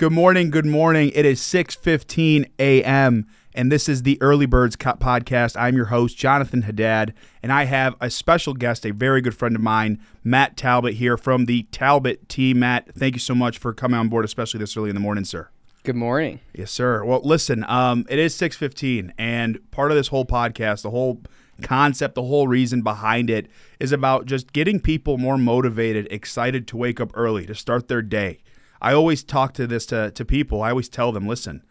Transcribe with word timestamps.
Good 0.00 0.12
morning. 0.12 0.48
Good 0.48 0.64
morning. 0.64 1.12
It 1.14 1.26
is 1.26 1.42
6:15 1.42 2.46
a.m. 2.58 3.26
and 3.52 3.70
this 3.70 3.86
is 3.86 4.02
the 4.02 4.16
Early 4.22 4.46
Birds 4.46 4.74
podcast. 4.74 5.60
I'm 5.60 5.76
your 5.76 5.84
host, 5.84 6.16
Jonathan 6.16 6.62
Haddad, 6.62 7.12
and 7.42 7.52
I 7.52 7.64
have 7.64 7.96
a 8.00 8.08
special 8.08 8.54
guest, 8.54 8.86
a 8.86 8.94
very 8.94 9.20
good 9.20 9.36
friend 9.36 9.54
of 9.54 9.60
mine, 9.60 10.00
Matt 10.24 10.56
Talbot 10.56 10.94
here 10.94 11.18
from 11.18 11.44
the 11.44 11.64
Talbot 11.64 12.30
team. 12.30 12.60
Matt, 12.60 12.94
thank 12.94 13.14
you 13.14 13.20
so 13.20 13.34
much 13.34 13.58
for 13.58 13.74
coming 13.74 14.00
on 14.00 14.08
board, 14.08 14.24
especially 14.24 14.56
this 14.56 14.74
early 14.74 14.88
in 14.88 14.96
the 14.96 15.02
morning, 15.02 15.26
sir. 15.26 15.50
Good 15.82 15.96
morning. 15.96 16.40
Yes, 16.54 16.70
sir. 16.70 17.04
Well, 17.04 17.20
listen, 17.22 17.66
um, 17.68 18.06
it 18.08 18.18
is 18.18 18.34
6:15 18.34 19.12
and 19.18 19.58
part 19.70 19.90
of 19.90 19.98
this 19.98 20.08
whole 20.08 20.24
podcast, 20.24 20.80
the 20.80 20.92
whole 20.92 21.20
concept, 21.60 22.14
the 22.14 22.22
whole 22.22 22.48
reason 22.48 22.80
behind 22.80 23.28
it 23.28 23.48
is 23.78 23.92
about 23.92 24.24
just 24.24 24.54
getting 24.54 24.80
people 24.80 25.18
more 25.18 25.36
motivated, 25.36 26.08
excited 26.10 26.66
to 26.68 26.78
wake 26.78 27.00
up 27.00 27.10
early, 27.12 27.44
to 27.44 27.54
start 27.54 27.88
their 27.88 28.00
day. 28.00 28.38
I 28.80 28.92
always 28.92 29.22
talk 29.22 29.52
to 29.54 29.66
this 29.66 29.86
to, 29.86 30.10
to 30.10 30.24
people. 30.24 30.62
I 30.62 30.70
always 30.70 30.88
tell 30.88 31.12
them, 31.12 31.26
listen, 31.26 31.62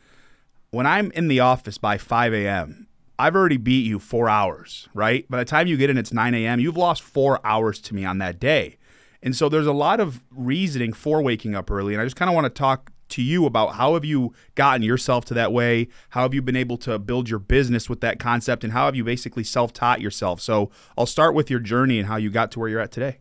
when 0.72 0.86
I'm 0.86 1.12
in 1.12 1.28
the 1.28 1.40
office 1.40 1.78
by 1.78 1.98
5 1.98 2.34
a.m., 2.34 2.88
I've 3.18 3.36
already 3.36 3.58
beat 3.58 3.86
you 3.86 4.00
four 4.00 4.30
hours, 4.30 4.88
right? 4.94 5.30
By 5.30 5.40
the 5.40 5.46
time 5.46 5.68
you 5.68 5.76
get 5.76 5.90
in, 5.90 5.98
it's 5.98 6.14
9 6.14 6.34
a.m., 6.34 6.60
you've 6.60 6.78
lost 6.78 7.02
four 7.02 7.46
hours 7.46 7.82
to 7.82 7.96
me 7.96 8.06
on 8.06 8.20
that 8.20 8.40
day. 8.40 8.78
And 9.22 9.36
so 9.36 9.50
there's 9.50 9.68
a 9.68 9.74
lot 9.74 10.00
of 10.00 10.24
reasoning 10.32 10.94
for 10.94 11.22
waking 11.22 11.54
up 11.54 11.70
early. 11.70 11.94
And 11.94 12.02
I 12.02 12.06
just 12.06 12.16
kind 12.16 12.30
of 12.30 12.36
want 12.36 12.46
to 12.46 12.50
talk 12.50 12.92
to 13.10 13.22
you 13.22 13.46
about 13.46 13.76
how 13.76 13.96
have 13.96 14.06
you 14.06 14.34
gotten 14.56 14.84
yourself 14.84 15.26
to 15.26 15.34
that 15.34 15.52
way? 15.52 15.90
How 16.10 16.22
have 16.22 16.34
you 16.34 16.42
been 16.42 16.56
able 16.56 16.78
to 16.78 16.98
build 17.00 17.28
your 17.28 17.40
business 17.40 17.90
with 17.90 18.02
that 18.02 18.20
concept? 18.20 18.64
And 18.64 18.72
how 18.72 18.86
have 18.86 18.96
you 18.96 19.04
basically 19.04 19.44
self 19.44 19.74
taught 19.74 20.00
yourself? 20.00 20.40
So 20.40 20.70
I'll 20.98 21.06
start 21.06 21.36
with 21.36 21.50
your 21.50 21.60
journey 21.60 22.00
and 22.00 22.08
how 22.08 22.16
you 22.16 22.30
got 22.30 22.52
to 22.52 22.60
where 22.60 22.70
you're 22.70 22.80
at 22.80 22.92
today. 22.92 23.18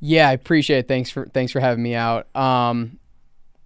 Yeah, 0.00 0.28
I 0.28 0.32
appreciate 0.32 0.78
it. 0.78 0.88
Thanks 0.88 1.10
for 1.10 1.26
thanks 1.26 1.52
for 1.52 1.60
having 1.60 1.82
me 1.82 1.94
out. 1.94 2.34
Um, 2.34 2.98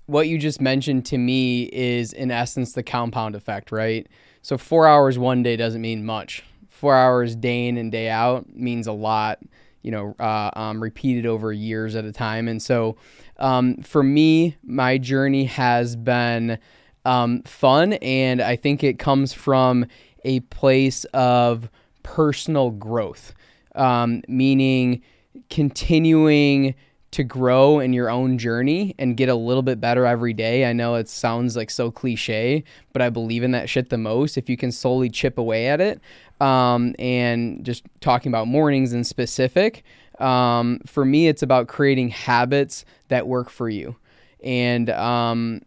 what 0.06 0.28
you 0.28 0.38
just 0.38 0.60
mentioned 0.60 1.06
to 1.06 1.18
me 1.18 1.64
is 1.72 2.12
in 2.12 2.30
essence 2.30 2.72
the 2.72 2.82
compound 2.82 3.34
effect, 3.34 3.72
right? 3.72 4.06
So 4.42 4.58
four 4.58 4.86
hours 4.86 5.18
one 5.18 5.42
day 5.42 5.56
doesn't 5.56 5.80
mean 5.80 6.04
much. 6.04 6.42
Four 6.68 6.94
hours 6.96 7.36
day 7.36 7.68
in 7.68 7.78
and 7.78 7.90
day 7.90 8.10
out 8.10 8.54
means 8.54 8.86
a 8.86 8.92
lot. 8.92 9.38
You 9.82 9.92
know, 9.92 10.16
uh, 10.18 10.50
um, 10.56 10.82
repeated 10.82 11.26
over 11.26 11.52
years 11.52 11.94
at 11.94 12.04
a 12.04 12.12
time. 12.12 12.48
And 12.48 12.62
so, 12.62 12.96
um, 13.38 13.76
for 13.82 14.02
me, 14.02 14.56
my 14.64 14.96
journey 14.96 15.44
has 15.44 15.94
been 15.94 16.58
um, 17.04 17.42
fun, 17.42 17.92
and 17.94 18.40
I 18.40 18.56
think 18.56 18.82
it 18.82 18.98
comes 18.98 19.34
from 19.34 19.84
a 20.24 20.40
place 20.40 21.04
of 21.12 21.68
personal 22.02 22.70
growth, 22.70 23.34
um, 23.74 24.22
meaning 24.26 25.02
continuing 25.50 26.74
to 27.14 27.22
grow 27.22 27.78
in 27.78 27.92
your 27.92 28.10
own 28.10 28.38
journey 28.38 28.92
and 28.98 29.16
get 29.16 29.28
a 29.28 29.34
little 29.36 29.62
bit 29.62 29.80
better 29.80 30.04
every 30.04 30.32
day. 30.32 30.68
I 30.68 30.72
know 30.72 30.96
it 30.96 31.08
sounds 31.08 31.56
like 31.56 31.70
so 31.70 31.92
cliche, 31.92 32.64
but 32.92 33.02
I 33.02 33.08
believe 33.08 33.44
in 33.44 33.52
that 33.52 33.68
shit 33.68 33.88
the 33.88 33.98
most. 33.98 34.36
If 34.36 34.50
you 34.50 34.56
can 34.56 34.72
slowly 34.72 35.08
chip 35.08 35.38
away 35.38 35.68
at 35.68 35.80
it, 35.80 36.00
um, 36.40 36.92
and 36.98 37.64
just 37.64 37.84
talking 38.00 38.30
about 38.30 38.48
mornings 38.48 38.92
in 38.92 39.04
specific, 39.04 39.84
um, 40.18 40.80
for 40.86 41.04
me, 41.04 41.28
it's 41.28 41.42
about 41.42 41.68
creating 41.68 42.08
habits 42.08 42.84
that 43.08 43.28
work 43.28 43.48
for 43.48 43.68
you. 43.68 43.94
And 44.42 44.90
um, 44.90 45.62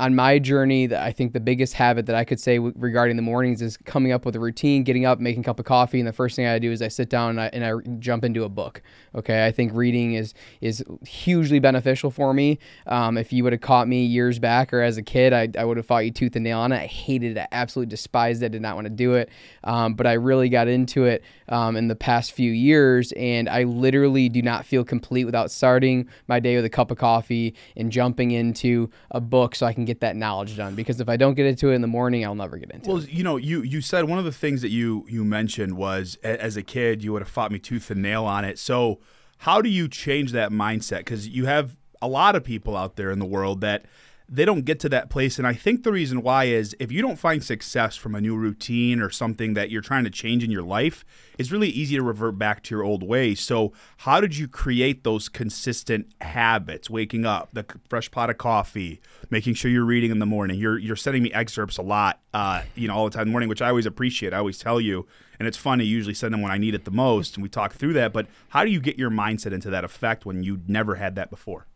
on 0.00 0.14
my 0.14 0.38
journey, 0.38 0.86
that 0.86 1.02
I 1.02 1.12
think 1.12 1.34
the 1.34 1.40
biggest 1.40 1.74
habit 1.74 2.06
that 2.06 2.16
I 2.16 2.24
could 2.24 2.40
say 2.40 2.56
w- 2.56 2.72
regarding 2.74 3.16
the 3.16 3.22
mornings 3.22 3.60
is 3.60 3.76
coming 3.76 4.12
up 4.12 4.24
with 4.24 4.34
a 4.34 4.40
routine, 4.40 4.82
getting 4.82 5.04
up, 5.04 5.20
making 5.20 5.42
a 5.42 5.44
cup 5.44 5.58
of 5.58 5.66
coffee, 5.66 6.00
and 6.00 6.08
the 6.08 6.12
first 6.12 6.36
thing 6.36 6.46
I 6.46 6.58
do 6.58 6.72
is 6.72 6.80
I 6.80 6.88
sit 6.88 7.10
down 7.10 7.30
and 7.30 7.40
I, 7.40 7.50
and 7.52 7.64
I 7.64 7.90
jump 7.98 8.24
into 8.24 8.44
a 8.44 8.48
book. 8.48 8.80
Okay, 9.14 9.46
I 9.46 9.52
think 9.52 9.72
reading 9.74 10.14
is 10.14 10.32
is 10.62 10.82
hugely 11.06 11.58
beneficial 11.58 12.10
for 12.10 12.32
me. 12.32 12.58
Um, 12.86 13.18
if 13.18 13.30
you 13.30 13.44
would 13.44 13.52
have 13.52 13.60
caught 13.60 13.88
me 13.88 14.04
years 14.04 14.38
back 14.38 14.72
or 14.72 14.80
as 14.80 14.96
a 14.96 15.02
kid, 15.02 15.34
I, 15.34 15.48
I 15.58 15.64
would 15.64 15.76
have 15.76 15.84
fought 15.84 16.04
you 16.06 16.10
tooth 16.10 16.34
and 16.34 16.44
nail 16.44 16.60
on 16.60 16.72
it. 16.72 16.76
I 16.76 16.86
hated 16.86 17.36
it, 17.36 17.40
I 17.40 17.48
absolutely 17.52 17.90
despised 17.90 18.42
it, 18.42 18.46
I 18.46 18.48
did 18.48 18.62
not 18.62 18.76
want 18.76 18.86
to 18.86 18.90
do 18.90 19.14
it. 19.14 19.28
Um, 19.64 19.94
but 19.94 20.06
I 20.06 20.14
really 20.14 20.48
got 20.48 20.66
into 20.66 21.04
it 21.04 21.22
um, 21.50 21.76
in 21.76 21.88
the 21.88 21.96
past 21.96 22.32
few 22.32 22.50
years, 22.50 23.12
and 23.12 23.50
I 23.50 23.64
literally 23.64 24.30
do 24.30 24.40
not 24.40 24.64
feel 24.64 24.82
complete 24.82 25.24
without 25.24 25.50
starting 25.50 26.08
my 26.26 26.40
day 26.40 26.56
with 26.56 26.64
a 26.64 26.70
cup 26.70 26.90
of 26.90 26.96
coffee 26.96 27.54
and 27.76 27.92
jumping 27.92 28.30
into 28.30 28.90
a 29.10 29.20
book 29.20 29.54
so 29.54 29.66
I 29.66 29.74
can 29.74 29.84
get 29.90 30.00
that 30.00 30.16
knowledge 30.16 30.56
done. 30.56 30.74
Because 30.74 31.00
if 31.00 31.08
I 31.08 31.16
don't 31.16 31.34
get 31.34 31.46
into 31.46 31.70
it 31.70 31.74
in 31.74 31.80
the 31.80 31.86
morning, 31.88 32.24
I'll 32.24 32.34
never 32.34 32.56
get 32.58 32.70
into 32.70 32.88
Well, 32.88 32.98
it. 32.98 33.06
Well, 33.06 33.10
you 33.10 33.24
know, 33.24 33.36
you 33.36 33.62
you 33.62 33.80
said 33.80 34.04
one 34.08 34.18
of 34.18 34.24
the 34.24 34.32
things 34.32 34.62
that 34.62 34.70
you 34.70 35.04
you 35.08 35.24
mentioned 35.24 35.76
was 35.76 36.16
a- 36.22 36.40
as 36.42 36.56
a 36.56 36.62
kid 36.62 37.02
you 37.04 37.12
would 37.12 37.22
have 37.22 37.28
fought 37.28 37.50
me 37.52 37.58
tooth 37.58 37.90
and 37.90 38.00
nail 38.02 38.24
on 38.24 38.44
it. 38.44 38.58
So 38.58 39.00
how 39.38 39.60
do 39.62 39.68
you 39.68 39.88
change 39.88 40.32
that 40.32 40.50
mindset? 40.52 40.98
Because 40.98 41.28
you 41.28 41.46
have 41.46 41.76
a 42.02 42.08
lot 42.08 42.36
of 42.36 42.44
people 42.44 42.76
out 42.76 42.96
there 42.96 43.10
in 43.10 43.18
the 43.18 43.26
world 43.26 43.60
that 43.62 43.84
they 44.32 44.44
don't 44.44 44.64
get 44.64 44.78
to 44.80 44.88
that 44.88 45.10
place, 45.10 45.38
and 45.38 45.46
I 45.46 45.54
think 45.54 45.82
the 45.82 45.90
reason 45.90 46.22
why 46.22 46.44
is 46.44 46.76
if 46.78 46.92
you 46.92 47.02
don't 47.02 47.18
find 47.18 47.42
success 47.42 47.96
from 47.96 48.14
a 48.14 48.20
new 48.20 48.36
routine 48.36 49.00
or 49.00 49.10
something 49.10 49.54
that 49.54 49.70
you're 49.70 49.82
trying 49.82 50.04
to 50.04 50.10
change 50.10 50.44
in 50.44 50.52
your 50.52 50.62
life, 50.62 51.04
it's 51.36 51.50
really 51.50 51.68
easy 51.68 51.96
to 51.96 52.02
revert 52.02 52.38
back 52.38 52.62
to 52.64 52.74
your 52.74 52.84
old 52.84 53.02
ways. 53.02 53.40
So 53.40 53.72
how 53.98 54.20
did 54.20 54.36
you 54.36 54.46
create 54.46 55.02
those 55.02 55.28
consistent 55.28 56.12
habits? 56.20 56.88
Waking 56.88 57.26
up, 57.26 57.48
the 57.54 57.66
fresh 57.88 58.08
pot 58.12 58.30
of 58.30 58.38
coffee, 58.38 59.00
making 59.30 59.54
sure 59.54 59.68
you're 59.68 59.84
reading 59.84 60.12
in 60.12 60.20
the 60.20 60.26
morning. 60.26 60.60
You're 60.60 60.78
you're 60.78 60.94
sending 60.94 61.24
me 61.24 61.32
excerpts 61.32 61.76
a 61.76 61.82
lot, 61.82 62.20
uh, 62.32 62.62
you 62.76 62.86
know, 62.86 62.94
all 62.94 63.06
the 63.06 63.10
time 63.10 63.22
in 63.22 63.28
the 63.28 63.32
morning, 63.32 63.48
which 63.48 63.62
I 63.62 63.70
always 63.70 63.86
appreciate. 63.86 64.32
I 64.32 64.38
always 64.38 64.58
tell 64.58 64.80
you, 64.80 65.08
and 65.40 65.48
it's 65.48 65.58
funny. 65.58 65.84
Usually 65.84 66.14
send 66.14 66.32
them 66.32 66.40
when 66.40 66.52
I 66.52 66.58
need 66.58 66.76
it 66.76 66.84
the 66.84 66.92
most, 66.92 67.34
and 67.34 67.42
we 67.42 67.48
talk 67.48 67.72
through 67.72 67.94
that. 67.94 68.12
But 68.12 68.28
how 68.50 68.64
do 68.64 68.70
you 68.70 68.80
get 68.80 68.96
your 68.96 69.10
mindset 69.10 69.52
into 69.52 69.70
that 69.70 69.82
effect 69.82 70.24
when 70.24 70.44
you 70.44 70.60
never 70.68 70.94
had 70.94 71.16
that 71.16 71.30
before? 71.30 71.66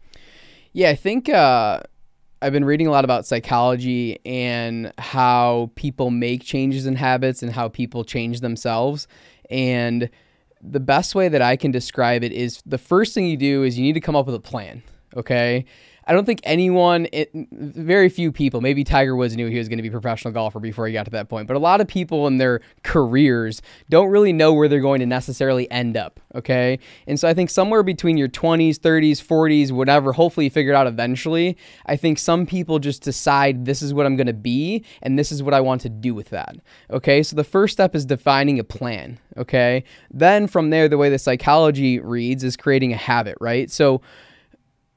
Yeah, 0.73 0.91
I 0.91 0.97
think 0.97 1.29
uh, 1.29 1.81
I've 2.43 2.53
been 2.53 2.65
reading 2.65 2.87
a 2.87 2.91
lot 2.91 3.05
about 3.05 3.27
psychology 3.27 4.21
and 4.27 4.93
how 4.99 5.71
people 5.77 6.11
make 6.11 6.43
changes 6.43 6.87
in 6.87 6.97
habits 6.97 7.43
and 7.43 7.51
how 7.53 7.69
people 7.69 8.05
change 8.05 8.41
themselves. 8.41 9.09
And 9.51 10.11
the 10.61 10.81
best 10.81 11.15
way 11.15 11.29
that 11.29 11.43
I 11.43 11.57
can 11.57 11.71
describe 11.71 12.23
it 12.25 12.33
is 12.33 12.63
the 12.67 12.79
first 12.79 13.15
thing 13.15 13.27
you 13.27 13.37
do 13.37 13.63
is 13.63 13.79
you 13.79 13.85
need 13.85 13.95
to 13.95 14.01
come 14.01 14.17
up 14.17 14.27
with 14.27 14.35
a 14.35 14.41
plan. 14.41 14.83
Okay. 15.17 15.65
I 16.07 16.13
don't 16.13 16.25
think 16.25 16.41
anyone, 16.45 17.07
it, 17.13 17.31
very 17.53 18.09
few 18.09 18.31
people, 18.31 18.61
maybe 18.61 18.85
Tiger 18.85 19.17
Woods 19.17 19.37
knew 19.37 19.49
he 19.49 19.59
was 19.59 19.69
going 19.69 19.79
to 19.79 19.83
be 19.83 19.89
a 19.89 19.93
professional 19.93 20.33
golfer 20.33 20.61
before 20.61 20.87
he 20.87 20.93
got 20.93 21.05
to 21.05 21.11
that 21.13 21.29
point, 21.29 21.49
but 21.49 21.57
a 21.57 21.61
lot 21.61 21.81
of 21.81 21.89
people 21.89 22.27
in 22.27 22.39
their 22.39 22.61
careers 22.83 23.63
don't 23.89 24.09
really 24.09 24.33
know 24.33 24.53
where 24.53 24.69
they're 24.69 24.81
going 24.81 25.01
to 25.01 25.07
necessarily 25.07 25.71
end 25.71 25.97
up. 25.97 26.21
Okay. 26.35 26.79
And 27.07 27.19
so 27.19 27.29
I 27.29 27.35
think 27.35 27.49
somewhere 27.49 27.83
between 27.83 28.17
your 28.17 28.29
20s, 28.29 28.77
30s, 28.77 29.25
40s, 29.25 29.73
whatever, 29.73 30.13
hopefully 30.13 30.45
you 30.45 30.51
figure 30.51 30.73
it 30.73 30.77
out 30.77 30.87
eventually. 30.87 31.57
I 31.87 31.97
think 31.97 32.19
some 32.19 32.45
people 32.45 32.79
just 32.79 33.03
decide 33.03 33.65
this 33.65 33.83
is 33.83 33.95
what 33.95 34.05
I'm 34.05 34.17
going 34.17 34.27
to 34.27 34.33
be 34.33 34.85
and 35.03 35.19
this 35.19 35.31
is 35.31 35.43
what 35.43 35.55
I 35.55 35.61
want 35.61 35.81
to 35.83 35.89
do 35.89 36.15
with 36.15 36.31
that. 36.31 36.57
Okay. 36.91 37.23
So 37.23 37.37
the 37.37 37.45
first 37.45 37.73
step 37.73 37.95
is 37.95 38.05
defining 38.05 38.59
a 38.59 38.65
plan. 38.65 39.19
Okay. 39.37 39.85
Then 40.11 40.47
from 40.47 40.71
there, 40.71 40.89
the 40.89 40.99
way 40.99 41.09
the 41.09 41.19
psychology 41.19 41.99
reads 42.01 42.45
is 42.45 42.57
creating 42.57 42.93
a 42.93 42.97
habit, 42.97 43.37
right? 43.41 43.71
So, 43.71 44.01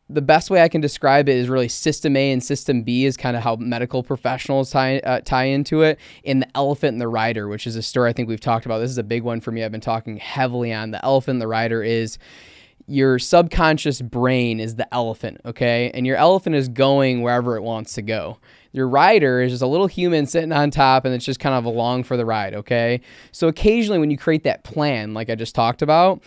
the 0.10 0.22
best 0.22 0.50
way 0.50 0.62
I 0.62 0.70
can 0.70 0.80
describe 0.80 1.28
it 1.28 1.36
is 1.36 1.50
really 1.50 1.68
system 1.68 2.16
A 2.16 2.32
and 2.32 2.42
system 2.42 2.82
B 2.82 3.06
is 3.06 3.18
kind 3.18 3.36
of 3.36 3.44
how 3.44 3.58
medical 3.58 4.04
professionals 4.04 4.72
tie, 4.72 5.00
uh, 5.00 5.20
tie 5.22 5.46
into 5.46 5.82
it. 5.82 6.00
In 6.24 6.40
the 6.40 6.48
elephant 6.56 6.94
and 6.94 7.02
the 7.02 7.10
rider, 7.10 7.48
which 7.48 7.68
is 7.68 7.76
a 7.76 7.82
story 7.82 8.10
I 8.10 8.14
think 8.14 8.30
we've 8.30 8.40
talked 8.40 8.66
about. 8.66 8.80
This 8.80 8.92
is 8.92 8.98
a 8.98 9.04
big 9.04 9.24
one 9.24 9.42
for 9.42 9.52
me. 9.52 9.64
I've 9.64 9.72
been 9.72 9.82
talking 9.82 10.18
heavily 10.18 10.74
on. 10.74 10.92
The 10.92 11.04
elephant 11.04 11.36
and 11.36 11.42
the 11.42 11.48
rider 11.48 11.84
is 11.84 12.18
your 12.88 13.20
subconscious 13.20 14.02
brain 14.02 14.62
is 14.62 14.76
the 14.76 14.92
elephant, 14.94 15.42
okay? 15.44 15.92
And 15.94 16.08
your 16.08 16.16
elephant 16.16 16.56
is 16.56 16.70
going 16.70 17.22
wherever 17.22 17.58
it 17.58 17.62
wants 17.62 17.94
to 17.96 18.02
go. 18.02 18.38
Your 18.72 18.88
rider 18.88 19.42
is 19.42 19.52
just 19.52 19.64
a 19.64 19.68
little 19.68 19.88
human 19.88 20.26
sitting 20.26 20.54
on 20.54 20.72
top 20.72 21.04
and 21.04 21.14
it's 21.14 21.26
just 21.26 21.42
kind 21.42 21.56
of 21.56 21.66
along 21.66 22.04
for 22.04 22.16
the 22.16 22.26
ride, 22.26 22.54
okay? 22.54 23.02
So 23.34 23.50
occasionally 23.50 24.00
when 24.00 24.10
you 24.10 24.18
create 24.18 24.44
that 24.46 24.64
plan, 24.64 25.14
like 25.14 25.30
I 25.30 25.36
just 25.36 25.54
talked 25.54 25.82
about, 25.82 26.24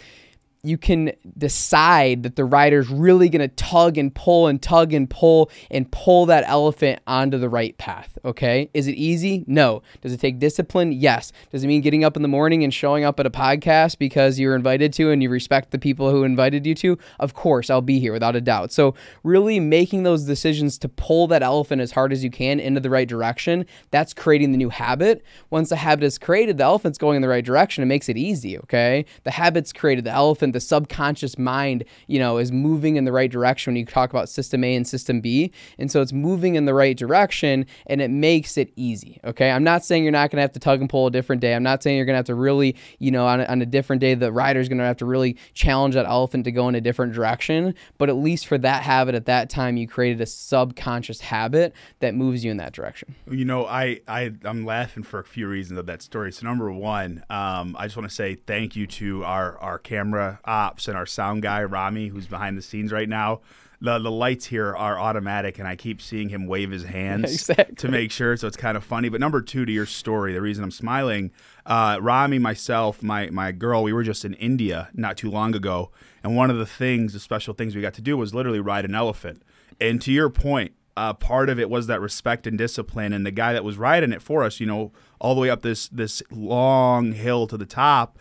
you 0.63 0.77
can 0.77 1.13
decide 1.39 2.23
that 2.23 2.37
the 2.37 2.45
rider's 2.45 2.89
really 2.89 3.29
going 3.29 3.41
to 3.41 3.49
tug 3.49 3.97
and 3.97 4.15
pull 4.15 4.47
and 4.47 4.61
tug 4.61 4.93
and 4.93 5.09
pull 5.09 5.51
and 5.71 5.91
pull 5.91 6.27
that 6.27 6.45
elephant 6.47 7.01
onto 7.07 7.39
the 7.39 7.49
right 7.49 7.77
path. 7.79 8.19
Okay. 8.25 8.69
Is 8.75 8.87
it 8.87 8.93
easy? 8.93 9.45
No. 9.47 9.83
Does 10.03 10.13
it 10.13 10.21
take 10.21 10.39
discipline? 10.39 10.93
Yes. 10.93 11.33
Does 11.51 11.65
it 11.65 11.67
mean 11.67 11.81
getting 11.81 12.05
up 12.05 12.15
in 12.17 12.23
the 12.23 12.29
morning 12.29 12.63
and 12.63 12.75
showing 12.75 13.05
up 13.05 13.19
at 13.19 13.27
a 13.27 13.31
podcast 13.31 13.99
because 13.99 14.39
you're 14.39 14.55
invited 14.55 14.93
to 14.95 15.11
and 15.11 15.23
you 15.23 15.31
respect 15.31 15.71
the 15.71 15.79
people 15.79 16.11
who 16.11 16.25
invited 16.25 16.67
you 16.67 16.75
to? 16.77 16.99
Of 17.19 17.33
course, 17.33 17.71
I'll 17.71 17.81
be 17.81 17.99
here 17.99 18.13
without 18.13 18.37
a 18.37 18.41
doubt. 18.41 18.73
So, 18.73 18.95
really 19.23 19.61
making 19.61 20.03
those 20.03 20.25
decisions 20.25 20.77
to 20.79 20.89
pull 20.89 21.27
that 21.29 21.43
elephant 21.43 21.81
as 21.81 21.93
hard 21.93 22.13
as 22.13 22.23
you 22.23 22.31
can 22.31 22.61
into 22.61 22.81
the 22.81 22.91
right 22.91 23.09
direction, 23.09 23.65
that's 23.91 24.13
creating 24.13 24.53
the 24.53 24.59
new 24.59 24.69
habit. 24.69 25.25
Once 25.49 25.71
the 25.71 25.77
habit 25.77 26.05
is 26.05 26.19
created, 26.19 26.59
the 26.59 26.65
elephant's 26.65 26.99
going 26.99 27.17
in 27.17 27.23
the 27.23 27.29
right 27.29 27.45
direction. 27.45 27.83
It 27.83 27.87
makes 27.87 28.09
it 28.09 28.19
easy. 28.19 28.59
Okay. 28.59 29.07
The 29.25 29.31
habit's 29.31 29.73
created, 29.73 30.05
the 30.05 30.11
elephant 30.11 30.50
elephant, 30.51 30.55
the 30.55 30.61
subconscious 30.61 31.39
mind, 31.39 31.85
you 32.07 32.19
know, 32.19 32.39
is 32.39 32.53
moving 32.53 32.97
in 32.97 33.05
the 33.05 33.13
right 33.13 33.31
direction 33.31 33.73
when 33.73 33.79
you 33.79 33.87
talk 33.87 34.11
about 34.11 34.29
system 34.29 34.65
A 34.65 34.75
and 34.75 34.87
system 34.87 35.21
B. 35.21 35.53
And 35.79 35.91
so 35.91 36.01
it's 36.01 36.13
moving 36.13 36.57
in 36.57 36.67
the 36.67 36.75
right 36.75 36.97
direction 36.97 37.67
and 37.87 38.01
it 38.01 38.11
makes 38.11 38.57
it 38.57 38.73
easy. 38.77 39.21
Okay. 39.25 39.51
I'm 39.51 39.65
not 39.65 39.85
saying 39.85 40.03
you're 40.03 40.13
not 40.13 40.31
going 40.31 40.39
to 40.39 40.43
have 40.43 40.53
to 40.53 40.61
tug 40.61 40.81
and 40.81 40.89
pull 40.89 41.07
a 41.07 41.11
different 41.11 41.41
day. 41.41 41.55
I'm 41.55 41.63
not 41.63 41.83
saying 41.83 41.97
you're 41.97 42.07
going 42.07 42.15
to 42.15 42.19
have 42.19 42.27
to 42.27 42.35
really, 42.35 42.77
you 42.99 43.11
know, 43.11 43.27
on 43.27 43.41
a, 43.41 43.45
on 43.45 43.63
a 43.63 43.67
different 43.67 44.01
day, 44.01 44.15
the 44.15 44.33
rider's 44.33 44.69
going 44.69 44.79
to 44.79 44.85
have 44.85 44.99
to 44.99 45.07
really 45.07 45.37
challenge 45.55 45.95
that 45.95 46.07
elephant 46.07 46.45
to 46.45 46.53
go 46.53 46.69
in 46.69 46.75
a 46.75 46.81
different 46.81 47.13
direction. 47.13 47.75
But 47.99 48.09
at 48.09 48.17
least 48.17 48.47
for 48.47 48.59
that 48.59 48.83
habit 48.83 49.15
at 49.15 49.27
that 49.27 49.51
time, 49.51 49.77
you 49.77 49.87
created 49.87 50.21
a 50.21 50.27
subconscious 50.27 51.21
habit 51.21 51.73
that 52.01 52.15
moves 52.15 52.45
you 52.45 52.51
in 52.51 52.57
that 52.59 52.73
direction. 52.73 53.15
You 53.31 53.45
know, 53.45 53.67
I, 53.67 54.01
I, 54.09 54.33
I'm 54.45 54.65
laughing 54.65 55.03
for 55.03 55.21
a 55.21 55.25
few 55.25 55.49
reasons 55.49 55.79
of 55.79 55.87
that 55.87 56.03
story. 56.03 56.33
So, 56.33 56.47
number 56.47 56.71
one, 56.73 57.25
um, 57.31 57.77
I 57.79 57.87
just 57.87 57.97
want 57.97 58.09
to 58.09 58.15
say 58.15 58.35
thank 58.35 58.77
you 58.77 58.87
to 58.87 59.25
our, 59.25 59.59
our 59.59 59.79
camera 59.79 60.40
ops 60.45 60.89
and 60.89 60.97
our 60.97 61.07
sound 61.07 61.43
guy, 61.43 61.63
Rami, 61.63 62.09
who's 62.09 62.27
behind 62.27 62.57
the 62.57 62.63
scenes 62.63 62.93
right 62.93 63.09
now 63.09 63.41
the 63.81 63.99
the 63.99 64.11
lights 64.11 64.47
here 64.47 64.75
are 64.77 64.99
automatic, 64.99 65.59
and 65.59 65.67
I 65.67 65.75
keep 65.75 66.03
seeing 66.03 66.29
him 66.29 66.47
wave 66.47 66.71
his 66.71 66.85
hands 66.99 67.33
exactly. 67.33 67.77
to 67.77 67.89
make 67.89 68.13
sure. 68.13 68.37
So 68.37 68.47
it's 68.47 68.57
kind 68.57 68.77
of 68.77 68.85
funny. 68.85 69.09
But 69.09 69.21
number 69.21 69.41
two, 69.41 69.65
to 69.65 69.73
your 69.73 69.87
story, 69.87 70.33
the 70.33 70.43
reason 70.43 70.63
I'm 70.63 70.71
smiling, 70.71 71.31
uh, 71.67 71.99
Rami, 72.01 72.39
myself, 72.39 73.03
my 73.03 73.31
my 73.31 73.53
girl, 73.53 73.83
we 73.83 73.93
were 73.93 74.03
just 74.03 74.25
in 74.25 74.35
India 74.35 74.91
not 74.93 75.17
too 75.17 75.31
long 75.31 75.55
ago, 75.55 75.91
and 76.23 76.37
one 76.37 76.51
of 76.51 76.59
the 76.59 76.67
things, 76.67 77.13
the 77.13 77.21
special 77.21 77.55
things 77.55 77.75
we 77.75 77.83
got 77.83 77.95
to 77.95 78.03
do 78.03 78.17
was 78.17 78.35
literally 78.35 78.61
ride 78.61 78.85
an 78.85 78.95
elephant. 78.95 79.43
And 79.81 80.03
to 80.03 80.13
your 80.13 80.29
point, 80.29 80.73
uh, 80.97 81.15
part 81.15 81.49
of 81.49 81.59
it 81.59 81.71
was 81.71 81.87
that 81.87 82.01
respect 82.01 82.47
and 82.47 82.59
discipline. 82.59 83.15
And 83.15 83.25
the 83.25 83.31
guy 83.31 83.55
that 83.55 83.65
was 83.65 83.79
riding 83.79 84.13
it 84.13 84.21
for 84.21 84.45
us, 84.45 84.61
you 84.61 84.67
know, 84.67 84.93
all 85.19 85.35
the 85.35 85.41
way 85.41 85.49
up 85.49 85.63
this 85.63 85.89
this 85.89 86.23
long 86.31 87.13
hill 87.13 87.47
to 87.47 87.57
the 87.57 87.67
top, 87.67 88.19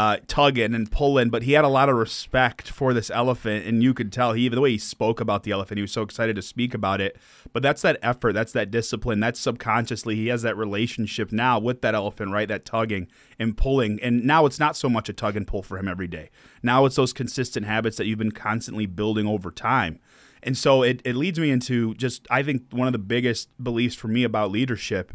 uh, 0.00 0.16
tugging 0.26 0.74
and 0.74 0.90
pulling, 0.90 1.28
but 1.28 1.42
he 1.42 1.52
had 1.52 1.62
a 1.62 1.68
lot 1.68 1.90
of 1.90 1.94
respect 1.94 2.70
for 2.70 2.94
this 2.94 3.10
elephant, 3.10 3.66
and 3.66 3.82
you 3.82 3.92
could 3.92 4.10
tell 4.10 4.32
he 4.32 4.48
the 4.48 4.58
way 4.58 4.70
he 4.70 4.78
spoke 4.78 5.20
about 5.20 5.42
the 5.42 5.50
elephant, 5.50 5.76
he 5.76 5.82
was 5.82 5.92
so 5.92 6.00
excited 6.00 6.34
to 6.34 6.40
speak 6.40 6.72
about 6.72 7.02
it. 7.02 7.18
But 7.52 7.62
that's 7.62 7.82
that 7.82 7.98
effort, 8.00 8.32
that's 8.32 8.52
that 8.52 8.70
discipline, 8.70 9.20
that's 9.20 9.38
subconsciously 9.38 10.16
he 10.16 10.28
has 10.28 10.40
that 10.40 10.56
relationship 10.56 11.32
now 11.32 11.58
with 11.58 11.82
that 11.82 11.94
elephant, 11.94 12.32
right? 12.32 12.48
That 12.48 12.64
tugging 12.64 13.08
and 13.38 13.54
pulling, 13.54 14.00
and 14.00 14.24
now 14.24 14.46
it's 14.46 14.58
not 14.58 14.74
so 14.74 14.88
much 14.88 15.10
a 15.10 15.12
tug 15.12 15.36
and 15.36 15.46
pull 15.46 15.62
for 15.62 15.76
him 15.76 15.86
every 15.86 16.08
day. 16.08 16.30
Now 16.62 16.86
it's 16.86 16.96
those 16.96 17.12
consistent 17.12 17.66
habits 17.66 17.98
that 17.98 18.06
you've 18.06 18.18
been 18.18 18.32
constantly 18.32 18.86
building 18.86 19.26
over 19.26 19.50
time. 19.50 20.00
And 20.42 20.56
so 20.56 20.82
it, 20.82 21.02
it 21.04 21.14
leads 21.14 21.38
me 21.38 21.50
into 21.50 21.92
just 21.96 22.26
I 22.30 22.42
think 22.42 22.62
one 22.70 22.88
of 22.88 22.94
the 22.94 22.98
biggest 22.98 23.50
beliefs 23.62 23.96
for 23.96 24.08
me 24.08 24.24
about 24.24 24.50
leadership. 24.50 25.12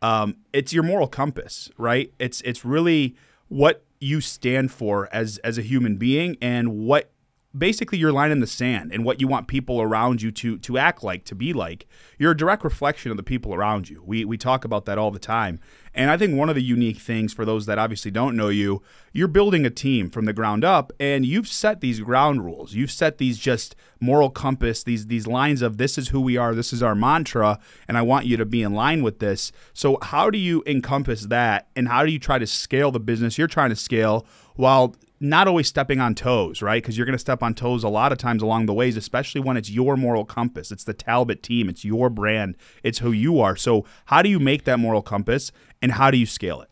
Um, 0.00 0.36
it's 0.52 0.72
your 0.72 0.84
moral 0.84 1.08
compass, 1.08 1.72
right? 1.76 2.12
It's 2.20 2.40
it's 2.42 2.64
really 2.64 3.16
what 3.48 3.82
you 4.00 4.20
stand 4.20 4.70
for 4.70 5.08
as 5.12 5.38
as 5.38 5.58
a 5.58 5.62
human 5.62 5.96
being 5.96 6.36
and 6.40 6.78
what 6.78 7.10
basically 7.56 7.96
your 7.96 8.12
line 8.12 8.30
in 8.30 8.40
the 8.40 8.46
sand 8.46 8.92
and 8.92 9.04
what 9.04 9.20
you 9.20 9.28
want 9.28 9.48
people 9.48 9.80
around 9.80 10.20
you 10.20 10.30
to 10.30 10.58
to 10.58 10.76
act 10.76 11.02
like 11.02 11.24
to 11.24 11.34
be 11.34 11.52
like. 11.52 11.86
You're 12.18 12.32
a 12.32 12.36
direct 12.36 12.62
reflection 12.62 13.10
of 13.10 13.16
the 13.16 13.22
people 13.22 13.54
around 13.54 13.88
you. 13.88 14.02
We 14.04 14.24
we 14.24 14.36
talk 14.36 14.64
about 14.64 14.84
that 14.84 14.98
all 14.98 15.10
the 15.10 15.18
time. 15.18 15.60
And 15.94 16.10
i 16.10 16.16
think 16.16 16.36
one 16.36 16.48
of 16.48 16.54
the 16.54 16.62
unique 16.62 16.98
things 16.98 17.32
for 17.32 17.44
those 17.44 17.66
that 17.66 17.78
obviously 17.78 18.10
don't 18.10 18.36
know 18.36 18.50
you 18.50 18.82
you're 19.12 19.28
building 19.28 19.64
a 19.64 19.70
team 19.70 20.10
from 20.10 20.26
the 20.26 20.32
ground 20.32 20.64
up 20.64 20.92
and 21.00 21.24
you've 21.24 21.48
set 21.48 21.80
these 21.80 22.00
ground 22.00 22.44
rules. 22.44 22.74
You've 22.74 22.90
set 22.90 23.18
these 23.18 23.38
just 23.38 23.74
moral 23.98 24.30
compass 24.30 24.82
these 24.82 25.06
these 25.06 25.26
lines 25.26 25.62
of 25.62 25.78
this 25.78 25.96
is 25.96 26.08
who 26.08 26.20
we 26.20 26.36
are 26.36 26.54
this 26.54 26.72
is 26.72 26.82
our 26.82 26.94
mantra 26.94 27.58
and 27.88 27.98
i 27.98 28.02
want 28.02 28.26
you 28.26 28.36
to 28.36 28.44
be 28.44 28.62
in 28.62 28.74
line 28.74 29.02
with 29.02 29.20
this. 29.20 29.52
So 29.72 29.98
how 30.02 30.28
do 30.28 30.38
you 30.38 30.62
encompass 30.66 31.22
that 31.26 31.68
and 31.74 31.88
how 31.88 32.04
do 32.04 32.12
you 32.12 32.18
try 32.18 32.38
to 32.38 32.46
scale 32.46 32.90
the 32.90 33.00
business 33.00 33.38
you're 33.38 33.46
trying 33.46 33.70
to 33.70 33.76
scale 33.76 34.26
while 34.54 34.94
not 35.20 35.48
always 35.48 35.66
stepping 35.66 36.00
on 36.00 36.14
toes, 36.14 36.62
right? 36.62 36.82
Because 36.82 36.96
you're 36.96 37.06
going 37.06 37.14
to 37.14 37.18
step 37.18 37.42
on 37.42 37.54
toes 37.54 37.82
a 37.82 37.88
lot 37.88 38.12
of 38.12 38.18
times 38.18 38.42
along 38.42 38.66
the 38.66 38.74
ways, 38.74 38.96
especially 38.96 39.40
when 39.40 39.56
it's 39.56 39.70
your 39.70 39.96
moral 39.96 40.24
compass. 40.24 40.70
It's 40.70 40.84
the 40.84 40.94
Talbot 40.94 41.42
team, 41.42 41.68
it's 41.68 41.84
your 41.84 42.08
brand, 42.10 42.56
it's 42.82 42.98
who 42.98 43.12
you 43.12 43.40
are. 43.40 43.56
So, 43.56 43.84
how 44.06 44.22
do 44.22 44.28
you 44.28 44.38
make 44.38 44.64
that 44.64 44.78
moral 44.78 45.02
compass 45.02 45.50
and 45.82 45.92
how 45.92 46.10
do 46.10 46.18
you 46.18 46.26
scale 46.26 46.60
it? 46.60 46.70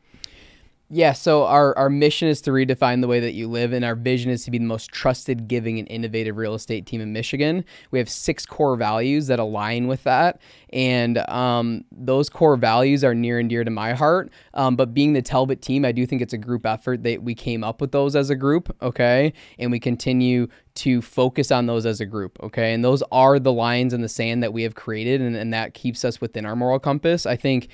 Yeah, 0.88 1.14
so 1.14 1.46
our, 1.46 1.76
our 1.76 1.90
mission 1.90 2.28
is 2.28 2.40
to 2.42 2.52
redefine 2.52 3.00
the 3.00 3.08
way 3.08 3.18
that 3.18 3.32
you 3.32 3.48
live, 3.48 3.72
and 3.72 3.84
our 3.84 3.96
vision 3.96 4.30
is 4.30 4.44
to 4.44 4.52
be 4.52 4.58
the 4.58 4.66
most 4.66 4.92
trusted, 4.92 5.48
giving, 5.48 5.80
and 5.80 5.88
innovative 5.88 6.36
real 6.36 6.54
estate 6.54 6.86
team 6.86 7.00
in 7.00 7.12
Michigan. 7.12 7.64
We 7.90 7.98
have 7.98 8.08
six 8.08 8.46
core 8.46 8.76
values 8.76 9.26
that 9.26 9.40
align 9.40 9.88
with 9.88 10.04
that, 10.04 10.40
and 10.72 11.18
um, 11.28 11.84
those 11.90 12.28
core 12.28 12.56
values 12.56 13.02
are 13.02 13.16
near 13.16 13.40
and 13.40 13.48
dear 13.48 13.64
to 13.64 13.70
my 13.70 13.94
heart. 13.94 14.30
Um, 14.54 14.76
but 14.76 14.94
being 14.94 15.12
the 15.12 15.22
Talbot 15.22 15.60
team, 15.60 15.84
I 15.84 15.90
do 15.90 16.06
think 16.06 16.22
it's 16.22 16.32
a 16.32 16.38
group 16.38 16.64
effort 16.64 17.02
that 17.02 17.20
we 17.20 17.34
came 17.34 17.64
up 17.64 17.80
with 17.80 17.90
those 17.90 18.14
as 18.14 18.30
a 18.30 18.36
group, 18.36 18.72
okay? 18.80 19.32
And 19.58 19.72
we 19.72 19.80
continue 19.80 20.46
to 20.76 21.02
focus 21.02 21.50
on 21.50 21.66
those 21.66 21.84
as 21.84 22.00
a 22.00 22.06
group, 22.06 22.38
okay? 22.44 22.72
And 22.72 22.84
those 22.84 23.02
are 23.10 23.40
the 23.40 23.52
lines 23.52 23.92
in 23.92 24.02
the 24.02 24.08
sand 24.08 24.40
that 24.44 24.52
we 24.52 24.62
have 24.62 24.76
created, 24.76 25.20
and, 25.20 25.34
and 25.34 25.52
that 25.52 25.74
keeps 25.74 26.04
us 26.04 26.20
within 26.20 26.46
our 26.46 26.54
moral 26.54 26.78
compass. 26.78 27.26
I 27.26 27.34
think 27.34 27.70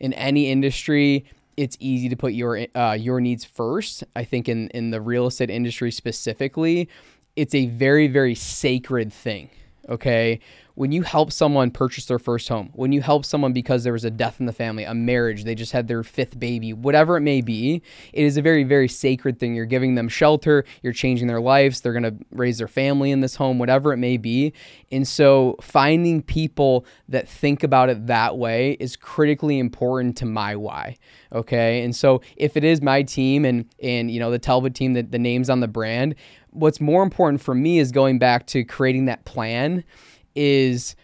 in 0.00 0.12
any 0.14 0.50
industry, 0.50 1.26
it's 1.56 1.76
easy 1.80 2.08
to 2.08 2.16
put 2.16 2.32
your 2.32 2.66
uh, 2.74 2.96
your 2.98 3.20
needs 3.20 3.44
first. 3.44 4.04
I 4.14 4.24
think 4.24 4.48
in 4.48 4.68
in 4.68 4.90
the 4.90 5.00
real 5.00 5.26
estate 5.26 5.50
industry 5.50 5.90
specifically, 5.90 6.88
it's 7.34 7.54
a 7.54 7.66
very 7.66 8.08
very 8.08 8.34
sacred 8.34 9.12
thing. 9.12 9.50
Okay, 9.88 10.40
when 10.76 10.92
you 10.92 11.02
help 11.02 11.32
someone 11.32 11.70
purchase 11.70 12.04
their 12.04 12.18
first 12.18 12.48
home, 12.48 12.70
when 12.74 12.92
you 12.92 13.00
help 13.00 13.24
someone 13.24 13.52
because 13.54 13.82
there 13.82 13.94
was 13.94 14.04
a 14.04 14.10
death 14.10 14.40
in 14.40 14.46
the 14.46 14.52
family, 14.52 14.84
a 14.84 14.92
marriage, 14.92 15.44
they 15.44 15.54
just 15.54 15.72
had 15.72 15.88
their 15.88 16.02
fifth 16.02 16.38
baby, 16.38 16.72
whatever 16.74 17.16
it 17.16 17.22
may 17.22 17.40
be, 17.40 17.82
it 18.12 18.24
is 18.24 18.36
a 18.36 18.42
very, 18.42 18.62
very 18.62 18.88
sacred 18.88 19.38
thing. 19.38 19.54
You're 19.54 19.64
giving 19.64 19.94
them 19.94 20.08
shelter, 20.08 20.64
you're 20.82 20.92
changing 20.92 21.28
their 21.28 21.40
lives, 21.40 21.80
they're 21.80 21.98
to 21.98 22.14
raise 22.30 22.58
their 22.58 22.68
family 22.68 23.10
in 23.10 23.20
this 23.20 23.36
home, 23.36 23.58
whatever 23.58 23.92
it 23.92 23.96
may 23.96 24.18
be. 24.18 24.52
And 24.92 25.08
so 25.08 25.56
finding 25.62 26.20
people 26.20 26.84
that 27.08 27.26
think 27.26 27.62
about 27.62 27.88
it 27.88 28.06
that 28.08 28.36
way 28.36 28.72
is 28.78 28.96
critically 28.96 29.58
important 29.58 30.18
to 30.18 30.26
my 30.26 30.56
why. 30.56 30.98
Okay. 31.32 31.82
And 31.84 31.96
so 31.96 32.20
if 32.36 32.56
it 32.56 32.64
is 32.64 32.82
my 32.82 33.02
team 33.02 33.46
and, 33.46 33.64
and 33.82 34.10
you 34.10 34.20
know, 34.20 34.30
the 34.30 34.38
Talbot 34.38 34.74
team, 34.74 34.92
the, 34.92 35.02
the 35.02 35.18
name's 35.18 35.48
on 35.48 35.60
the 35.60 35.68
brand, 35.68 36.16
what's 36.56 36.80
more 36.80 37.02
important 37.02 37.40
for 37.40 37.54
me 37.54 37.78
is 37.78 37.92
going 37.92 38.18
back 38.18 38.46
to 38.48 38.64
creating 38.64 39.06
that 39.06 39.24
plan 39.24 39.84
is 40.34 40.96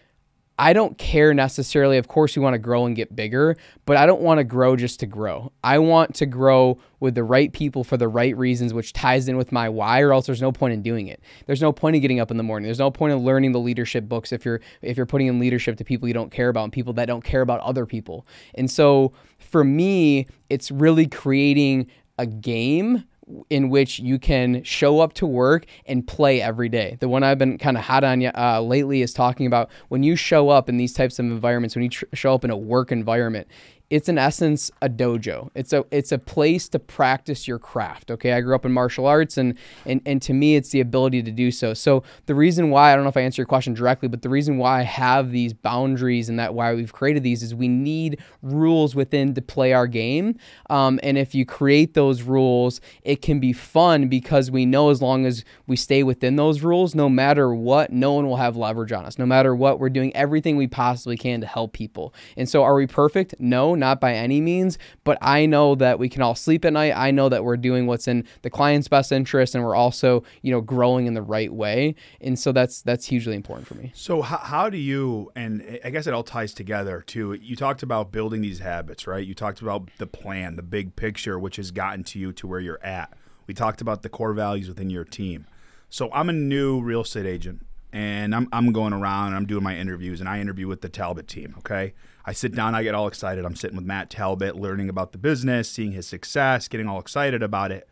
I 0.59 0.73
don't 0.73 0.97
care 0.99 1.33
necessarily. 1.33 1.97
Of 1.97 2.07
course, 2.07 2.35
we 2.35 2.43
want 2.43 2.53
to 2.53 2.59
grow 2.59 2.85
and 2.85 2.95
get 2.95 3.15
bigger, 3.15 3.57
but 3.85 3.97
I 3.97 4.05
don't 4.05 4.21
want 4.21 4.37
to 4.37 4.43
grow 4.43 4.75
just 4.75 4.99
to 4.99 5.07
grow. 5.07 5.51
I 5.63 5.79
want 5.79 6.13
to 6.15 6.27
grow 6.27 6.77
with 6.99 7.15
the 7.15 7.23
right 7.23 7.51
people 7.51 7.83
for 7.83 7.97
the 7.97 8.07
right 8.07 8.37
reasons, 8.37 8.71
which 8.71 8.93
ties 8.93 9.27
in 9.27 9.35
with 9.35 9.51
my 9.51 9.67
why, 9.67 10.01
or 10.01 10.13
else 10.13 10.27
there's 10.27 10.43
no 10.43 10.51
point 10.51 10.73
in 10.73 10.83
doing 10.83 11.07
it. 11.07 11.21
There's 11.47 11.61
no 11.61 11.73
point 11.73 11.95
in 11.95 12.03
getting 12.03 12.19
up 12.19 12.29
in 12.29 12.37
the 12.37 12.43
morning. 12.43 12.65
There's 12.65 12.79
no 12.79 12.91
point 12.91 13.13
in 13.13 13.19
learning 13.19 13.51
the 13.51 13.59
leadership 13.59 14.07
books 14.07 14.31
if 14.31 14.45
you're 14.45 14.61
if 14.83 14.95
you're 14.95 15.07
putting 15.07 15.27
in 15.27 15.39
leadership 15.39 15.75
to 15.77 15.83
people 15.83 16.07
you 16.07 16.13
don't 16.13 16.31
care 16.31 16.49
about 16.49 16.65
and 16.65 16.73
people 16.73 16.93
that 16.93 17.05
don't 17.05 17.23
care 17.23 17.41
about 17.41 17.59
other 17.61 17.87
people. 17.87 18.27
And 18.53 18.69
so 18.69 19.11
for 19.39 19.63
me, 19.63 20.27
it's 20.49 20.69
really 20.69 21.07
creating 21.07 21.87
a 22.19 22.27
game 22.27 23.05
in 23.49 23.69
which 23.69 23.99
you 23.99 24.19
can 24.19 24.63
show 24.63 24.99
up 24.99 25.13
to 25.13 25.25
work 25.25 25.65
and 25.85 26.05
play 26.05 26.41
every 26.41 26.69
day. 26.69 26.97
The 26.99 27.09
one 27.09 27.23
I've 27.23 27.37
been 27.37 27.57
kind 27.57 27.77
of 27.77 27.83
hot 27.83 28.03
on 28.03 28.23
uh, 28.25 28.61
lately 28.61 29.01
is 29.01 29.13
talking 29.13 29.45
about 29.45 29.69
when 29.89 30.03
you 30.03 30.15
show 30.15 30.49
up 30.49 30.69
in 30.69 30.77
these 30.77 30.93
types 30.93 31.19
of 31.19 31.25
environments, 31.25 31.75
when 31.75 31.83
you 31.83 31.89
tr- 31.89 32.05
show 32.13 32.33
up 32.33 32.43
in 32.43 32.51
a 32.51 32.57
work 32.57 32.91
environment, 32.91 33.47
it's 33.89 34.09
in 34.09 34.17
essence 34.17 34.71
a 34.81 34.89
dojo. 34.89 35.49
It's 35.53 35.71
a 35.73 35.85
it's 35.91 36.11
a 36.11 36.17
place 36.17 36.67
to 36.69 36.79
practice 36.79 37.47
your 37.47 37.59
craft. 37.59 38.09
Okay, 38.09 38.33
I 38.33 38.41
grew 38.41 38.55
up 38.55 38.65
in 38.65 38.71
martial 38.71 39.05
arts, 39.05 39.37
and 39.37 39.57
and 39.85 40.01
and 40.05 40.21
to 40.23 40.33
me, 40.33 40.55
it's 40.55 40.69
the 40.69 40.79
ability 40.79 41.21
to 41.23 41.31
do 41.31 41.51
so. 41.51 41.73
So 41.73 42.03
the 42.25 42.33
reason 42.33 42.69
why 42.69 42.91
I 42.91 42.95
don't 42.95 43.03
know 43.03 43.09
if 43.09 43.17
I 43.17 43.21
answer 43.21 43.41
your 43.41 43.47
question 43.47 43.73
directly, 43.73 44.07
but 44.07 44.21
the 44.21 44.29
reason 44.29 44.57
why 44.57 44.79
I 44.79 44.83
have 44.83 45.31
these 45.31 45.53
boundaries 45.53 46.29
and 46.29 46.39
that 46.39 46.53
why 46.53 46.73
we've 46.73 46.93
created 46.93 47.23
these 47.23 47.43
is 47.43 47.53
we 47.53 47.67
need 47.67 48.19
rules 48.41 48.95
within 48.95 49.33
to 49.35 49.41
play 49.41 49.73
our 49.73 49.87
game. 49.87 50.37
Um, 50.69 50.99
and 51.03 51.17
if 51.17 51.35
you 51.35 51.45
create 51.45 51.93
those 51.93 52.23
rules, 52.23 52.81
it 53.03 53.21
can 53.21 53.39
be 53.39 53.53
fun 53.53 54.07
because 54.07 54.49
we 54.49 54.65
know 54.65 54.89
as 54.89 55.01
long 55.01 55.25
as 55.25 55.45
we 55.67 55.75
stay 55.75 56.03
within 56.03 56.35
those 56.35 56.61
rules, 56.61 56.95
no 56.95 57.09
matter 57.09 57.53
what, 57.53 57.91
no 57.91 58.13
one 58.13 58.27
will 58.27 58.37
have 58.37 58.55
leverage 58.55 58.91
on 58.91 59.05
us. 59.05 59.19
No 59.19 59.25
matter 59.25 59.55
what, 59.55 59.79
we're 59.79 59.89
doing 59.89 60.15
everything 60.15 60.57
we 60.57 60.67
possibly 60.67 61.17
can 61.17 61.41
to 61.41 61.47
help 61.47 61.73
people. 61.73 62.13
And 62.37 62.49
so, 62.49 62.63
are 62.63 62.75
we 62.75 62.87
perfect? 62.87 63.35
No 63.39 63.72
not 63.75 63.99
by 63.99 64.13
any 64.13 64.41
means, 64.41 64.77
but 65.03 65.17
I 65.21 65.45
know 65.45 65.75
that 65.75 65.99
we 65.99 66.09
can 66.09 66.21
all 66.21 66.35
sleep 66.35 66.65
at 66.65 66.73
night. 66.73 66.93
I 66.95 67.11
know 67.11 67.29
that 67.29 67.43
we're 67.43 67.57
doing 67.57 67.87
what's 67.87 68.07
in 68.07 68.25
the 68.41 68.49
client's 68.49 68.87
best 68.87 69.11
interest 69.11 69.55
and 69.55 69.63
we're 69.63 69.75
also, 69.75 70.23
you 70.41 70.51
know, 70.51 70.61
growing 70.61 71.05
in 71.05 71.13
the 71.13 71.21
right 71.21 71.53
way. 71.53 71.95
And 72.21 72.37
so 72.37 72.51
that's 72.51 72.81
that's 72.81 73.05
hugely 73.05 73.35
important 73.35 73.67
for 73.67 73.75
me. 73.75 73.91
So 73.95 74.21
how, 74.21 74.37
how 74.37 74.69
do 74.69 74.77
you 74.77 75.31
and 75.35 75.79
I 75.83 75.89
guess 75.89 76.07
it 76.07 76.13
all 76.13 76.23
ties 76.23 76.53
together 76.53 77.01
too. 77.05 77.33
You 77.33 77.55
talked 77.55 77.83
about 77.83 78.11
building 78.11 78.41
these 78.41 78.59
habits, 78.59 79.07
right? 79.07 79.25
You 79.25 79.33
talked 79.33 79.61
about 79.61 79.89
the 79.97 80.07
plan, 80.07 80.55
the 80.55 80.63
big 80.63 80.95
picture 80.95 81.39
which 81.39 81.57
has 81.57 81.71
gotten 81.71 82.03
to 82.05 82.19
you 82.19 82.33
to 82.33 82.47
where 82.47 82.59
you're 82.59 82.83
at. 82.83 83.13
We 83.47 83.53
talked 83.53 83.81
about 83.81 84.03
the 84.03 84.09
core 84.09 84.33
values 84.33 84.67
within 84.67 84.89
your 84.89 85.03
team. 85.03 85.47
So 85.89 86.11
I'm 86.11 86.29
a 86.29 86.33
new 86.33 86.81
real 86.81 87.01
estate 87.01 87.25
agent 87.25 87.65
and 87.93 88.33
I'm, 88.33 88.49
I'm 88.51 88.71
going 88.73 88.91
around 88.91 89.27
and 89.27 89.35
I'm 89.35 89.45
doing 89.45 89.63
my 89.63 89.77
interviews 89.77 90.19
and 90.19 90.27
I 90.27 90.39
interview 90.39 90.67
with 90.67 90.81
the 90.81 90.89
Talbot 90.89 91.27
team, 91.27 91.53
okay? 91.59 91.93
I 92.25 92.33
sit 92.33 92.55
down, 92.55 92.73
I 92.73 92.81
get 92.81 92.95
all 92.95 93.07
excited. 93.07 93.45
I'm 93.45 93.55
sitting 93.55 93.77
with 93.77 93.85
Matt 93.85 94.09
Talbot, 94.09 94.55
learning 94.55 94.89
about 94.89 95.11
the 95.11 95.19
business, 95.19 95.69
seeing 95.69 95.91
his 95.91 96.07
success, 96.07 96.67
getting 96.67 96.87
all 96.87 96.99
excited 96.99 97.43
about 97.43 97.71
it. 97.71 97.87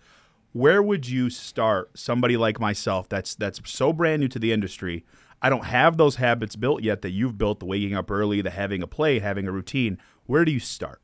where 0.53 0.81
would 0.81 1.07
you 1.07 1.29
start 1.29 1.97
somebody 1.97 2.35
like 2.35 2.59
myself 2.59 3.07
that's 3.07 3.35
that's 3.35 3.61
so 3.69 3.93
brand 3.93 4.19
new 4.19 4.27
to 4.27 4.39
the 4.39 4.51
industry? 4.51 5.05
I 5.41 5.49
don't 5.49 5.65
have 5.65 5.97
those 5.97 6.15
habits 6.15 6.55
built 6.55 6.83
yet 6.83 7.01
that 7.03 7.11
you've 7.11 7.37
built 7.37 7.59
the 7.59 7.65
waking 7.65 7.95
up 7.95 8.11
early, 8.11 8.41
the 8.41 8.49
having 8.49 8.83
a 8.83 8.87
play, 8.87 9.19
having 9.19 9.47
a 9.47 9.51
routine. 9.51 9.97
Where 10.25 10.45
do 10.45 10.51
you 10.51 10.59
start? 10.59 11.01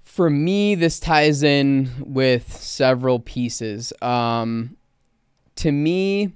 For 0.00 0.30
me, 0.30 0.74
this 0.74 0.98
ties 0.98 1.42
in 1.42 1.90
with 2.00 2.52
several 2.52 3.20
pieces. 3.20 3.92
Um, 4.00 4.76
to 5.56 5.72
me, 5.72 6.32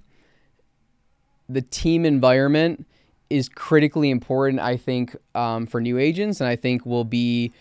the 1.52 1.62
team 1.62 2.04
environment 2.04 2.86
is 3.30 3.48
critically 3.48 4.10
important, 4.10 4.60
I 4.60 4.76
think, 4.76 5.16
um, 5.34 5.66
for 5.66 5.80
new 5.80 5.98
agents, 5.98 6.40
and 6.40 6.48
I 6.48 6.56
think 6.56 6.84
will 6.84 7.04
be, 7.04 7.52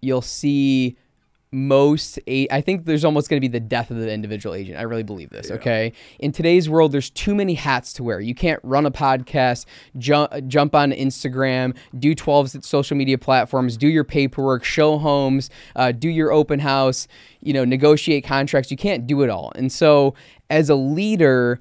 you'll 0.00 0.22
see 0.22 0.96
most 1.52 2.18
I 2.28 2.60
think 2.60 2.84
there's 2.84 3.04
almost 3.04 3.30
going 3.30 3.40
to 3.40 3.48
be 3.48 3.50
the 3.50 3.60
death 3.60 3.90
of 3.90 3.96
the 3.96 4.12
individual 4.12 4.54
agent. 4.54 4.78
I 4.78 4.82
really 4.82 5.04
believe 5.04 5.30
this. 5.30 5.48
Yeah. 5.48 5.56
Okay, 5.56 5.92
in 6.18 6.32
today's 6.32 6.68
world, 6.68 6.92
there's 6.92 7.08
too 7.08 7.34
many 7.34 7.54
hats 7.54 7.92
to 7.94 8.04
wear. 8.04 8.20
You 8.20 8.34
can't 8.34 8.60
run 8.62 8.84
a 8.84 8.90
podcast, 8.90 9.64
jump 9.96 10.32
jump 10.48 10.74
on 10.74 10.92
Instagram, 10.92 11.76
do 11.98 12.14
12 12.14 12.64
social 12.64 12.96
media 12.96 13.16
platforms, 13.16 13.76
do 13.76 13.88
your 13.88 14.04
paperwork, 14.04 14.64
show 14.64 14.98
homes, 14.98 15.48
uh, 15.76 15.92
do 15.92 16.08
your 16.08 16.32
open 16.32 16.58
house, 16.58 17.06
you 17.40 17.52
know, 17.52 17.64
negotiate 17.64 18.24
contracts. 18.24 18.70
You 18.70 18.76
can't 18.76 19.06
do 19.06 19.22
it 19.22 19.30
all. 19.30 19.52
And 19.54 19.70
so, 19.70 20.14
as 20.50 20.68
a 20.68 20.74
leader 20.74 21.60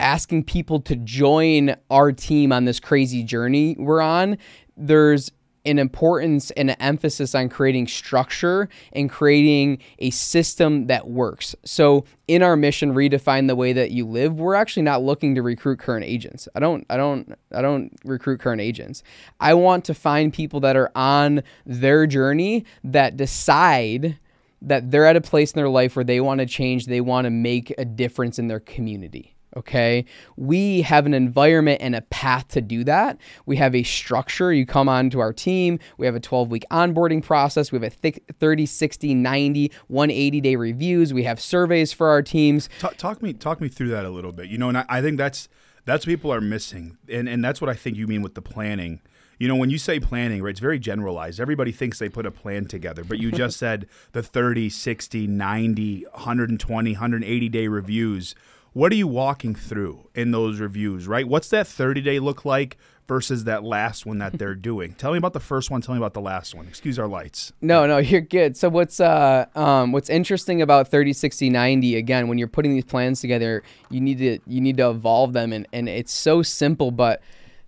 asking 0.00 0.44
people 0.44 0.80
to 0.80 0.96
join 0.96 1.76
our 1.90 2.12
team 2.12 2.52
on 2.52 2.64
this 2.64 2.80
crazy 2.80 3.22
journey 3.22 3.76
we're 3.78 4.00
on, 4.00 4.38
there's 4.76 5.30
an 5.64 5.78
importance 5.78 6.50
and 6.52 6.70
an 6.70 6.76
emphasis 6.80 7.34
on 7.34 7.48
creating 7.48 7.86
structure 7.86 8.68
and 8.92 9.10
creating 9.10 9.78
a 9.98 10.10
system 10.10 10.86
that 10.86 11.08
works. 11.08 11.54
So 11.64 12.04
in 12.26 12.42
our 12.42 12.56
mission 12.56 12.94
redefine 12.94 13.48
the 13.48 13.56
way 13.56 13.72
that 13.74 13.90
you 13.90 14.06
live, 14.06 14.34
we're 14.34 14.54
actually 14.54 14.84
not 14.84 15.02
looking 15.02 15.34
to 15.34 15.42
recruit 15.42 15.78
current 15.78 16.06
agents. 16.06 16.48
I 16.54 16.60
don't 16.60 16.86
I 16.88 16.96
don't 16.96 17.34
I 17.52 17.60
don't 17.60 17.92
recruit 18.04 18.40
current 18.40 18.62
agents. 18.62 19.02
I 19.40 19.54
want 19.54 19.84
to 19.86 19.94
find 19.94 20.32
people 20.32 20.60
that 20.60 20.76
are 20.76 20.90
on 20.94 21.42
their 21.66 22.06
journey 22.06 22.64
that 22.84 23.16
decide 23.16 24.18
that 24.62 24.90
they're 24.90 25.06
at 25.06 25.16
a 25.16 25.20
place 25.20 25.52
in 25.52 25.58
their 25.58 25.68
life 25.68 25.94
where 25.94 26.04
they 26.04 26.20
want 26.20 26.40
to 26.40 26.46
change, 26.46 26.86
they 26.86 27.00
want 27.00 27.26
to 27.26 27.30
make 27.30 27.72
a 27.78 27.84
difference 27.84 28.38
in 28.38 28.48
their 28.48 28.60
community. 28.60 29.36
Okay. 29.56 30.04
We 30.36 30.82
have 30.82 31.06
an 31.06 31.14
environment 31.14 31.80
and 31.80 31.94
a 31.94 32.02
path 32.02 32.48
to 32.48 32.60
do 32.60 32.84
that. 32.84 33.18
We 33.46 33.56
have 33.56 33.74
a 33.74 33.82
structure. 33.82 34.52
You 34.52 34.66
come 34.66 34.88
onto 34.88 35.20
our 35.20 35.32
team. 35.32 35.78
We 35.96 36.06
have 36.06 36.14
a 36.14 36.20
12 36.20 36.50
week 36.50 36.64
onboarding 36.70 37.22
process. 37.22 37.72
We 37.72 37.76
have 37.76 37.92
a 38.04 38.12
30, 38.38 38.66
60, 38.66 39.14
90, 39.14 39.72
180 39.88 40.40
day 40.40 40.56
reviews. 40.56 41.14
We 41.14 41.24
have 41.24 41.40
surveys 41.40 41.92
for 41.92 42.08
our 42.08 42.22
teams. 42.22 42.68
Talk, 42.78 42.96
talk 42.98 43.22
me, 43.22 43.32
talk 43.32 43.60
me 43.60 43.68
through 43.68 43.88
that 43.88 44.04
a 44.04 44.10
little 44.10 44.32
bit. 44.32 44.48
You 44.48 44.58
know, 44.58 44.68
and 44.68 44.78
I, 44.78 44.84
I 44.88 45.02
think 45.02 45.16
that's, 45.16 45.48
that's 45.86 46.06
what 46.06 46.10
people 46.10 46.32
are 46.32 46.40
missing. 46.42 46.98
And, 47.10 47.28
and 47.28 47.42
that's 47.42 47.60
what 47.60 47.70
I 47.70 47.74
think 47.74 47.96
you 47.96 48.06
mean 48.06 48.20
with 48.20 48.34
the 48.34 48.42
planning. 48.42 49.00
You 49.38 49.46
know, 49.46 49.54
when 49.54 49.70
you 49.70 49.78
say 49.78 50.00
planning, 50.00 50.42
right, 50.42 50.50
it's 50.50 50.60
very 50.60 50.78
generalized. 50.80 51.40
Everybody 51.40 51.72
thinks 51.72 51.98
they 51.98 52.08
put 52.08 52.26
a 52.26 52.30
plan 52.30 52.66
together, 52.66 53.04
but 53.04 53.18
you 53.18 53.30
just 53.30 53.56
said 53.58 53.86
the 54.12 54.22
30, 54.22 54.68
60, 54.68 55.26
90, 55.26 56.04
120, 56.12 56.92
180 56.92 57.48
day 57.48 57.68
reviews 57.68 58.34
what 58.72 58.92
are 58.92 58.96
you 58.96 59.06
walking 59.06 59.54
through 59.54 60.08
in 60.14 60.30
those 60.30 60.60
reviews, 60.60 61.08
right? 61.08 61.26
What's 61.26 61.48
that 61.50 61.66
30 61.66 62.00
day 62.00 62.18
look 62.18 62.44
like 62.44 62.76
versus 63.06 63.44
that 63.44 63.64
last 63.64 64.04
one 64.04 64.18
that 64.18 64.38
they're 64.38 64.54
doing? 64.70 64.94
tell 64.94 65.12
me 65.12 65.18
about 65.18 65.32
the 65.32 65.40
first 65.40 65.70
one, 65.70 65.80
tell 65.80 65.94
me 65.94 65.98
about 65.98 66.14
the 66.14 66.20
last 66.20 66.54
one. 66.54 66.66
Excuse 66.66 66.98
our 66.98 67.08
lights. 67.08 67.52
No, 67.60 67.86
no, 67.86 67.98
you're 67.98 68.20
good. 68.20 68.56
So 68.56 68.68
what's 68.68 69.00
uh 69.00 69.46
um 69.54 69.92
what's 69.92 70.10
interesting 70.10 70.62
about 70.62 70.88
30 70.88 71.12
60 71.12 71.50
90 71.50 71.96
again, 71.96 72.28
when 72.28 72.38
you're 72.38 72.48
putting 72.48 72.74
these 72.74 72.84
plans 72.84 73.20
together, 73.20 73.62
you 73.90 74.00
need 74.00 74.18
to 74.18 74.38
you 74.46 74.60
need 74.60 74.76
to 74.76 74.90
evolve 74.90 75.32
them 75.32 75.52
and 75.52 75.66
and 75.72 75.88
it's 75.88 76.12
so 76.12 76.42
simple 76.42 76.90
but 76.90 77.20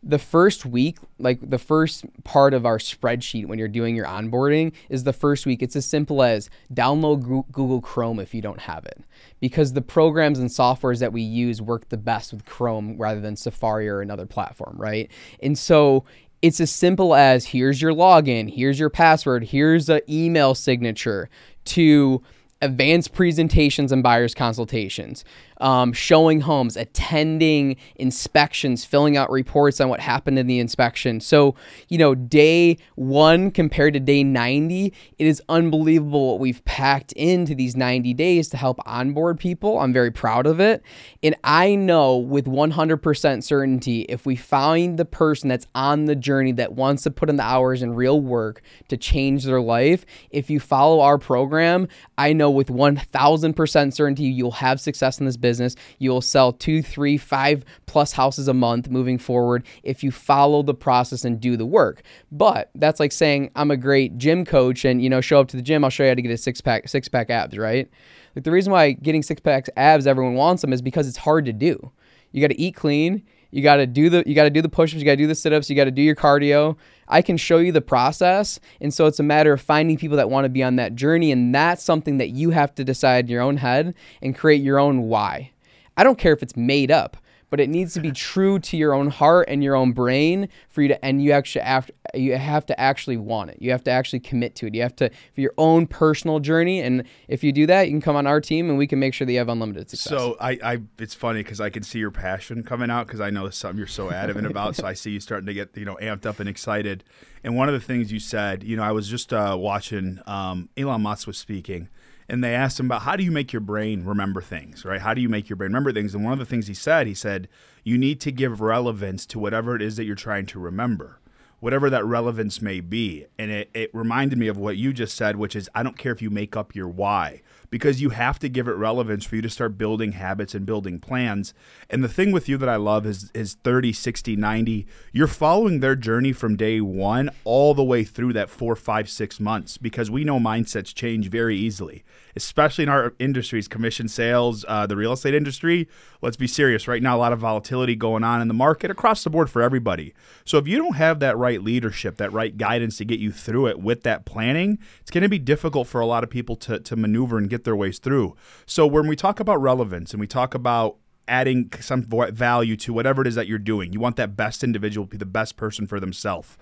the 0.02 0.19
first 0.19 0.64
week, 0.64 0.99
like 1.19 1.50
the 1.50 1.59
first 1.59 2.04
part 2.25 2.54
of 2.54 2.64
our 2.64 2.78
spreadsheet 2.78 3.47
when 3.47 3.59
you're 3.59 3.69
doing 3.69 3.95
your 3.95 4.07
onboarding, 4.07 4.73
is 4.88 5.04
the 5.04 5.12
first 5.12 5.45
week. 5.45 5.62
It's 5.62 5.76
as 5.76 5.85
simple 5.85 6.23
as 6.23 6.49
download 6.73 7.45
Google 7.52 7.80
Chrome 7.83 8.19
if 8.19 8.35
you 8.35 8.40
don't 8.40 8.61
have 8.61 8.87
it, 8.87 9.02
because 9.40 9.75
the 9.75 9.83
programs 9.83 10.38
and 10.38 10.49
softwares 10.49 11.00
that 11.00 11.12
we 11.12 11.21
use 11.21 11.61
work 11.61 11.90
the 11.90 11.99
best 11.99 12.33
with 12.33 12.47
Chrome 12.47 12.97
rather 12.97 13.21
than 13.21 13.37
Safari 13.37 13.88
or 13.88 14.00
another 14.00 14.26
platform, 14.26 14.76
right? 14.78 15.11
And 15.42 15.59
so 15.59 16.04
it's 16.40 16.61
as 16.61 16.71
simple 16.71 17.14
as 17.14 17.47
here's 17.47 17.83
your 17.83 17.92
login, 17.92 18.50
here's 18.50 18.78
your 18.78 18.90
password, 18.90 19.45
here's 19.45 19.90
an 19.90 20.00
email 20.09 20.54
signature 20.54 21.28
to 21.66 22.23
advanced 22.62 23.12
presentations 23.12 23.92
and 23.92 24.02
buyer's 24.02 24.35
consultations 24.35 25.25
um, 25.61 25.93
showing 25.93 26.40
homes, 26.40 26.76
attending 26.76 27.76
inspections, 27.97 28.85
filling 28.85 29.17
out 29.17 29.31
reports 29.31 29.81
on 29.81 29.88
what 29.88 30.00
happened 30.00 30.38
in 30.38 30.47
the 30.47 30.59
inspection. 30.59 31.21
So, 31.21 31.55
you 31.88 31.99
know, 31.99 32.14
day 32.14 32.79
one 32.95 33.50
compared 33.50 33.95
to 33.95 34.00
day 34.00 34.25
90, 34.25 34.93
it 35.19 35.26
is 35.26 35.43
unbelievable 35.49 36.31
what 36.31 36.40
we've 36.40 36.64
packed 36.64 37.12
into 37.12 37.55
these 37.55 37.76
90 37.76 38.14
days 38.14 38.49
to 38.49 38.57
help 38.57 38.81
onboard 38.87 39.38
people. 39.38 39.79
I'm 39.79 39.93
very 39.93 40.11
proud 40.11 40.47
of 40.47 40.61
it. 40.61 40.83
And 41.23 41.35
I 41.45 41.75
know 41.75 42.17
with 42.17 42.47
100% 42.47 43.45
certainty, 43.45 44.02
if 44.02 44.25
we 44.25 44.37
find 44.37 44.99
the 44.99 45.05
person 45.05 45.49
that's 45.49 45.67
on 45.75 46.07
the 46.07 46.17
journey 46.17 46.52
that 46.52 46.73
wants 46.73 47.02
to 47.02 47.11
put 47.11 47.29
in 47.29 47.37
the 47.37 47.43
hours 47.43 47.83
and 47.83 47.97
real 47.97 48.21
work 48.21 48.62
to 48.88 48.97
change 48.97 49.45
their 49.45 49.61
life, 49.61 50.07
if 50.31 50.49
you 50.49 50.59
follow 50.59 51.00
our 51.00 51.19
program, 51.19 51.87
I 52.17 52.33
know 52.33 52.50
with 52.50 52.69
1000% 52.69 53.93
certainty 53.93 54.25
you'll 54.25 54.50
have 54.52 54.81
success 54.81 55.21
in 55.21 55.26
this 55.26 55.37
business 55.37 55.50
business. 55.50 55.75
You'll 55.99 56.21
sell 56.21 56.52
two, 56.52 56.80
three, 56.80 57.16
five 57.16 57.64
plus 57.87 58.12
houses 58.12 58.47
a 58.47 58.54
month 58.54 58.88
moving 58.88 59.19
forward 59.19 59.66
if 59.83 60.04
you 60.04 60.12
follow 60.12 60.62
the 60.62 60.75
process 60.75 61.25
and 61.25 61.40
do 61.40 61.57
the 61.57 61.66
work. 61.66 62.02
But 62.30 62.71
that's 62.76 63.00
like 63.00 63.11
saying 63.12 63.50
I'm 63.57 63.73
a 63.73 63.76
great 63.76 64.16
gym 64.16 64.45
coach 64.45 64.85
and 64.85 65.02
you 65.02 65.11
know 65.11 65.21
show 65.21 65.40
up 65.40 65.49
to 65.49 65.57
the 65.57 65.62
gym. 65.62 65.83
I'll 65.83 65.90
show 65.90 66.04
you 66.04 66.11
how 66.11 66.14
to 66.14 66.23
get 66.23 66.30
a 66.30 66.37
six 66.37 66.61
pack 66.61 66.88
six 66.88 67.09
pack 67.09 67.30
abs, 67.30 67.59
right? 67.59 67.88
Like 68.37 68.45
the 68.45 68.52
reason 68.52 68.73
why 68.73 68.92
getting 68.92 69.23
six 69.23 69.40
pack 69.40 69.66
abs 69.76 70.07
everyone 70.07 70.35
wants 70.35 70.62
them 70.62 70.73
is 70.73 70.83
because 70.83 71.09
it's 71.09 71.16
hard 71.16 71.45
to 71.47 71.52
do. 71.52 71.90
You 72.33 72.40
got 72.40 72.54
to 72.54 72.61
eat 72.61 72.76
clean. 72.76 73.25
You 73.50 73.62
got 73.62 73.76
to 73.76 73.87
do 73.87 74.09
the 74.09 74.23
you 74.26 74.35
got 74.35 74.45
to 74.45 74.50
do 74.50 74.62
the 74.62 74.69
push-ups, 74.69 75.00
you 75.00 75.04
got 75.04 75.12
to 75.12 75.16
do 75.16 75.26
the 75.26 75.35
sit-ups, 75.35 75.69
you 75.69 75.76
got 75.76 75.85
to 75.85 75.90
do 75.90 76.02
your 76.02 76.14
cardio. 76.14 76.76
I 77.09 77.23
can 77.23 77.37
show 77.37 77.59
you 77.59 77.73
the 77.73 77.80
process, 77.80 78.61
and 78.80 78.95
so 78.95 79.07
it's 79.07 79.19
a 79.19 79.25
matter 79.25 79.52
of 79.52 79.61
finding 79.61 79.97
people 79.97 80.16
that 80.16 80.30
want 80.30 80.45
to 80.45 80.49
be 80.49 80.62
on 80.62 80.76
that 80.76 80.95
journey 80.95 81.33
and 81.33 81.54
that's 81.54 81.83
something 81.83 82.19
that 82.19 82.30
you 82.30 82.50
have 82.50 82.75
to 82.76 82.85
decide 82.85 83.25
in 83.25 83.30
your 83.30 83.42
own 83.42 83.57
head 83.57 83.95
and 84.23 84.37
create 84.37 84.62
your 84.62 84.78
own 84.78 85.02
why. 85.02 85.50
I 85.97 86.04
don't 86.04 86.19
care 86.19 86.33
if 86.33 86.42
it's 86.42 86.57
made 86.57 86.90
up 86.90 87.16
but 87.50 87.61
it 87.61 87.69
needs 87.69 87.92
to 87.95 88.00
be 88.00 88.12
true 88.12 88.59
to 88.61 88.76
your 88.76 88.95
own 88.95 89.09
heart 89.09 89.49
and 89.49 89.62
your 89.62 89.75
own 89.75 89.92
brain 89.92 90.49
for 90.69 90.83
you 90.83 90.88
to 90.88 91.04
and 91.04 91.23
you 91.23 91.33
actually 91.33 91.64
have, 91.64 91.90
you 92.14 92.37
have 92.37 92.64
to 92.66 92.80
actually 92.80 93.16
want 93.16 93.50
it. 93.50 93.59
You 93.61 93.73
have 93.73 93.85
to 93.85 93.90
actually 93.90 94.21
commit 94.21 94.54
to 94.57 94.66
it. 94.66 94.75
You 94.75 94.83
have 94.83 94.97
to 94.97 95.11
for 95.35 95.40
your 95.40 95.52
own 95.59 95.87
personal 95.87 96.38
journey. 96.38 96.80
And 96.80 97.04
if 97.28 97.45
you 97.45 97.52
do 97.52 97.66
that 97.66 97.87
you 97.87 97.92
can 97.92 98.00
come 98.00 98.16
on 98.16 98.26
our 98.26 98.40
team 98.40 98.71
and 98.71 98.78
we 98.78 98.87
can 98.87 98.99
make 98.99 99.12
sure 99.12 99.26
that 99.26 99.33
you 99.33 99.38
have 99.38 99.49
unlimited 99.49 99.90
success. 99.90 100.11
So 100.11 100.37
i, 100.40 100.59
I 100.62 100.78
it's 100.99 101.14
funny 101.14 101.42
because 101.42 101.61
i 101.61 101.71
can 101.71 101.83
see 101.83 101.99
your 101.99 102.11
passion 102.11 102.62
coming 102.62 102.90
out 102.90 103.07
because 103.07 103.21
i 103.21 103.30
know 103.30 103.47
it's 103.47 103.59
something 103.59 103.78
you're 103.78 103.87
so 103.87 104.11
adamant 104.11 104.47
about. 104.50 104.76
So 104.76 104.87
i 104.87 104.95
see 104.95 105.11
you 105.11 105.21
starting 105.21 105.47
to 105.47 105.54
get 105.54 105.76
you 105.76 105.85
know 105.85 105.99
amped 106.00 106.26
up 106.26 106.40
and 106.40 106.49
excited. 106.49 107.04
And 107.42 107.57
one 107.57 107.69
of 107.69 107.75
the 107.75 107.80
things 107.80 108.12
you 108.12 108.21
said 108.21 108.62
you 108.62 108.76
know 108.76 108.83
i 108.83 108.92
was 108.92 109.09
just 109.09 109.33
uh, 109.33 109.57
watching 109.59 110.21
um, 110.26 110.69
elon 110.76 111.02
musk 111.02 111.26
was 111.26 111.38
speaking 111.38 111.88
and 112.30 112.44
they 112.44 112.54
asked 112.54 112.78
him 112.78 112.87
about 112.87 113.02
how 113.02 113.16
do 113.16 113.25
you 113.25 113.30
make 113.30 113.52
your 113.52 113.60
brain 113.60 114.04
remember 114.04 114.40
things, 114.40 114.84
right? 114.84 115.00
How 115.00 115.14
do 115.14 115.20
you 115.20 115.28
make 115.28 115.49
your 115.49 115.56
brain 115.56 115.70
remember 115.70 115.92
things? 115.92 116.14
And 116.14 116.25
one 116.25 116.32
of 116.32 116.38
the 116.38 116.46
things 116.46 116.68
he 116.68 116.75
said, 116.75 117.06
he 117.06 117.14
said, 117.14 117.49
you 117.82 117.99
need 117.99 118.20
to 118.20 118.30
give 118.30 118.60
relevance 118.60 119.26
to 119.26 119.38
whatever 119.38 119.75
it 119.75 119.82
is 119.82 119.96
that 119.96 120.04
you're 120.04 120.14
trying 120.14 120.46
to 120.46 120.60
remember, 120.60 121.18
whatever 121.58 121.90
that 121.90 122.04
relevance 122.04 122.62
may 122.62 122.80
be. 122.80 123.26
And 123.38 123.50
it, 123.50 123.70
it 123.75 123.90
reminded 123.92 124.38
me 124.38 124.46
of 124.46 124.56
what 124.56 124.76
you 124.76 124.92
just 124.92 125.16
said, 125.16 125.37
which 125.37 125.56
is 125.56 125.68
I 125.75 125.82
don't 125.82 125.99
care 125.99 126.12
if 126.12 126.22
you 126.22 126.30
make 126.30 126.56
up 126.56 126.75
your 126.75 126.88
why 126.88 127.42
because 127.71 128.03
you 128.03 128.11
have 128.11 128.39
to 128.41 128.49
give 128.49 128.69
it 128.69 128.73
relevance 128.73 129.25
for 129.25 129.37
you 129.37 129.43
to 129.43 129.49
start 129.49 129.79
building 129.79 130.12
habits 130.12 130.55
and 130.55 130.67
building 130.67 130.99
plans. 130.99 131.55
And 131.89 132.05
the 132.05 132.09
thing 132.09 132.33
with 132.33 132.49
you 132.49 132.59
that 132.59 132.69
I 132.69 132.77
love 132.77 133.07
is 133.07 133.31
is 133.33 133.55
30, 133.65 133.93
60, 133.93 134.37
90. 134.37 134.87
You're 135.12 135.27
following 135.27 135.81
their 135.81 135.97
journey 135.97 136.33
from 136.33 136.57
day 136.57 136.81
one 136.81 137.31
all 137.45 137.75
the 137.75 137.85
way 137.85 138.05
through 138.05 138.33
that 138.35 138.50
four, 138.50 138.77
five, 138.77 139.09
six 139.09 139.41
months 139.41 139.79
because 139.79 140.11
we 140.11 140.25
know 140.25 140.39
mindsets 140.39 140.93
change 140.95 141.29
very 141.31 141.57
easily, 141.57 142.05
especially 142.35 142.83
in 142.83 142.89
our 142.89 143.15
industries, 143.19 143.69
commission 143.69 144.09
sales, 144.09 144.65
uh, 144.69 144.87
the 144.87 144.97
real 144.97 145.12
estate 145.12 145.35
industry. 145.35 145.89
Let's 146.23 146.37
be 146.37 146.47
serious. 146.47 146.89
Right 146.89 147.03
now, 147.03 147.17
a 147.17 147.19
lot 147.19 147.33
of 147.33 147.39
volatility 147.39 147.95
going 147.95 148.25
on 148.25 148.43
in 148.43 148.49
the 148.49 148.55
market 148.55 148.91
across 148.91 149.25
the 149.25 149.31
board 149.31 149.49
for 149.49 149.62
everybody. 149.62 150.12
So 150.45 150.59
if 150.59 150.67
you 150.67 150.77
don't 150.77 150.97
have 150.97 151.21
that 151.21 151.37
right 151.37 151.62
leadership, 151.62 152.17
that 152.17 152.33
right 152.33 152.57
guidance 152.57 152.99
to 152.99 153.05
get 153.05 153.21
you 153.21 153.33
through 153.33 153.69
it 153.69 153.81
with 153.81 154.03
that 154.03 154.25
planning, 154.25 154.79
it's 155.00 155.11
going 155.11 155.23
to 155.23 155.29
be 155.29 155.39
difficult 155.39 155.87
for 155.87 156.00
a 156.00 156.07
lot 156.07 156.25
of 156.25 156.31
people 156.31 156.57
to, 156.57 156.81
to 156.81 156.97
maneuver 156.97 157.39
and 157.39 157.49
get 157.49 157.60
get 157.61 157.64
their 157.64 157.76
ways 157.76 157.99
through. 157.99 158.35
So 158.67 158.87
when 158.87 159.07
we 159.07 159.17
talk 159.17 159.40
about 159.40 159.61
relevance 159.61 160.12
and 160.12 160.21
we 160.21 160.26
talk 160.26 160.55
about 160.55 160.97
adding 161.29 161.71
some 161.81 162.02
value 162.02 162.76
to 162.76 162.93
whatever 162.93 163.23
it 163.23 163.29
is 163.29 163.35
that 163.35 163.47
you're 163.47 163.59
doing, 163.59 163.93
you 163.93 164.00
want 164.00 164.17
that 164.17 164.37
best 164.37 164.64
individual 164.64 165.07
to 165.07 165.11
be 165.11 165.17
the 165.17 165.26
best 165.26 165.57
person 165.57 165.87
for 165.87 166.00
themselves. 166.00 166.57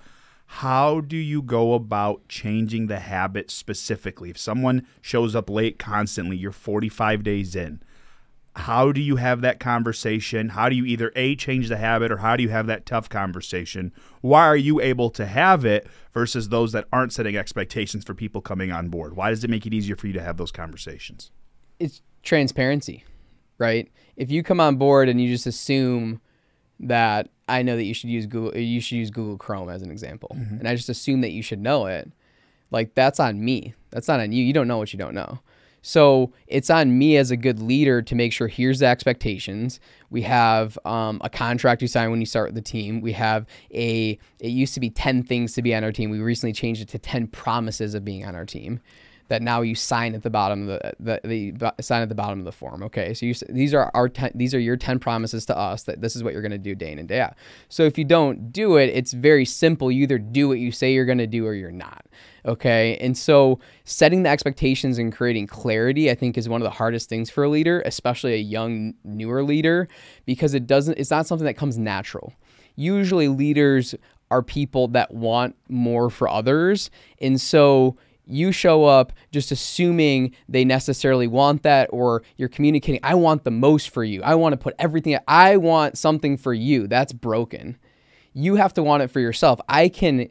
How 0.46 1.00
do 1.00 1.16
you 1.16 1.42
go 1.42 1.74
about 1.74 2.26
changing 2.28 2.86
the 2.86 3.00
habit 3.00 3.50
specifically? 3.50 4.30
If 4.30 4.38
someone 4.38 4.86
shows 5.02 5.36
up 5.36 5.50
late 5.50 5.78
constantly, 5.78 6.36
you're 6.36 6.52
45 6.52 7.22
days 7.22 7.54
in. 7.54 7.82
How 8.58 8.90
do 8.90 9.00
you 9.00 9.16
have 9.16 9.40
that 9.42 9.60
conversation? 9.60 10.50
How 10.50 10.68
do 10.68 10.74
you 10.74 10.84
either 10.84 11.12
A, 11.14 11.36
change 11.36 11.68
the 11.68 11.76
habit, 11.76 12.10
or 12.10 12.18
how 12.18 12.36
do 12.36 12.42
you 12.42 12.48
have 12.48 12.66
that 12.66 12.84
tough 12.86 13.08
conversation? 13.08 13.92
Why 14.20 14.44
are 14.46 14.56
you 14.56 14.80
able 14.80 15.10
to 15.10 15.26
have 15.26 15.64
it 15.64 15.86
versus 16.12 16.48
those 16.48 16.72
that 16.72 16.86
aren't 16.92 17.12
setting 17.12 17.36
expectations 17.36 18.04
for 18.04 18.14
people 18.14 18.40
coming 18.40 18.72
on 18.72 18.88
board? 18.88 19.14
Why 19.14 19.30
does 19.30 19.44
it 19.44 19.50
make 19.50 19.64
it 19.64 19.72
easier 19.72 19.94
for 19.96 20.08
you 20.08 20.12
to 20.14 20.22
have 20.22 20.36
those 20.38 20.50
conversations? 20.50 21.30
It's 21.78 22.02
transparency, 22.24 23.04
right? 23.58 23.90
If 24.16 24.30
you 24.30 24.42
come 24.42 24.60
on 24.60 24.76
board 24.76 25.08
and 25.08 25.20
you 25.20 25.28
just 25.28 25.46
assume 25.46 26.20
that 26.80 27.28
I 27.48 27.62
know 27.62 27.76
that 27.76 27.84
you 27.84 27.94
should 27.94 28.10
use 28.10 28.26
Google, 28.26 28.60
you 28.60 28.80
should 28.80 28.96
use 28.96 29.10
Google 29.10 29.38
Chrome 29.38 29.68
as 29.68 29.82
an 29.82 29.90
example, 29.90 30.32
mm-hmm. 30.34 30.56
and 30.56 30.68
I 30.68 30.74
just 30.74 30.88
assume 30.88 31.20
that 31.20 31.30
you 31.30 31.42
should 31.42 31.60
know 31.60 31.86
it, 31.86 32.10
like 32.72 32.94
that's 32.94 33.20
on 33.20 33.44
me. 33.44 33.74
That's 33.90 34.08
not 34.08 34.20
on 34.20 34.32
you. 34.32 34.44
You 34.44 34.52
don't 34.52 34.68
know 34.68 34.78
what 34.78 34.92
you 34.92 34.98
don't 34.98 35.14
know. 35.14 35.38
So 35.88 36.34
it's 36.46 36.68
on 36.68 36.98
me 36.98 37.16
as 37.16 37.30
a 37.30 37.36
good 37.36 37.60
leader 37.60 38.02
to 38.02 38.14
make 38.14 38.30
sure 38.34 38.46
here's 38.46 38.80
the 38.80 38.86
expectations. 38.86 39.80
We 40.10 40.20
have 40.20 40.78
um, 40.84 41.18
a 41.24 41.30
contract 41.30 41.80
you 41.80 41.88
sign 41.88 42.10
when 42.10 42.20
you 42.20 42.26
start 42.26 42.48
with 42.48 42.56
the 42.56 42.60
team. 42.60 43.00
We 43.00 43.12
have 43.12 43.46
a, 43.72 44.18
it 44.38 44.48
used 44.48 44.74
to 44.74 44.80
be 44.80 44.90
10 44.90 45.22
things 45.22 45.54
to 45.54 45.62
be 45.62 45.74
on 45.74 45.84
our 45.84 45.90
team. 45.90 46.10
We 46.10 46.18
recently 46.18 46.52
changed 46.52 46.82
it 46.82 46.88
to 46.88 46.98
10 46.98 47.28
promises 47.28 47.94
of 47.94 48.04
being 48.04 48.26
on 48.26 48.34
our 48.34 48.44
team 48.44 48.82
that 49.28 49.42
now 49.42 49.60
you 49.60 49.74
sign 49.74 50.14
at 50.14 50.22
the 50.22 50.30
bottom 50.30 50.68
of 50.68 50.80
the, 50.98 51.20
the, 51.24 51.50
the 51.52 51.82
sign 51.82 52.02
at 52.02 52.08
the 52.08 52.14
bottom 52.14 52.38
of 52.38 52.44
the 52.44 52.52
form. 52.52 52.82
Okay, 52.82 53.14
so 53.14 53.26
you, 53.26 53.34
these 53.48 53.72
are 53.74 53.90
our 53.94 54.08
ten, 54.08 54.32
these 54.34 54.54
are 54.54 54.58
your 54.58 54.76
ten 54.76 54.98
promises 54.98 55.46
to 55.46 55.56
us 55.56 55.84
that 55.84 56.00
this 56.00 56.16
is 56.16 56.24
what 56.24 56.32
you're 56.32 56.42
going 56.42 56.52
to 56.52 56.58
do 56.58 56.74
day 56.74 56.92
in 56.92 56.98
and 56.98 57.08
day 57.08 57.20
out. 57.20 57.34
So 57.68 57.84
if 57.84 57.96
you 57.98 58.04
don't 58.04 58.52
do 58.52 58.76
it, 58.76 58.86
it's 58.86 59.12
very 59.12 59.44
simple. 59.44 59.92
You 59.92 60.02
either 60.02 60.18
do 60.18 60.48
what 60.48 60.58
you 60.58 60.72
say 60.72 60.92
you're 60.92 61.04
going 61.04 61.18
to 61.18 61.26
do 61.26 61.46
or 61.46 61.54
you're 61.54 61.70
not. 61.70 62.06
Okay, 62.46 62.96
and 62.98 63.18
so 63.18 63.58
setting 63.84 64.22
the 64.22 64.30
expectations 64.30 64.96
and 64.98 65.12
creating 65.12 65.46
clarity, 65.46 66.10
I 66.10 66.14
think, 66.14 66.38
is 66.38 66.48
one 66.48 66.62
of 66.62 66.64
the 66.64 66.70
hardest 66.70 67.08
things 67.08 67.28
for 67.28 67.44
a 67.44 67.48
leader, 67.48 67.82
especially 67.84 68.32
a 68.32 68.38
young 68.38 68.94
newer 69.04 69.42
leader, 69.42 69.88
because 70.24 70.54
it 70.54 70.66
doesn't. 70.66 70.98
It's 70.98 71.10
not 71.10 71.26
something 71.26 71.44
that 71.44 71.58
comes 71.58 71.76
natural. 71.76 72.32
Usually, 72.76 73.28
leaders 73.28 73.94
are 74.30 74.42
people 74.42 74.88
that 74.88 75.12
want 75.12 75.56
more 75.68 76.08
for 76.08 76.28
others, 76.28 76.90
and 77.20 77.38
so 77.38 77.96
you 78.28 78.52
show 78.52 78.84
up 78.84 79.12
just 79.32 79.50
assuming 79.50 80.34
they 80.48 80.64
necessarily 80.64 81.26
want 81.26 81.62
that 81.62 81.88
or 81.92 82.22
you're 82.36 82.48
communicating 82.48 83.00
i 83.02 83.14
want 83.14 83.44
the 83.44 83.50
most 83.50 83.90
for 83.90 84.04
you. 84.04 84.22
I 84.22 84.34
want 84.34 84.52
to 84.52 84.56
put 84.56 84.74
everything 84.78 85.18
i 85.26 85.56
want 85.56 85.98
something 85.98 86.36
for 86.36 86.54
you. 86.54 86.86
That's 86.86 87.12
broken. 87.12 87.78
You 88.34 88.56
have 88.56 88.74
to 88.74 88.82
want 88.82 89.02
it 89.02 89.10
for 89.10 89.20
yourself. 89.20 89.60
I 89.68 89.88
can 89.88 90.28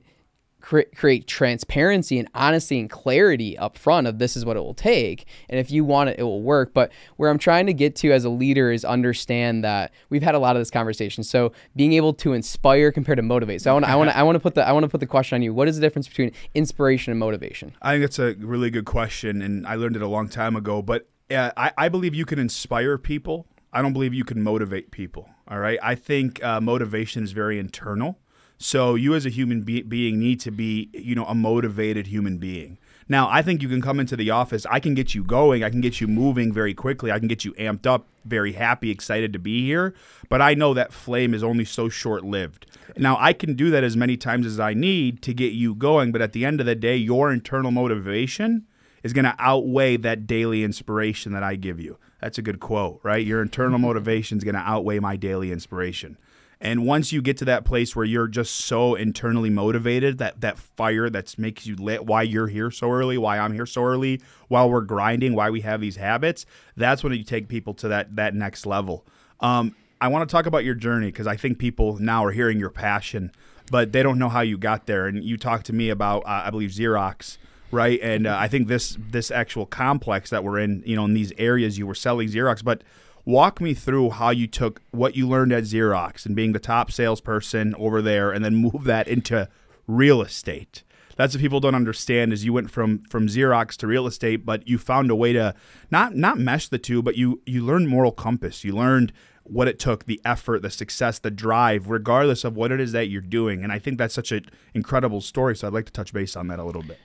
cre- 0.67 0.81
create 0.95 1.27
transparency 1.27 2.19
and 2.19 2.27
honesty 2.35 2.77
and 2.77 2.89
clarity 2.89 3.57
up 3.57 3.77
front 3.77 4.05
of 4.05 4.19
this 4.19 4.35
is 4.35 4.43
what 4.43 4.57
it 4.57 4.59
will 4.59 4.73
take. 4.73 5.25
And 5.49 5.59
if 5.59 5.71
you 5.71 5.85
want 5.85 6.09
it, 6.09 6.19
it 6.19 6.23
will 6.23 6.41
work. 6.41 6.73
But 6.73 6.91
where 7.15 7.29
I'm 7.29 7.37
trying 7.37 7.67
to 7.67 7.73
get 7.73 7.95
to 7.97 8.11
as 8.11 8.25
a 8.25 8.29
leader 8.29 8.69
is 8.71 8.83
understand 8.83 9.63
that 9.63 9.93
we've 10.09 10.21
had 10.21 10.35
a 10.35 10.39
lot 10.39 10.57
of 10.57 10.59
this 10.59 10.69
conversation. 10.69 11.23
So 11.23 11.53
being 11.77 11.93
able 11.93 12.13
to 12.15 12.33
inspire 12.33 12.91
compared 12.91 13.15
to 13.15 13.21
motivate. 13.21 13.61
So 13.61 13.71
I 13.71 13.73
want 13.73 13.85
I 13.85 13.95
want 13.95 14.09
I 14.17 14.23
want 14.23 14.35
to 14.35 14.39
put 14.41 14.55
the 14.55 14.67
I 14.67 14.73
want 14.73 14.83
to 14.83 14.89
put 14.89 14.99
the 14.99 15.07
question 15.07 15.35
on 15.35 15.41
you. 15.41 15.53
What 15.53 15.69
is 15.69 15.77
the 15.77 15.81
difference 15.81 16.07
between 16.07 16.33
inspiration 16.53 17.11
and 17.11 17.19
motivation? 17.19 17.73
I 17.81 17.93
think 17.93 18.03
that's 18.03 18.19
a 18.19 18.33
really 18.33 18.69
good 18.69 18.85
question, 18.85 19.41
and 19.41 19.65
I 19.65 19.75
learned 19.75 19.95
it 19.95 20.01
a 20.01 20.07
long 20.07 20.27
time 20.27 20.57
ago. 20.57 20.81
But 20.81 21.07
uh, 21.31 21.51
I, 21.55 21.71
I 21.77 21.89
believe 21.89 22.13
you 22.13 22.25
can 22.25 22.39
inspire 22.39 22.97
people. 22.97 23.47
I 23.71 23.81
don't 23.81 23.93
believe 23.93 24.13
you 24.13 24.25
can 24.25 24.43
motivate 24.43 24.91
people. 24.91 25.29
All 25.47 25.59
right. 25.59 25.79
I 25.81 25.95
think 25.95 26.43
uh, 26.43 26.59
motivation 26.59 27.23
is 27.23 27.31
very 27.31 27.57
internal. 27.57 28.19
So 28.57 28.95
you 28.95 29.13
as 29.13 29.25
a 29.25 29.29
human 29.29 29.61
be- 29.61 29.83
being 29.83 30.19
need 30.19 30.39
to 30.41 30.51
be, 30.51 30.89
you 30.93 31.15
know, 31.15 31.25
a 31.25 31.35
motivated 31.35 32.07
human 32.07 32.37
being. 32.37 32.77
Now, 33.09 33.29
I 33.29 33.41
think 33.41 33.61
you 33.61 33.69
can 33.69 33.81
come 33.81 33.99
into 33.99 34.17
the 34.17 34.31
office. 34.31 34.65
I 34.69 34.79
can 34.79 34.93
get 34.93 35.15
you 35.15 35.23
going. 35.23 35.63
I 35.63 35.69
can 35.69 35.79
get 35.79 36.01
you 36.01 36.07
moving 36.07 36.51
very 36.51 36.73
quickly. 36.73 37.11
I 37.11 37.19
can 37.19 37.29
get 37.29 37.45
you 37.45 37.53
amped 37.53 37.85
up, 37.85 38.05
very 38.25 38.53
happy, 38.53 38.91
excited 38.91 39.31
to 39.33 39.39
be 39.39 39.63
here. 39.63 39.93
But 40.27 40.41
I 40.41 40.55
know 40.55 40.73
that 40.73 40.91
flame 40.91 41.33
is 41.33 41.43
only 41.43 41.63
so 41.63 41.87
short 41.87 42.25
lived. 42.25 42.65
Now, 42.97 43.15
I 43.19 43.31
can 43.31 43.53
do 43.53 43.69
that 43.69 43.83
as 43.83 43.95
many 43.95 44.17
times 44.17 44.45
as 44.45 44.59
I 44.59 44.73
need 44.73 45.21
to 45.21 45.33
get 45.33 45.53
you 45.53 45.73
going. 45.73 46.11
But 46.11 46.21
at 46.21 46.33
the 46.33 46.43
end 46.43 46.59
of 46.59 46.65
the 46.65 46.75
day, 46.75 46.97
your 46.97 47.31
internal 47.31 47.71
motivation 47.71 48.65
is 49.03 49.13
going 49.13 49.25
to 49.25 49.35
outweigh 49.39 49.95
that 49.97 50.27
daily 50.27 50.63
inspiration 50.63 51.31
that 51.31 51.43
I 51.43 51.55
give 51.55 51.79
you. 51.79 51.97
That's 52.19 52.37
a 52.37 52.41
good 52.41 52.59
quote, 52.59 52.99
right? 53.03 53.25
Your 53.25 53.41
internal 53.41 53.79
motivation 53.79 54.37
is 54.37 54.43
going 54.43 54.55
to 54.55 54.61
outweigh 54.61 54.99
my 54.99 55.15
daily 55.15 55.51
inspiration. 55.51 56.17
And 56.59 56.85
once 56.85 57.11
you 57.11 57.21
get 57.21 57.37
to 57.37 57.45
that 57.45 57.65
place 57.65 57.95
where 57.95 58.05
you're 58.05 58.27
just 58.27 58.55
so 58.55 58.95
internally 58.95 59.49
motivated, 59.49 60.17
that 60.17 60.41
that 60.41 60.57
fire 60.57 61.09
that 61.09 61.37
makes 61.37 61.65
you 61.67 61.75
lit, 61.75 62.05
why 62.05 62.23
you're 62.23 62.47
here 62.47 62.71
so 62.71 62.91
early, 62.91 63.17
why 63.17 63.37
I'm 63.37 63.53
here 63.53 63.65
so 63.65 63.83
early, 63.83 64.21
while 64.47 64.69
we're 64.69 64.81
grinding, 64.81 65.35
why 65.35 65.49
we 65.49 65.61
have 65.61 65.81
these 65.81 65.97
habits, 65.97 66.45
that's 66.75 67.03
when 67.03 67.13
you 67.13 67.23
take 67.23 67.47
people 67.47 67.73
to 67.75 67.87
that 67.89 68.15
that 68.15 68.33
next 68.33 68.65
level. 68.65 69.05
Um, 69.39 69.75
I 70.01 70.07
want 70.07 70.27
to 70.27 70.31
talk 70.31 70.45
about 70.45 70.63
your 70.63 70.75
journey 70.75 71.07
because 71.07 71.27
I 71.27 71.35
think 71.35 71.59
people 71.59 71.97
now 71.99 72.25
are 72.25 72.31
hearing 72.31 72.59
your 72.59 72.69
passion, 72.69 73.31
but 73.71 73.91
they 73.91 74.01
don't 74.01 74.17
know 74.17 74.29
how 74.29 74.41
you 74.41 74.57
got 74.57 74.87
there. 74.87 75.05
And 75.07 75.23
you 75.23 75.37
talked 75.37 75.65
to 75.67 75.73
me 75.73 75.89
about, 75.89 76.23
uh, 76.25 76.43
I 76.45 76.49
believe, 76.49 76.71
Xerox 76.71 77.37
right? 77.71 77.99
And 78.01 78.27
uh, 78.27 78.37
I 78.39 78.47
think 78.47 78.67
this 78.67 78.97
this 79.09 79.31
actual 79.31 79.65
complex 79.65 80.29
that 80.29 80.43
we're 80.43 80.59
in, 80.59 80.83
you 80.85 80.95
know, 80.95 81.05
in 81.05 81.13
these 81.13 81.33
areas, 81.37 81.77
you 81.77 81.85
were 81.85 81.95
selling 81.95 82.29
Xerox, 82.29 82.63
but 82.63 82.81
Walk 83.27 83.59
me 83.59 83.73
through 83.73 84.11
how 84.11 84.29
you 84.29 84.47
took 84.47 84.81
what 84.91 85.17
you 85.17 85.27
learned 85.27 85.51
at 85.51 85.65
Xerox 85.65 86.25
and 86.25 86.33
being 86.33 86.53
the 86.53 86.59
top 86.59 86.93
salesperson 86.93 87.75
over 87.75 88.01
there, 88.01 88.31
and 88.31 88.45
then 88.45 88.55
move 88.55 88.85
that 88.85 89.05
into 89.09 89.49
real 89.85 90.21
estate. 90.21 90.83
That's 91.17 91.35
what 91.35 91.41
people 91.41 91.59
don't 91.59 91.75
understand 91.75 92.31
is 92.31 92.45
you 92.45 92.53
went 92.53 92.71
from 92.71 93.03
from 93.09 93.27
Xerox 93.27 93.75
to 93.79 93.87
real 93.87 94.07
estate, 94.07 94.45
but 94.45 94.65
you 94.65 94.77
found 94.77 95.11
a 95.11 95.15
way 95.15 95.33
to 95.33 95.53
not 95.91 96.15
not 96.15 96.39
mesh 96.39 96.69
the 96.69 96.77
two, 96.77 97.01
but 97.01 97.17
you 97.17 97.41
you 97.45 97.65
learned 97.65 97.89
moral 97.89 98.13
compass. 98.13 98.63
You 98.63 98.73
learned 98.73 99.11
what 99.43 99.67
it 99.67 99.77
took, 99.77 100.05
the 100.05 100.21
effort, 100.23 100.61
the 100.61 100.69
success, 100.69 101.19
the 101.19 101.29
drive, 101.29 101.89
regardless 101.89 102.45
of 102.45 102.55
what 102.55 102.71
it 102.71 102.79
is 102.79 102.93
that 102.93 103.09
you're 103.09 103.19
doing. 103.19 103.61
And 103.61 103.73
I 103.73 103.79
think 103.79 103.97
that's 103.97 104.13
such 104.13 104.31
an 104.31 104.45
incredible 104.73 105.19
story. 105.19 105.53
So 105.57 105.67
I'd 105.67 105.73
like 105.73 105.87
to 105.87 105.91
touch 105.91 106.13
base 106.13 106.37
on 106.37 106.47
that 106.47 106.59
a 106.59 106.63
little 106.63 106.81
bit. 106.81 106.97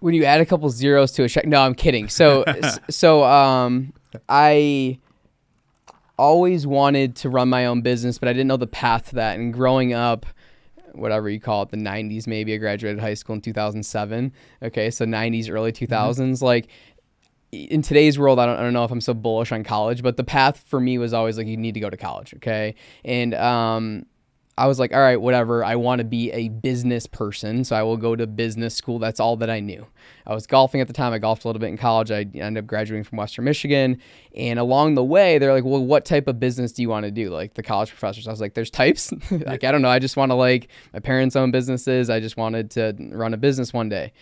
When 0.00 0.14
you 0.14 0.24
add 0.24 0.40
a 0.40 0.46
couple 0.46 0.70
zeros 0.70 1.12
to 1.12 1.24
a 1.24 1.28
check, 1.28 1.46
no, 1.46 1.60
I'm 1.60 1.74
kidding. 1.74 2.08
So 2.08 2.46
so 2.88 3.24
um, 3.24 3.92
I 4.26 4.98
always 6.22 6.68
wanted 6.68 7.16
to 7.16 7.28
run 7.28 7.48
my 7.48 7.66
own 7.66 7.82
business, 7.82 8.16
but 8.16 8.28
I 8.28 8.32
didn't 8.32 8.46
know 8.46 8.56
the 8.56 8.68
path 8.68 9.08
to 9.08 9.16
that. 9.16 9.40
And 9.40 9.52
growing 9.52 9.92
up, 9.92 10.24
whatever 10.92 11.28
you 11.28 11.40
call 11.40 11.62
it, 11.62 11.70
the 11.70 11.76
90s, 11.76 12.28
maybe 12.28 12.54
I 12.54 12.58
graduated 12.58 13.00
high 13.00 13.14
school 13.14 13.34
in 13.34 13.40
2007. 13.40 14.32
Okay, 14.62 14.90
so 14.90 15.04
90s, 15.04 15.50
early 15.50 15.72
2000s. 15.72 15.88
Mm-hmm. 15.88 16.44
Like 16.44 16.68
in 17.50 17.82
today's 17.82 18.20
world, 18.20 18.38
I 18.38 18.46
don't, 18.46 18.56
I 18.56 18.62
don't 18.62 18.72
know 18.72 18.84
if 18.84 18.92
I'm 18.92 19.00
so 19.00 19.14
bullish 19.14 19.50
on 19.50 19.64
college, 19.64 20.00
but 20.00 20.16
the 20.16 20.22
path 20.22 20.62
for 20.68 20.78
me 20.78 20.96
was 20.96 21.12
always 21.12 21.38
like, 21.38 21.48
you 21.48 21.56
need 21.56 21.74
to 21.74 21.80
go 21.80 21.90
to 21.90 21.96
college. 21.96 22.34
Okay. 22.34 22.76
And, 23.04 23.34
um, 23.34 24.06
I 24.58 24.66
was 24.66 24.78
like, 24.78 24.92
all 24.92 25.00
right, 25.00 25.20
whatever. 25.20 25.64
I 25.64 25.76
want 25.76 26.00
to 26.00 26.04
be 26.04 26.30
a 26.30 26.48
business 26.48 27.06
person, 27.06 27.64
so 27.64 27.74
I 27.74 27.82
will 27.82 27.96
go 27.96 28.14
to 28.14 28.26
business 28.26 28.74
school. 28.74 28.98
That's 28.98 29.18
all 29.18 29.36
that 29.38 29.48
I 29.48 29.60
knew. 29.60 29.86
I 30.26 30.34
was 30.34 30.46
golfing 30.46 30.82
at 30.82 30.88
the 30.88 30.92
time. 30.92 31.14
I 31.14 31.18
golfed 31.18 31.44
a 31.44 31.48
little 31.48 31.60
bit 31.60 31.70
in 31.70 31.78
college. 31.78 32.10
I 32.10 32.26
ended 32.34 32.58
up 32.58 32.66
graduating 32.66 33.04
from 33.04 33.16
Western 33.16 33.46
Michigan. 33.46 33.98
And 34.36 34.58
along 34.58 34.94
the 34.94 35.04
way, 35.04 35.38
they're 35.38 35.54
like, 35.54 35.64
well, 35.64 35.82
what 35.82 36.04
type 36.04 36.28
of 36.28 36.38
business 36.38 36.72
do 36.72 36.82
you 36.82 36.90
want 36.90 37.04
to 37.04 37.10
do? 37.10 37.30
Like 37.30 37.54
the 37.54 37.62
college 37.62 37.88
professors. 37.88 38.28
I 38.28 38.30
was 38.30 38.42
like, 38.42 38.52
there's 38.52 38.70
types. 38.70 39.12
like, 39.30 39.64
I 39.64 39.72
don't 39.72 39.80
know. 39.80 39.88
I 39.88 39.98
just 39.98 40.18
want 40.18 40.30
to 40.30 40.36
like, 40.36 40.68
my 40.92 41.00
parents 41.00 41.34
own 41.34 41.50
businesses. 41.50 42.10
I 42.10 42.20
just 42.20 42.36
wanted 42.36 42.70
to 42.72 42.94
run 43.10 43.32
a 43.32 43.38
business 43.38 43.72
one 43.72 43.88
day. 43.88 44.12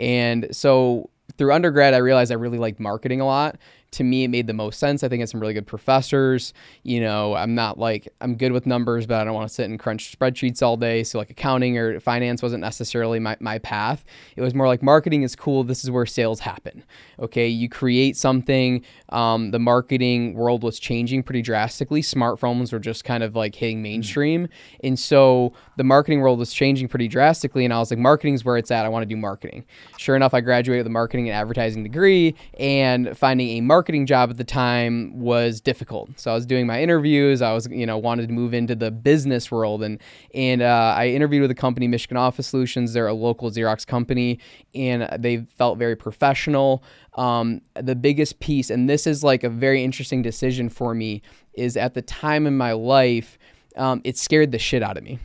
And 0.00 0.48
so 0.50 1.10
through 1.38 1.52
undergrad, 1.52 1.94
I 1.94 1.98
realized 1.98 2.32
I 2.32 2.36
really 2.36 2.58
liked 2.58 2.80
marketing 2.80 3.20
a 3.20 3.26
lot 3.26 3.56
to 3.96 4.04
me 4.04 4.24
it 4.24 4.28
made 4.28 4.46
the 4.46 4.52
most 4.52 4.78
sense. 4.78 5.02
I 5.02 5.08
think 5.08 5.22
it's 5.22 5.32
some 5.32 5.40
really 5.40 5.54
good 5.54 5.66
professors. 5.66 6.52
You 6.82 7.00
know, 7.00 7.34
I'm 7.34 7.54
not 7.54 7.78
like 7.78 8.08
I'm 8.20 8.36
good 8.36 8.52
with 8.52 8.66
numbers, 8.66 9.06
but 9.06 9.20
I 9.20 9.24
don't 9.24 9.34
want 9.34 9.48
to 9.48 9.54
sit 9.54 9.68
and 9.68 9.78
crunch 9.78 10.16
spreadsheets 10.16 10.62
all 10.62 10.76
day. 10.76 11.02
So 11.02 11.18
like 11.18 11.30
accounting 11.30 11.78
or 11.78 11.98
finance 12.00 12.42
wasn't 12.42 12.60
necessarily 12.60 13.18
my, 13.18 13.36
my 13.40 13.58
path. 13.58 14.04
It 14.36 14.42
was 14.42 14.54
more 14.54 14.66
like 14.66 14.82
marketing 14.82 15.22
is 15.22 15.34
cool. 15.34 15.64
This 15.64 15.82
is 15.82 15.90
where 15.90 16.06
sales 16.06 16.40
happen. 16.40 16.84
Okay. 17.18 17.48
You 17.48 17.68
create 17.68 18.16
something. 18.16 18.84
Um, 19.08 19.50
the 19.50 19.58
marketing 19.58 20.34
world 20.34 20.62
was 20.62 20.78
changing 20.78 21.22
pretty 21.22 21.42
drastically. 21.42 22.02
Smartphones 22.02 22.72
were 22.72 22.78
just 22.78 23.04
kind 23.04 23.22
of 23.22 23.34
like 23.34 23.54
hitting 23.54 23.82
mainstream. 23.82 24.48
And 24.84 24.98
so 24.98 25.54
the 25.76 25.84
marketing 25.84 26.20
world 26.20 26.38
was 26.38 26.52
changing 26.52 26.88
pretty 26.88 27.08
drastically. 27.08 27.64
And 27.64 27.72
I 27.72 27.78
was 27.78 27.90
like, 27.90 27.98
marketing's 27.98 28.44
where 28.44 28.58
it's 28.58 28.70
at. 28.70 28.84
I 28.84 28.88
want 28.88 29.02
to 29.02 29.06
do 29.06 29.16
marketing. 29.16 29.64
Sure 29.96 30.16
enough, 30.16 30.34
I 30.34 30.42
graduated 30.42 30.80
with 30.80 30.86
a 30.88 30.90
marketing 30.90 31.28
and 31.28 31.36
advertising 31.36 31.82
degree 31.82 32.34
and 32.58 33.16
finding 33.16 33.48
a 33.56 33.60
marketing 33.62 33.85
marketing 33.86 34.06
job 34.06 34.30
at 34.30 34.36
the 34.36 34.42
time 34.42 35.16
was 35.16 35.60
difficult. 35.60 36.18
So 36.18 36.32
I 36.32 36.34
was 36.34 36.44
doing 36.44 36.66
my 36.66 36.82
interviews. 36.82 37.40
I 37.40 37.52
was, 37.52 37.68
you 37.68 37.86
know, 37.86 37.96
wanted 37.96 38.26
to 38.26 38.34
move 38.34 38.52
into 38.52 38.74
the 38.74 38.90
business 38.90 39.48
world, 39.48 39.84
and 39.84 40.00
and 40.34 40.60
uh, 40.60 40.92
I 40.96 41.06
interviewed 41.10 41.42
with 41.42 41.52
a 41.52 41.54
company, 41.54 41.86
Michigan 41.86 42.16
Office 42.16 42.48
Solutions. 42.48 42.94
They're 42.94 43.06
a 43.06 43.14
local 43.14 43.48
Xerox 43.48 43.86
company, 43.86 44.40
and 44.74 45.08
they 45.16 45.46
felt 45.56 45.78
very 45.78 45.94
professional. 45.94 46.82
Um, 47.14 47.60
the 47.80 47.94
biggest 47.94 48.40
piece, 48.40 48.70
and 48.70 48.90
this 48.90 49.06
is 49.06 49.22
like 49.22 49.44
a 49.44 49.48
very 49.48 49.84
interesting 49.84 50.20
decision 50.20 50.68
for 50.68 50.92
me, 50.92 51.22
is 51.54 51.76
at 51.76 51.94
the 51.94 52.02
time 52.02 52.44
in 52.44 52.56
my 52.56 52.72
life, 52.72 53.38
um, 53.76 54.00
it 54.02 54.18
scared 54.18 54.50
the 54.50 54.58
shit 54.58 54.82
out 54.82 54.96
of 54.96 55.04
me. 55.04 55.20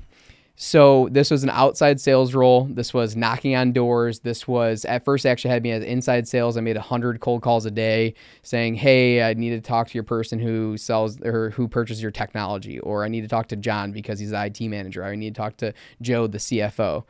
So 0.64 1.10
this 1.12 1.32
was 1.32 1.42
an 1.42 1.50
outside 1.50 2.00
sales 2.00 2.36
role. 2.36 2.66
This 2.66 2.94
was 2.94 3.16
knocking 3.16 3.56
on 3.56 3.72
doors. 3.72 4.20
This 4.20 4.48
was 4.48 4.86
at 4.86 5.04
first 5.04 5.26
actually 5.26 5.50
had 5.50 5.64
me 5.64 5.72
as 5.72 5.84
inside 5.84 6.28
sales. 6.28 6.56
I 6.56 6.62
made 6.62 6.78
hundred 6.78 7.20
cold 7.20 7.42
calls 7.42 7.66
a 7.66 7.72
day, 7.72 8.14
saying, 8.44 8.76
"Hey, 8.76 9.24
I 9.24 9.34
need 9.34 9.50
to 9.50 9.60
talk 9.60 9.88
to 9.88 9.96
your 9.96 10.04
person 10.04 10.38
who 10.38 10.78
sells 10.78 11.20
or 11.22 11.50
who 11.50 11.68
purchases 11.68 12.04
your 12.04 12.12
technology, 12.12 12.80
or 12.82 13.04
I 13.04 13.08
need 13.08 13.22
to 13.22 13.28
talk 13.28 13.48
to 13.48 13.56
John 13.56 13.92
because 13.92 14.20
he's 14.20 14.30
the 14.30 14.46
IT 14.46 14.62
manager. 14.68 15.04
I 15.04 15.16
need 15.16 15.34
to 15.34 15.42
talk 15.42 15.58
to 15.58 15.74
Joe, 16.00 16.28
the 16.28 16.38
CFO." 16.38 17.06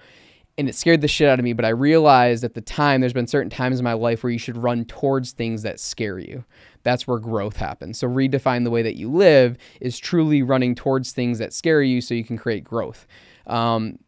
And 0.57 0.69
it 0.69 0.75
scared 0.75 1.01
the 1.01 1.09
shit 1.09 1.27
out 1.27 1.37
of 1.37 1.43
me. 1.43 1.51
But 1.51 1.65
I 1.65 1.69
realized 1.69 2.45
at 2.45 2.53
the 2.53 2.61
time, 2.61 3.01
there's 3.01 3.11
been 3.11 3.27
certain 3.27 3.49
times 3.49 3.79
in 3.79 3.83
my 3.83 3.93
life 3.93 4.23
where 4.23 4.31
you 4.31 4.39
should 4.39 4.57
run 4.57 4.85
towards 4.85 5.33
things 5.33 5.63
that 5.63 5.77
scare 5.77 6.19
you 6.19 6.45
that's 6.83 7.07
where 7.07 7.19
growth 7.19 7.57
happens. 7.57 7.99
So 7.99 8.07
redefine 8.07 8.63
the 8.63 8.71
way 8.71 8.81
that 8.81 8.95
you 8.95 9.09
live 9.09 9.57
is 9.79 9.97
truly 9.97 10.41
running 10.41 10.75
towards 10.75 11.11
things 11.11 11.39
that 11.39 11.53
scare 11.53 11.81
you 11.81 12.01
so 12.01 12.13
you 12.13 12.23
can 12.23 12.37
create 12.37 12.63
growth. 12.63 13.05
Um, 13.47 13.99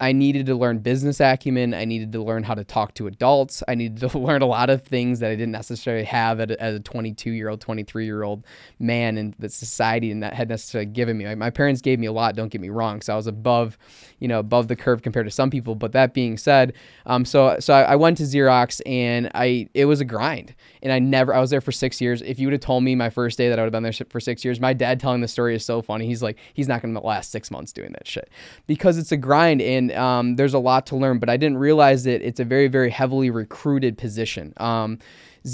I 0.00 0.12
needed 0.12 0.46
to 0.46 0.54
learn 0.54 0.78
business 0.78 1.20
acumen. 1.20 1.74
I 1.74 1.84
needed 1.84 2.12
to 2.12 2.22
learn 2.22 2.44
how 2.44 2.54
to 2.54 2.62
talk 2.62 2.94
to 2.94 3.08
adults. 3.08 3.64
I 3.66 3.74
needed 3.74 4.08
to 4.08 4.18
learn 4.28 4.42
a 4.42 4.46
lot 4.46 4.70
of 4.70 4.82
things 4.82 5.18
that 5.20 5.30
I 5.30 5.34
didn't 5.34 5.52
necessarily 5.52 6.04
have 6.04 6.40
as 6.40 6.74
a 6.74 6.80
22 6.80 7.30
year 7.30 7.48
old, 7.48 7.60
23 7.60 8.04
year 8.04 8.22
old 8.22 8.44
man 8.78 9.18
in 9.18 9.34
the 9.38 9.48
society 9.48 10.12
and 10.12 10.22
that 10.22 10.34
had 10.34 10.48
necessarily 10.48 10.86
given 10.86 11.18
me. 11.18 11.34
My 11.34 11.50
parents 11.50 11.80
gave 11.80 11.98
me 11.98 12.06
a 12.06 12.12
lot. 12.12 12.36
Don't 12.36 12.48
get 12.48 12.60
me 12.60 12.68
wrong. 12.68 13.00
So 13.00 13.12
I 13.12 13.16
was 13.16 13.26
above, 13.26 13.76
you 14.20 14.28
know, 14.28 14.38
above 14.38 14.68
the 14.68 14.76
curve 14.76 15.02
compared 15.02 15.26
to 15.26 15.32
some 15.32 15.50
people. 15.50 15.74
But 15.74 15.92
that 15.92 16.14
being 16.14 16.36
said, 16.36 16.74
um, 17.06 17.24
so 17.24 17.56
so 17.58 17.74
I, 17.74 17.96
went 17.96 18.18
to 18.18 18.22
Xerox 18.22 18.80
and 18.86 19.30
I 19.34 19.68
it 19.74 19.86
was 19.86 20.00
a 20.00 20.04
grind. 20.04 20.54
And 20.80 20.92
I 20.92 21.00
never 21.00 21.34
I 21.34 21.40
was 21.40 21.50
there 21.50 21.60
for 21.60 21.72
six 21.72 22.00
years. 22.00 22.22
If 22.22 22.38
you 22.38 22.46
would 22.46 22.52
have 22.52 22.60
told 22.60 22.84
me 22.84 22.94
my 22.94 23.10
first 23.10 23.36
day 23.36 23.48
that 23.48 23.58
I 23.58 23.62
would 23.62 23.66
have 23.66 23.72
been 23.72 23.82
there 23.82 24.06
for 24.08 24.20
six 24.20 24.44
years, 24.44 24.60
my 24.60 24.72
dad 24.72 25.00
telling 25.00 25.22
the 25.22 25.28
story 25.28 25.56
is 25.56 25.64
so 25.64 25.82
funny. 25.82 26.06
He's 26.06 26.22
like 26.22 26.38
he's 26.54 26.68
not 26.68 26.82
going 26.82 26.94
to 26.94 27.00
last 27.00 27.32
six 27.32 27.50
months 27.50 27.72
doing 27.72 27.92
that 27.92 28.06
shit 28.06 28.30
because 28.68 28.96
it's 28.96 29.10
a 29.10 29.16
grind 29.16 29.60
and 29.60 29.87
um, 29.92 30.36
there's 30.36 30.54
a 30.54 30.58
lot 30.58 30.86
to 30.86 30.96
learn, 30.96 31.18
but 31.18 31.28
I 31.28 31.36
didn't 31.36 31.58
realize 31.58 32.04
that 32.04 32.26
it's 32.26 32.40
a 32.40 32.44
very, 32.44 32.68
very 32.68 32.90
heavily 32.90 33.30
recruited 33.30 33.98
position. 33.98 34.52
Um, 34.58 34.98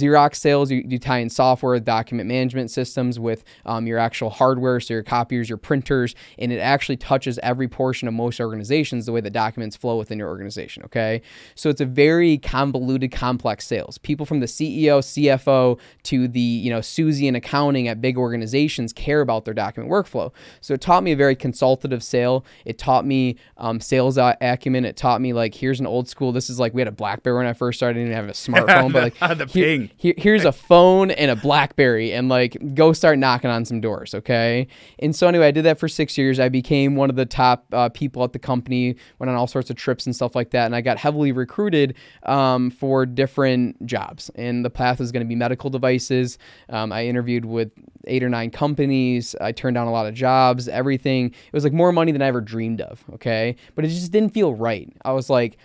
Xerox 0.00 0.37
sales, 0.37 0.70
you, 0.70 0.85
you 0.87 0.98
tie 0.98 1.18
in 1.18 1.30
software, 1.30 1.78
document 1.80 2.28
management 2.28 2.70
systems 2.70 3.18
with 3.18 3.44
um, 3.66 3.87
your 3.87 3.98
actual 3.98 4.30
hardware, 4.30 4.80
so 4.80 4.94
your 4.94 5.02
copiers, 5.02 5.48
your 5.48 5.59
printers, 5.59 6.14
and 6.38 6.52
it 6.52 6.59
actually 6.59 6.96
touches 6.96 7.38
every 7.42 7.68
portion 7.68 8.09
of 8.09 8.14
most 8.14 8.40
organizations 8.40 9.07
the 9.07 9.12
way 9.12 9.20
the 9.20 9.30
documents 9.30 9.76
flow 9.76 9.96
within 9.96 10.18
your 10.18 10.28
organization. 10.28 10.83
Okay. 10.85 11.22
So 11.54 11.70
it's 11.70 11.80
a 11.80 11.87
very 11.87 12.38
convoluted, 12.38 13.12
complex 13.12 13.66
sales. 13.66 13.98
People 13.98 14.26
from 14.26 14.40
the 14.40 14.46
CEO, 14.46 15.00
CFO 15.00 15.78
to 16.04 16.28
the, 16.28 16.40
you 16.40 16.70
know, 16.70 16.80
Susie 16.80 17.28
in 17.28 17.35
accounting 17.35 17.88
at 17.88 18.00
big 18.00 18.18
organizations 18.18 18.92
care 18.92 19.20
about 19.20 19.44
their 19.44 19.54
document 19.54 19.92
workflow. 19.92 20.33
So 20.61 20.74
it 20.74 20.80
taught 20.80 21.02
me 21.02 21.12
a 21.12 21.16
very 21.16 21.37
consultative 21.37 22.02
sale. 22.02 22.44
It 22.64 22.78
taught 22.78 23.07
me 23.07 23.37
um, 23.57 23.80
sales 23.80 24.18
acumen. 24.18 24.85
It 24.85 24.96
taught 24.96 25.20
me 25.20 25.33
like, 25.33 25.54
here's 25.54 25.80
an 25.80 25.87
old 25.87 26.09
school. 26.09 26.33
This 26.33 26.50
is 26.50 26.59
like, 26.59 26.74
we 26.74 26.80
had 26.80 26.88
a 26.88 26.92
Blackberry 26.92 27.37
when 27.37 27.46
I 27.46 27.52
first 27.52 27.78
started. 27.78 28.00
I 28.00 28.04
didn't 28.04 28.12
even 28.12 28.26
have 28.26 28.28
a 28.28 28.33
smartphone, 28.33 28.92
but 28.92 29.20
like, 29.20 29.38
the 29.38 29.46
here, 29.46 29.83
Here, 29.96 30.14
here's 30.16 30.44
a 30.44 30.52
phone 30.52 31.10
and 31.10 31.30
a 31.30 31.36
Blackberry, 31.36 32.12
and 32.12 32.28
like 32.28 32.56
go 32.74 32.92
start 32.92 33.18
knocking 33.18 33.50
on 33.50 33.64
some 33.64 33.80
doors, 33.80 34.14
okay? 34.14 34.66
And 34.98 35.14
so 35.14 35.28
anyway, 35.28 35.48
I 35.48 35.50
did 35.50 35.64
that 35.64 35.78
for 35.78 35.88
six 35.88 36.16
years. 36.18 36.40
I 36.40 36.48
became 36.48 36.96
one 36.96 37.10
of 37.10 37.16
the 37.16 37.26
top 37.26 37.66
uh, 37.72 37.88
people 37.88 38.24
at 38.24 38.32
the 38.32 38.38
company. 38.38 38.96
Went 39.18 39.30
on 39.30 39.36
all 39.36 39.46
sorts 39.46 39.70
of 39.70 39.76
trips 39.76 40.06
and 40.06 40.14
stuff 40.14 40.34
like 40.34 40.50
that, 40.50 40.66
and 40.66 40.74
I 40.74 40.80
got 40.80 40.98
heavily 40.98 41.32
recruited 41.32 41.94
um, 42.24 42.70
for 42.70 43.06
different 43.06 43.84
jobs. 43.86 44.30
And 44.34 44.64
the 44.64 44.70
path 44.70 45.00
was 45.00 45.12
going 45.12 45.24
to 45.24 45.28
be 45.28 45.36
medical 45.36 45.70
devices. 45.70 46.38
Um, 46.68 46.92
I 46.92 47.06
interviewed 47.06 47.44
with 47.44 47.72
eight 48.06 48.22
or 48.22 48.28
nine 48.28 48.50
companies. 48.50 49.34
I 49.40 49.52
turned 49.52 49.74
down 49.74 49.86
a 49.86 49.92
lot 49.92 50.06
of 50.06 50.14
jobs. 50.14 50.68
Everything. 50.68 51.26
It 51.26 51.52
was 51.52 51.64
like 51.64 51.72
more 51.72 51.92
money 51.92 52.12
than 52.12 52.22
I 52.22 52.26
ever 52.26 52.40
dreamed 52.40 52.80
of. 52.80 53.04
Okay, 53.14 53.56
but 53.74 53.84
it 53.84 53.88
just 53.88 54.12
didn't 54.12 54.30
feel 54.30 54.54
right. 54.54 54.92
I 55.04 55.12
was 55.12 55.30
like 55.30 55.58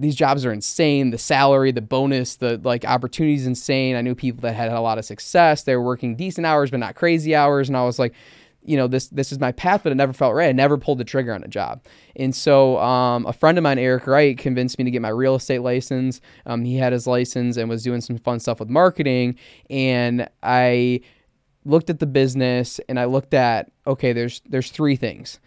these 0.00 0.14
jobs 0.14 0.46
are 0.46 0.52
insane. 0.52 1.10
The 1.10 1.18
salary, 1.18 1.72
the 1.72 1.82
bonus, 1.82 2.36
the 2.36 2.60
like 2.64 2.84
opportunities 2.84 3.46
insane. 3.46 3.96
I 3.96 4.00
knew 4.00 4.14
people 4.14 4.40
that 4.42 4.54
had, 4.54 4.70
a 4.70 4.80
lot 4.80 4.98
of 4.98 5.04
success. 5.04 5.64
They 5.64 5.76
were 5.76 5.82
working 5.82 6.16
decent 6.16 6.46
hours, 6.46 6.70
but 6.70 6.80
not 6.80 6.94
crazy 6.94 7.34
hours. 7.34 7.68
And 7.68 7.76
I 7.76 7.84
was 7.84 7.98
like, 7.98 8.14
you 8.62 8.76
know, 8.76 8.86
this 8.86 9.08
this 9.08 9.32
is 9.32 9.38
my 9.38 9.52
path, 9.52 9.82
but 9.82 9.92
it 9.92 9.96
never 9.96 10.12
felt 10.12 10.34
right. 10.34 10.48
I 10.48 10.52
never 10.52 10.78
pulled 10.78 10.98
the 10.98 11.04
trigger 11.04 11.34
on 11.34 11.42
a 11.42 11.48
job. 11.48 11.82
And 12.16 12.34
so 12.34 12.78
um, 12.78 13.26
a 13.26 13.32
friend 13.32 13.58
of 13.58 13.64
mine, 13.64 13.78
Eric 13.78 14.06
Wright, 14.06 14.36
convinced 14.36 14.78
me 14.78 14.84
to 14.84 14.90
get 14.90 15.02
my 15.02 15.08
real 15.08 15.34
estate 15.34 15.60
license. 15.60 16.20
Um, 16.46 16.64
he 16.64 16.76
had 16.76 16.92
his 16.92 17.06
license 17.06 17.56
and 17.56 17.68
was 17.68 17.82
doing 17.82 18.00
some 18.00 18.18
fun 18.18 18.40
stuff 18.40 18.60
with 18.60 18.68
marketing. 18.68 19.38
And 19.68 20.28
I 20.42 21.00
looked 21.64 21.90
at 21.90 21.98
the 21.98 22.06
business 22.06 22.80
and 22.88 22.98
I 22.98 23.06
looked 23.06 23.34
at, 23.34 23.70
okay, 23.86 24.12
there's 24.12 24.40
there's 24.48 24.70
three 24.70 24.96
things. 24.96 25.40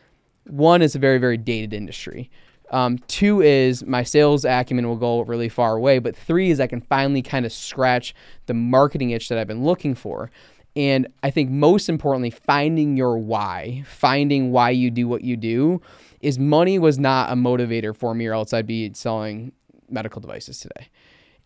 One 0.46 0.82
is 0.82 0.96
a 0.96 1.00
very, 1.00 1.20
very 1.20 1.38
dated 1.38 1.74
industry. 1.74 2.30
Um, 2.74 2.98
two 3.08 3.40
is 3.42 3.86
my 3.86 4.02
sales 4.02 4.44
acumen 4.44 4.88
will 4.88 4.98
go 4.98 5.22
really 5.22 5.48
far 5.48 5.78
away. 5.78 6.00
But 6.00 6.16
three 6.16 6.50
is 6.50 6.60
I 6.60 6.68
can 6.68 6.82
finally 6.82 7.22
kind 7.22 7.46
of 7.46 7.54
scratch 7.54 8.16
the 8.48 8.54
marketing 8.56 9.12
itch 9.12 9.30
that 9.30 9.38
I've 9.38 9.48
been 9.48 9.64
looking 9.64 9.94
for. 9.96 10.32
And 10.76 11.08
I 11.22 11.30
think 11.30 11.52
most 11.52 11.88
importantly, 11.88 12.32
finding 12.32 12.98
your 12.98 13.18
why, 13.20 13.84
finding 13.88 14.52
why 14.52 14.72
you 14.72 14.90
do 14.90 15.08
what 15.08 15.24
you 15.24 15.38
do, 15.38 15.82
is 16.20 16.40
money 16.40 16.80
was 16.80 16.98
not 16.98 17.32
a 17.32 17.36
motivator 17.36 17.96
for 17.96 18.16
me, 18.16 18.26
or 18.26 18.34
else 18.34 18.54
I'd 18.54 18.66
be 18.66 18.92
selling 18.94 19.52
medical 19.88 20.20
devices 20.20 20.60
today 20.60 20.90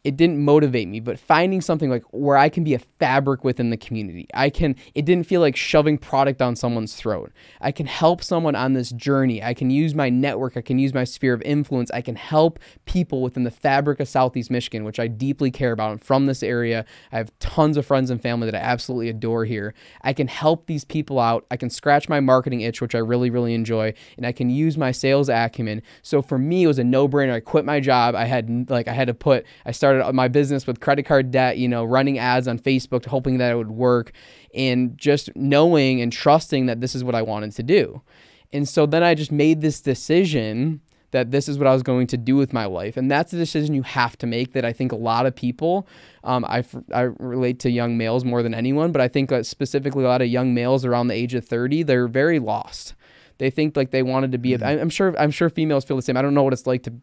it 0.08 0.16
didn't 0.16 0.40
motivate 0.40 0.88
me, 0.88 1.02
but 1.02 1.20
finding 1.20 1.60
something 1.60 1.90
like 1.90 2.04
where 2.12 2.38
I 2.38 2.48
can 2.48 2.64
be 2.64 2.74
a 2.74 2.80
fabric 2.80 3.44
within 3.44 3.72
the 3.72 3.78
community. 3.78 4.26
I 4.34 4.50
can 4.50 4.78
it 4.96 5.04
didn't 5.04 5.26
feel 5.26 5.42
like 5.42 5.58
shoving 5.58 5.98
product 5.98 6.40
down 6.40 6.56
someone's 6.56 6.96
throat. 6.96 7.34
I 7.60 7.74
can 7.74 7.88
help 7.88 8.24
someone 8.24 8.56
on 8.56 8.72
this 8.72 8.92
journey. 8.92 9.44
I 9.44 9.54
can 9.54 9.70
use 9.70 9.94
my 9.94 10.10
network, 10.10 10.56
I 10.56 10.62
can 10.62 10.80
use 10.80 10.94
my 10.94 11.04
sphere 11.04 11.34
of 11.34 11.42
influence. 11.42 11.92
I 11.92 12.00
can 12.00 12.16
help 12.16 12.58
people 12.86 13.22
within 13.22 13.44
the 13.44 13.52
fabric 13.52 14.00
of 14.00 14.08
Southeast 14.08 14.50
Michigan, 14.50 14.86
which 14.86 14.98
I 14.98 15.08
deeply 15.08 15.52
care 15.52 15.74
about. 15.74 15.92
I'm 15.92 15.98
from 15.98 16.26
this 16.26 16.42
area. 16.42 16.86
I 17.12 17.18
have 17.18 17.38
tons 17.40 17.76
of 17.76 17.86
friends 17.86 18.10
and 18.10 18.22
family 18.22 18.50
that 18.50 18.56
I 18.56 18.64
absolutely 18.64 19.10
adore 19.10 19.44
here. 19.44 19.74
I 20.04 20.14
can 20.14 20.30
help 20.30 20.68
these 20.68 20.86
people 20.86 21.20
out. 21.20 21.46
I 21.52 21.58
can 21.58 21.70
scratch 21.70 22.08
my 22.08 22.22
marketing 22.22 22.62
itch, 22.62 22.80
which 22.80 22.96
I 22.96 23.00
really 23.00 23.30
really 23.30 23.54
enjoy, 23.54 23.94
and 24.16 24.26
I 24.26 24.32
can 24.32 24.50
use 24.50 24.78
my 24.78 24.94
sales 24.94 25.28
acumen. 25.28 25.82
So 26.02 26.22
for 26.22 26.38
me 26.38 26.64
it 26.64 26.68
was 26.68 26.80
a 26.80 26.86
no-brainer. 26.86 27.34
I 27.34 27.42
quit 27.42 27.66
my 27.66 27.82
job. 27.82 28.16
I 28.16 28.24
had 28.24 28.70
like 28.70 28.88
I 28.88 28.94
had 28.94 29.08
to 29.08 29.14
put 29.14 29.46
I 29.66 29.72
started 29.72 29.97
started 30.00 30.14
my 30.14 30.28
business 30.28 30.68
with 30.68 30.80
credit 30.80 31.04
card 31.04 31.32
debt, 31.32 31.58
you 31.58 31.68
know, 31.68 31.84
running 31.84 32.20
ads 32.20 32.48
on 32.48 32.60
Facebook, 32.60 33.06
hoping 33.06 33.38
that 33.38 33.52
it 33.52 33.56
would 33.56 33.72
work, 33.72 34.12
and 34.54 34.98
just 34.98 35.30
knowing 35.36 36.02
and 36.02 36.12
trusting 36.12 36.66
that 36.68 36.82
this 36.82 36.96
is 36.96 37.04
what 37.04 37.16
I 37.16 37.22
wanted 37.22 37.52
to 37.54 37.64
do. 37.64 38.02
And 38.54 38.68
so 38.68 38.86
then 38.86 39.04
I 39.04 39.14
just 39.14 39.32
made 39.32 39.62
this 39.62 39.82
decision 39.82 40.82
that 41.12 41.32
this 41.32 41.48
is 41.48 41.58
what 41.58 41.68
I 41.68 41.74
was 41.74 41.84
going 41.84 42.08
to 42.08 42.18
do 42.18 42.36
with 42.36 42.52
my 42.52 42.66
life. 42.66 42.98
And 42.98 43.10
that's 43.10 43.32
a 43.32 43.38
decision 43.38 43.74
you 43.74 43.84
have 43.84 44.18
to 44.18 44.28
make 44.28 44.54
that 44.54 44.66
I 44.66 44.74
think 44.74 44.92
a 44.92 44.98
lot 44.98 45.26
of 45.26 45.36
people, 45.36 45.88
um, 46.24 46.44
I, 46.46 46.64
I 46.94 47.02
relate 47.20 47.60
to 47.60 47.72
young 47.72 47.98
males 47.98 48.26
more 48.26 48.44
than 48.44 48.54
anyone, 48.54 48.92
but 48.92 49.02
I 49.02 49.08
think 49.08 49.32
specifically 49.44 50.04
a 50.04 50.08
lot 50.08 50.22
of 50.22 50.28
young 50.28 50.54
males 50.54 50.84
around 50.84 51.08
the 51.08 51.14
age 51.14 51.34
of 51.34 51.46
30, 51.46 51.84
they're 51.84 52.08
very 52.08 52.40
lost. 52.40 52.94
They 53.38 53.50
think 53.50 53.78
like 53.78 53.92
they 53.92 54.04
wanted 54.04 54.32
to 54.32 54.38
be. 54.38 54.52
Mm-hmm. 54.52 54.64
A, 54.64 54.82
I'm 54.82 54.90
sure. 54.90 55.16
I'm 55.20 55.32
sure 55.32 55.50
females 55.50 55.86
feel 55.86 55.96
the 55.96 56.02
same. 56.02 56.18
I 56.18 56.22
don't 56.22 56.34
know 56.34 56.44
what 56.44 56.54
it's 56.54 56.68
like 56.68 56.84
to 56.84 56.94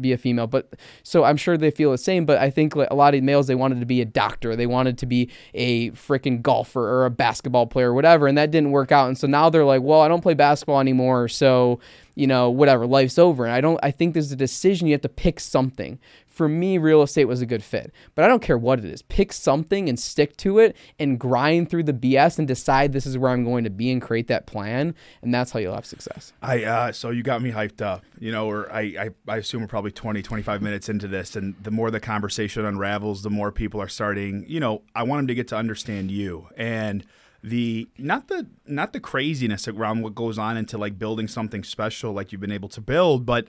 be 0.00 0.12
a 0.12 0.18
female, 0.18 0.46
but 0.46 0.74
so 1.02 1.24
I'm 1.24 1.36
sure 1.36 1.56
they 1.56 1.70
feel 1.70 1.90
the 1.90 1.98
same. 1.98 2.26
But 2.26 2.38
I 2.38 2.50
think 2.50 2.76
like 2.76 2.88
a 2.90 2.94
lot 2.94 3.14
of 3.14 3.22
males 3.22 3.46
they 3.46 3.54
wanted 3.54 3.80
to 3.80 3.86
be 3.86 4.00
a 4.00 4.04
doctor. 4.04 4.56
They 4.56 4.66
wanted 4.66 4.98
to 4.98 5.06
be 5.06 5.30
a 5.54 5.90
freaking 5.92 6.42
golfer 6.42 6.82
or 6.82 7.06
a 7.06 7.10
basketball 7.10 7.66
player 7.66 7.90
or 7.90 7.94
whatever, 7.94 8.26
and 8.26 8.36
that 8.36 8.50
didn't 8.50 8.72
work 8.72 8.92
out. 8.92 9.08
And 9.08 9.16
so 9.16 9.26
now 9.26 9.50
they're 9.50 9.64
like, 9.64 9.82
well, 9.82 10.00
I 10.00 10.08
don't 10.08 10.22
play 10.22 10.34
basketball 10.34 10.80
anymore, 10.80 11.28
so 11.28 11.80
you 12.14 12.26
know, 12.26 12.50
whatever, 12.50 12.86
life's 12.86 13.18
over. 13.18 13.44
And 13.44 13.54
I 13.54 13.60
don't 13.60 13.78
I 13.82 13.90
think 13.90 14.14
there's 14.14 14.32
a 14.32 14.36
decision 14.36 14.86
you 14.86 14.94
have 14.94 15.00
to 15.02 15.08
pick 15.08 15.40
something 15.40 15.98
for 16.40 16.48
me, 16.48 16.78
real 16.78 17.02
estate 17.02 17.26
was 17.26 17.42
a 17.42 17.46
good 17.46 17.62
fit. 17.62 17.92
But 18.14 18.24
I 18.24 18.28
don't 18.28 18.40
care 18.40 18.56
what 18.56 18.78
it 18.78 18.86
is. 18.86 19.02
Pick 19.02 19.30
something 19.30 19.90
and 19.90 19.98
stick 19.98 20.38
to 20.38 20.58
it 20.58 20.74
and 20.98 21.20
grind 21.20 21.68
through 21.68 21.82
the 21.82 21.92
BS 21.92 22.38
and 22.38 22.48
decide 22.48 22.94
this 22.94 23.04
is 23.04 23.18
where 23.18 23.30
I'm 23.30 23.44
going 23.44 23.64
to 23.64 23.68
be 23.68 23.90
and 23.90 24.00
create 24.00 24.28
that 24.28 24.46
plan. 24.46 24.94
And 25.20 25.34
that's 25.34 25.50
how 25.50 25.58
you'll 25.58 25.74
have 25.74 25.84
success. 25.84 26.32
I 26.40 26.64
uh, 26.64 26.92
so 26.92 27.10
you 27.10 27.22
got 27.22 27.42
me 27.42 27.50
hyped 27.50 27.82
up. 27.82 28.04
You 28.18 28.32
know, 28.32 28.48
or 28.48 28.72
I, 28.72 28.80
I, 28.80 29.10
I 29.28 29.36
assume 29.38 29.60
we're 29.60 29.66
probably 29.66 29.92
20, 29.92 30.22
25 30.22 30.62
minutes 30.62 30.88
into 30.88 31.08
this. 31.08 31.36
And 31.36 31.54
the 31.62 31.70
more 31.70 31.90
the 31.90 32.00
conversation 32.00 32.64
unravels, 32.64 33.22
the 33.22 33.30
more 33.30 33.52
people 33.52 33.82
are 33.82 33.88
starting, 33.88 34.46
you 34.48 34.60
know, 34.60 34.80
I 34.94 35.02
want 35.02 35.20
them 35.20 35.26
to 35.28 35.34
get 35.34 35.48
to 35.48 35.56
understand 35.56 36.10
you. 36.10 36.48
And 36.56 37.04
the 37.42 37.88
not 37.98 38.28
the 38.28 38.46
not 38.66 38.92
the 38.92 39.00
craziness 39.00 39.66
around 39.66 40.02
what 40.02 40.14
goes 40.14 40.38
on 40.38 40.56
into 40.56 40.76
like 40.76 40.98
building 40.98 41.28
something 41.28 41.64
special 41.64 42.12
like 42.12 42.32
you've 42.32 42.40
been 42.40 42.52
able 42.52 42.68
to 42.70 42.80
build, 42.80 43.24
but 43.24 43.48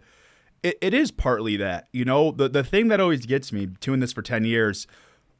it, 0.63 0.77
it 0.81 0.93
is 0.93 1.11
partly 1.11 1.57
that. 1.57 1.87
You 1.91 2.05
know, 2.05 2.31
the 2.31 2.47
the 2.47 2.63
thing 2.63 2.87
that 2.87 2.99
always 2.99 3.25
gets 3.25 3.51
me 3.51 3.65
doing 3.65 3.99
this 3.99 4.13
for 4.13 4.21
ten 4.21 4.45
years. 4.45 4.87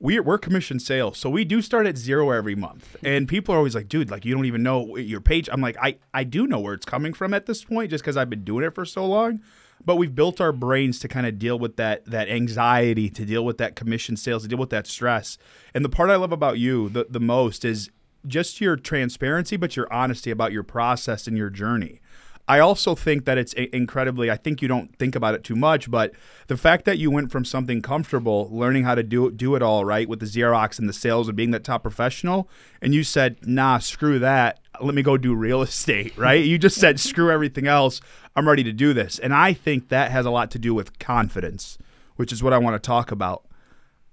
We're, 0.04 0.24
we're 0.24 0.40
commission 0.40 0.80
sales, 0.80 1.20
so 1.20 1.30
we 1.30 1.46
do 1.46 1.62
start 1.62 1.86
at 1.86 1.96
zero 1.96 2.32
every 2.32 2.56
month. 2.56 2.96
And 3.04 3.28
people 3.28 3.54
are 3.54 3.60
always 3.60 3.76
like, 3.76 3.88
dude, 3.88 4.10
like 4.10 4.26
you 4.26 4.34
don't 4.34 4.46
even 4.46 4.64
know 4.64 4.98
your 4.98 5.22
page. 5.22 5.48
I'm 5.52 5.62
like, 5.62 5.78
I, 5.80 5.98
I 6.12 6.24
do 6.24 6.48
know 6.48 6.60
where 6.60 6.74
it's 6.74 6.88
coming 6.88 7.14
from 7.14 7.36
at 7.36 7.46
this 7.46 7.64
point 7.64 7.92
just 7.92 8.04
because 8.04 8.18
I've 8.18 8.28
been 8.28 8.44
doing 8.44 8.66
it 8.66 8.74
for 8.74 8.84
so 8.84 9.06
long 9.06 9.42
but 9.86 9.96
we've 9.96 10.14
built 10.14 10.40
our 10.40 10.52
brains 10.52 11.00
to 11.00 11.08
kind 11.08 11.26
of 11.26 11.40
deal 11.40 11.58
with 11.58 11.78
that 11.78 12.06
that 12.06 12.30
anxiety, 12.30 13.10
to 13.10 13.26
deal 13.26 13.46
with 13.46 13.58
that 13.58 13.76
commission 13.76 14.16
sales, 14.18 14.44
to 14.44 14.48
deal 14.48 14.58
with 14.58 14.70
that 14.70 14.88
stress. 14.88 15.38
And 15.74 15.84
the 15.84 15.90
part 15.90 16.10
I 16.10 16.16
love 16.16 16.32
about 16.32 16.60
you 16.60 16.90
the, 16.90 17.08
the 17.10 17.20
most 17.20 17.66
is 17.66 17.90
just 18.26 18.62
your 18.62 18.76
transparency, 18.76 19.58
but 19.58 19.76
your 19.76 19.92
honesty 19.92 20.32
about 20.32 20.52
your 20.52 20.64
process 20.64 21.28
and 21.28 21.38
your 21.38 21.50
journey. 21.50 22.02
I 22.48 22.60
also 22.60 22.96
think 22.96 23.26
that 23.26 23.38
it's 23.38 23.54
incredibly, 23.54 24.30
I 24.30 24.36
think 24.36 24.62
you 24.62 24.68
don't 24.68 24.94
think 24.98 25.16
about 25.16 25.36
it 25.36 25.44
too 25.44 25.56
much, 25.56 25.90
but 25.90 26.12
the 26.48 26.58
fact 26.58 26.86
that 26.86 26.98
you 26.98 27.10
went 27.10 27.32
from 27.32 27.46
something 27.46 27.82
comfortable, 27.82 28.50
learning 28.52 28.84
how 28.84 28.96
to 28.96 29.04
do, 29.04 29.32
do 29.32 29.56
it 29.56 29.62
all, 29.62 29.86
right, 29.86 30.10
with 30.10 30.20
the 30.20 30.26
Xerox 30.26 30.78
and 30.78 30.90
the 30.90 30.94
sales 30.94 31.28
and 31.28 31.38
being 31.38 31.52
that 31.52 31.64
top 31.64 31.82
professional, 31.84 32.50
and 32.82 32.94
you 32.94 33.04
said, 33.04 33.38
nah, 33.48 33.78
screw 33.78 34.20
that. 34.20 34.60
Let 34.82 34.96
me 34.96 35.02
go 35.02 35.18
do 35.18 35.34
real 35.34 35.62
estate, 35.62 36.18
right? 36.18 36.44
you 36.44 36.58
just 36.58 36.78
said, 36.78 37.00
screw 37.00 37.32
everything 37.32 37.68
else. 37.68 38.02
I'm 38.36 38.48
ready 38.48 38.64
to 38.64 38.74
do 38.74 38.94
this. 38.94 39.20
And 39.20 39.34
I 39.34 39.54
think 39.54 39.90
that 39.90 40.12
has 40.12 40.26
a 40.26 40.32
lot 40.32 40.52
to 40.52 40.60
do 40.60 40.74
with 40.74 41.00
confidence, 41.00 41.78
which 42.16 42.34
is 42.34 42.44
what 42.44 42.54
I 42.54 42.58
want 42.58 42.76
to 42.76 42.86
talk 42.86 43.12
about. 43.12 43.46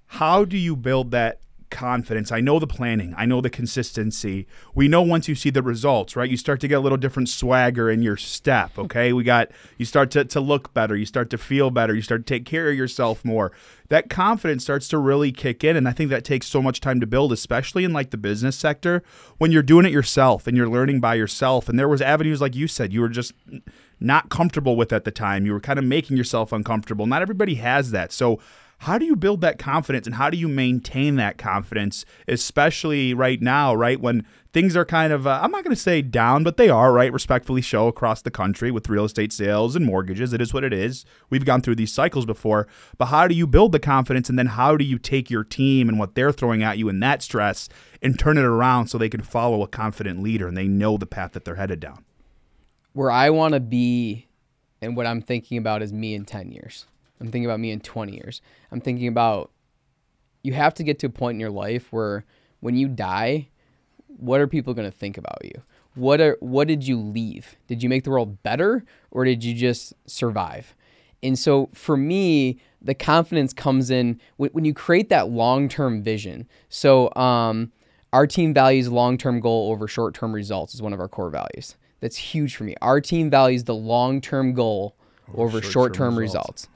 How 0.06 0.44
do 0.44 0.56
you 0.56 0.76
build 0.76 1.10
that 1.10 1.40
confidence. 1.70 2.32
I 2.32 2.40
know 2.40 2.58
the 2.58 2.66
planning. 2.66 3.14
I 3.16 3.26
know 3.26 3.40
the 3.40 3.50
consistency. 3.50 4.46
We 4.74 4.88
know 4.88 5.02
once 5.02 5.28
you 5.28 5.34
see 5.34 5.50
the 5.50 5.62
results, 5.62 6.16
right? 6.16 6.30
You 6.30 6.36
start 6.36 6.60
to 6.60 6.68
get 6.68 6.76
a 6.76 6.80
little 6.80 6.98
different 6.98 7.28
swagger 7.28 7.90
in 7.90 8.02
your 8.02 8.16
step. 8.16 8.72
Okay. 8.88 9.12
we 9.12 9.22
got, 9.22 9.50
you 9.76 9.84
start 9.84 10.10
to, 10.12 10.24
to 10.24 10.40
look 10.40 10.72
better. 10.72 10.96
You 10.96 11.04
start 11.04 11.28
to 11.30 11.38
feel 11.38 11.70
better. 11.70 11.94
You 11.94 12.00
start 12.00 12.26
to 12.26 12.34
take 12.34 12.46
care 12.46 12.70
of 12.70 12.76
yourself 12.76 13.22
more. 13.24 13.52
That 13.88 14.08
confidence 14.08 14.62
starts 14.62 14.88
to 14.88 14.98
really 14.98 15.30
kick 15.30 15.62
in. 15.62 15.76
And 15.76 15.86
I 15.86 15.92
think 15.92 16.08
that 16.10 16.24
takes 16.24 16.46
so 16.46 16.62
much 16.62 16.80
time 16.80 17.00
to 17.00 17.06
build, 17.06 17.32
especially 17.32 17.84
in 17.84 17.92
like 17.92 18.10
the 18.10 18.16
business 18.16 18.56
sector 18.56 19.02
when 19.36 19.52
you're 19.52 19.62
doing 19.62 19.84
it 19.84 19.92
yourself 19.92 20.46
and 20.46 20.56
you're 20.56 20.68
learning 20.68 21.00
by 21.00 21.16
yourself. 21.16 21.68
And 21.68 21.78
there 21.78 21.88
was 21.88 22.00
avenues, 22.00 22.40
like 22.40 22.54
you 22.54 22.66
said, 22.66 22.92
you 22.92 23.00
were 23.00 23.08
just 23.08 23.34
not 24.00 24.30
comfortable 24.30 24.76
with 24.76 24.92
at 24.92 25.04
the 25.04 25.10
time. 25.10 25.44
You 25.44 25.52
were 25.52 25.60
kind 25.60 25.78
of 25.78 25.84
making 25.84 26.16
yourself 26.16 26.52
uncomfortable. 26.52 27.06
Not 27.06 27.22
everybody 27.22 27.56
has 27.56 27.90
that. 27.90 28.12
So, 28.12 28.38
how 28.78 28.96
do 28.96 29.04
you 29.04 29.16
build 29.16 29.40
that 29.40 29.58
confidence 29.58 30.06
and 30.06 30.14
how 30.14 30.30
do 30.30 30.36
you 30.36 30.46
maintain 30.46 31.16
that 31.16 31.36
confidence, 31.36 32.04
especially 32.28 33.12
right 33.12 33.42
now, 33.42 33.74
right? 33.74 34.00
When 34.00 34.24
things 34.52 34.76
are 34.76 34.84
kind 34.84 35.12
of, 35.12 35.26
uh, 35.26 35.40
I'm 35.42 35.50
not 35.50 35.64
going 35.64 35.74
to 35.74 35.80
say 35.80 36.00
down, 36.00 36.44
but 36.44 36.56
they 36.56 36.68
are, 36.68 36.92
right? 36.92 37.12
Respectfully 37.12 37.60
show 37.60 37.88
across 37.88 38.22
the 38.22 38.30
country 38.30 38.70
with 38.70 38.88
real 38.88 39.04
estate 39.04 39.32
sales 39.32 39.74
and 39.74 39.84
mortgages. 39.84 40.32
It 40.32 40.40
is 40.40 40.54
what 40.54 40.62
it 40.62 40.72
is. 40.72 41.04
We've 41.28 41.44
gone 41.44 41.60
through 41.60 41.74
these 41.74 41.92
cycles 41.92 42.24
before. 42.24 42.68
But 42.98 43.06
how 43.06 43.26
do 43.26 43.34
you 43.34 43.48
build 43.48 43.72
the 43.72 43.80
confidence 43.80 44.28
and 44.28 44.38
then 44.38 44.46
how 44.46 44.76
do 44.76 44.84
you 44.84 44.98
take 44.98 45.28
your 45.28 45.44
team 45.44 45.88
and 45.88 45.98
what 45.98 46.14
they're 46.14 46.32
throwing 46.32 46.62
at 46.62 46.78
you 46.78 46.88
in 46.88 47.00
that 47.00 47.20
stress 47.20 47.68
and 48.00 48.16
turn 48.16 48.38
it 48.38 48.44
around 48.44 48.86
so 48.86 48.96
they 48.96 49.08
can 49.08 49.22
follow 49.22 49.62
a 49.62 49.68
confident 49.68 50.22
leader 50.22 50.46
and 50.46 50.56
they 50.56 50.68
know 50.68 50.96
the 50.96 51.06
path 51.06 51.32
that 51.32 51.44
they're 51.44 51.56
headed 51.56 51.80
down? 51.80 52.04
Where 52.92 53.10
I 53.10 53.30
want 53.30 53.54
to 53.54 53.60
be 53.60 54.28
and 54.80 54.96
what 54.96 55.06
I'm 55.06 55.20
thinking 55.20 55.58
about 55.58 55.82
is 55.82 55.92
me 55.92 56.14
in 56.14 56.24
10 56.24 56.52
years. 56.52 56.86
I'm 57.20 57.30
thinking 57.30 57.46
about 57.46 57.60
me 57.60 57.70
in 57.70 57.80
20 57.80 58.12
years. 58.12 58.40
I'm 58.70 58.80
thinking 58.80 59.08
about 59.08 59.50
you 60.42 60.52
have 60.52 60.74
to 60.74 60.84
get 60.84 60.98
to 61.00 61.06
a 61.06 61.10
point 61.10 61.36
in 61.36 61.40
your 61.40 61.50
life 61.50 61.92
where 61.92 62.24
when 62.60 62.76
you 62.76 62.88
die, 62.88 63.48
what 64.06 64.40
are 64.40 64.46
people 64.46 64.74
going 64.74 64.90
to 64.90 64.96
think 64.96 65.18
about 65.18 65.44
you? 65.44 65.62
What 65.94 66.20
are 66.20 66.36
what 66.40 66.68
did 66.68 66.86
you 66.86 66.98
leave? 66.98 67.56
Did 67.66 67.82
you 67.82 67.88
make 67.88 68.04
the 68.04 68.10
world 68.10 68.42
better 68.42 68.84
or 69.10 69.24
did 69.24 69.42
you 69.42 69.54
just 69.54 69.94
survive? 70.06 70.74
And 71.22 71.36
so 71.36 71.70
for 71.74 71.96
me, 71.96 72.60
the 72.80 72.94
confidence 72.94 73.52
comes 73.52 73.90
in 73.90 74.20
when 74.36 74.64
you 74.64 74.72
create 74.72 75.08
that 75.08 75.30
long-term 75.30 76.02
vision. 76.02 76.48
So 76.68 77.12
um, 77.16 77.72
our 78.12 78.26
team 78.26 78.54
values 78.54 78.88
long-term 78.88 79.40
goal 79.40 79.72
over 79.72 79.88
short-term 79.88 80.32
results 80.32 80.74
is 80.74 80.82
one 80.82 80.92
of 80.92 81.00
our 81.00 81.08
core 81.08 81.30
values. 81.30 81.76
That's 82.00 82.16
huge 82.16 82.54
for 82.54 82.62
me. 82.62 82.76
Our 82.80 83.00
team 83.00 83.30
values 83.30 83.64
the 83.64 83.74
long-term 83.74 84.54
goal 84.54 84.94
over, 85.28 85.42
over 85.42 85.50
short-term, 85.60 85.72
short-term 85.72 86.18
results. 86.18 86.62
results. 86.62 86.68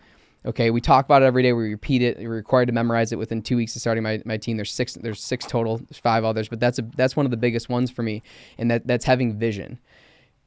Okay, 0.45 0.71
we 0.71 0.81
talk 0.81 1.05
about 1.05 1.23
it 1.23 1.27
every 1.27 1.43
day. 1.43 1.53
We 1.53 1.71
repeat 1.71 2.03
it. 2.03 2.19
We're 2.19 2.31
required 2.31 2.67
to 2.67 2.73
memorize 2.73 3.13
it 3.13 3.19
within 3.19 3.43
two 3.43 3.57
weeks 3.57 3.77
of 3.77 3.81
starting 3.81 4.03
my, 4.03 4.21
my 4.25 4.37
team. 4.37 4.57
There's 4.57 4.73
six. 4.73 4.95
There's 4.95 5.23
six 5.23 5.47
total. 5.47 5.79
There's 5.79 5.99
five 5.99 6.25
others, 6.25 6.49
but 6.49 6.59
that's 6.59 6.79
a 6.79 6.83
that's 6.97 7.17
one 7.17 7.27
of 7.27 7.31
the 7.31 7.37
biggest 7.37 7.69
ones 7.69 7.91
for 7.91 8.03
me, 8.03 8.23
and 8.59 8.71
that 8.71 8.87
that's 8.87 9.05
having 9.05 9.39
vision. 9.39 9.79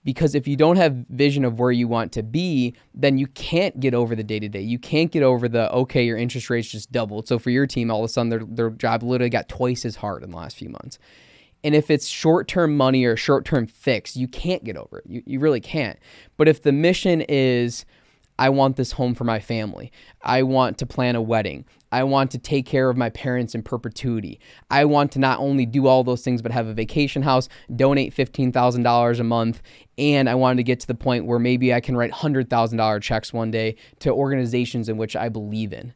Because 0.03 0.35
if 0.35 0.47
you 0.47 0.55
don't 0.55 0.75
have 0.75 0.93
vision 1.09 1.43
of 1.43 1.57
where 1.57 1.71
you 1.71 1.87
want 1.87 2.11
to 2.11 2.21
be, 2.21 2.75
then 2.93 3.17
you 3.17 3.25
can't 3.25 3.79
get 3.79 3.95
over 3.95 4.15
the 4.15 4.23
day 4.23 4.39
to 4.39 4.47
day. 4.47 4.61
You 4.61 4.77
can't 4.77 5.11
get 5.11 5.23
over 5.23 5.47
the 5.47 5.71
okay, 5.71 6.05
your 6.05 6.17
interest 6.17 6.49
rates 6.49 6.67
just 6.67 6.91
doubled. 6.91 7.27
So 7.27 7.39
for 7.39 7.49
your 7.49 7.65
team, 7.65 7.89
all 7.89 7.99
of 7.99 8.05
a 8.05 8.09
sudden 8.09 8.29
their 8.29 8.43
their 8.43 8.69
job 8.71 9.01
literally 9.01 9.29
got 9.29 9.47
twice 9.47 9.85
as 9.85 9.95
hard 9.95 10.23
in 10.23 10.31
the 10.31 10.37
last 10.37 10.57
few 10.57 10.69
months. 10.69 10.99
And 11.63 11.73
if 11.73 11.89
it's 11.89 12.07
short 12.07 12.47
term 12.47 12.75
money 12.77 13.05
or 13.05 13.15
short 13.15 13.45
term 13.45 13.65
fix, 13.65 14.15
you 14.15 14.27
can't 14.27 14.63
get 14.63 14.75
over 14.75 14.99
it. 14.99 15.05
You, 15.07 15.23
you 15.25 15.39
really 15.39 15.61
can't. 15.61 15.97
But 16.37 16.49
if 16.49 16.61
the 16.61 16.71
mission 16.71 17.21
is 17.21 17.85
I 18.37 18.49
want 18.49 18.75
this 18.75 18.93
home 18.93 19.15
for 19.15 19.23
my 19.23 19.39
family. 19.39 19.91
I 20.21 20.43
want 20.43 20.77
to 20.79 20.85
plan 20.85 21.15
a 21.15 21.21
wedding. 21.21 21.65
I 21.91 22.03
want 22.03 22.31
to 22.31 22.37
take 22.37 22.65
care 22.65 22.89
of 22.89 22.97
my 22.97 23.09
parents 23.09 23.55
in 23.55 23.63
perpetuity. 23.63 24.39
I 24.69 24.85
want 24.85 25.13
to 25.13 25.19
not 25.19 25.39
only 25.39 25.65
do 25.65 25.87
all 25.87 26.03
those 26.03 26.23
things, 26.23 26.41
but 26.41 26.51
have 26.51 26.67
a 26.67 26.73
vacation 26.73 27.21
house, 27.21 27.47
donate 27.73 28.13
$15,000 28.13 29.19
a 29.19 29.23
month. 29.23 29.61
And 29.97 30.29
I 30.29 30.35
wanted 30.35 30.57
to 30.57 30.63
get 30.63 30.81
to 30.81 30.87
the 30.87 30.95
point 30.95 31.25
where 31.25 31.39
maybe 31.39 31.73
I 31.73 31.79
can 31.79 31.95
write 31.95 32.11
$100,000 32.11 33.01
checks 33.01 33.31
one 33.31 33.51
day 33.51 33.77
to 33.99 34.11
organizations 34.11 34.89
in 34.89 34.97
which 34.97 35.15
I 35.15 35.29
believe 35.29 35.71
in. 35.71 35.93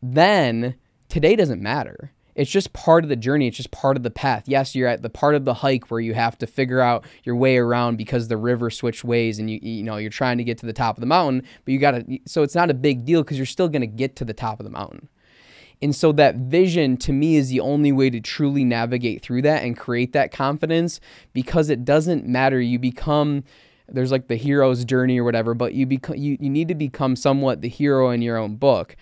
Then 0.00 0.76
today 1.08 1.34
doesn't 1.34 1.60
matter 1.60 2.12
it's 2.34 2.50
just 2.50 2.72
part 2.72 3.04
of 3.04 3.10
the 3.10 3.16
journey. 3.16 3.46
It's 3.46 3.56
just 3.56 3.70
part 3.70 3.96
of 3.96 4.02
the 4.02 4.10
path. 4.10 4.44
Yes, 4.46 4.74
you're 4.74 4.88
at 4.88 5.02
the 5.02 5.10
part 5.10 5.34
of 5.34 5.44
the 5.44 5.54
hike 5.54 5.90
where 5.90 6.00
you 6.00 6.14
have 6.14 6.36
to 6.38 6.46
figure 6.46 6.80
out 6.80 7.04
your 7.22 7.36
way 7.36 7.56
around 7.56 7.96
because 7.96 8.28
the 8.28 8.36
river 8.36 8.70
switched 8.70 9.04
ways 9.04 9.38
and 9.38 9.50
you 9.50 9.58
you 9.62 9.82
know 9.82 9.96
you're 9.96 10.10
trying 10.10 10.38
to 10.38 10.44
get 10.44 10.58
to 10.58 10.66
the 10.66 10.72
top 10.72 10.96
of 10.96 11.00
the 11.00 11.06
mountain, 11.06 11.42
but 11.64 11.72
you 11.72 11.78
got 11.78 11.92
to 11.92 12.18
so 12.26 12.42
it's 12.42 12.54
not 12.54 12.70
a 12.70 12.74
big 12.74 13.04
deal 13.04 13.22
because 13.22 13.36
you're 13.36 13.46
still 13.46 13.68
going 13.68 13.82
to 13.82 13.86
get 13.86 14.16
to 14.16 14.24
the 14.24 14.34
top 14.34 14.60
of 14.60 14.64
the 14.64 14.70
mountain. 14.70 15.08
And 15.82 15.94
so 15.94 16.12
that 16.12 16.36
vision 16.36 16.96
to 16.98 17.12
me 17.12 17.36
is 17.36 17.48
the 17.50 17.60
only 17.60 17.92
way 17.92 18.08
to 18.08 18.20
truly 18.20 18.64
navigate 18.64 19.22
through 19.22 19.42
that 19.42 19.64
and 19.64 19.76
create 19.76 20.12
that 20.12 20.32
confidence 20.32 21.00
because 21.32 21.68
it 21.68 21.84
doesn't 21.84 22.26
matter 22.26 22.60
you 22.60 22.78
become 22.78 23.44
there's 23.88 24.10
like 24.10 24.28
the 24.28 24.36
hero's 24.36 24.84
journey 24.84 25.20
or 25.20 25.24
whatever, 25.24 25.52
but 25.52 25.74
you 25.74 25.86
become 25.86 26.16
you, 26.16 26.38
you 26.40 26.50
need 26.50 26.68
to 26.68 26.74
become 26.74 27.16
somewhat 27.16 27.60
the 27.60 27.68
hero 27.68 28.10
in 28.10 28.22
your 28.22 28.38
own 28.38 28.56
book 28.56 28.96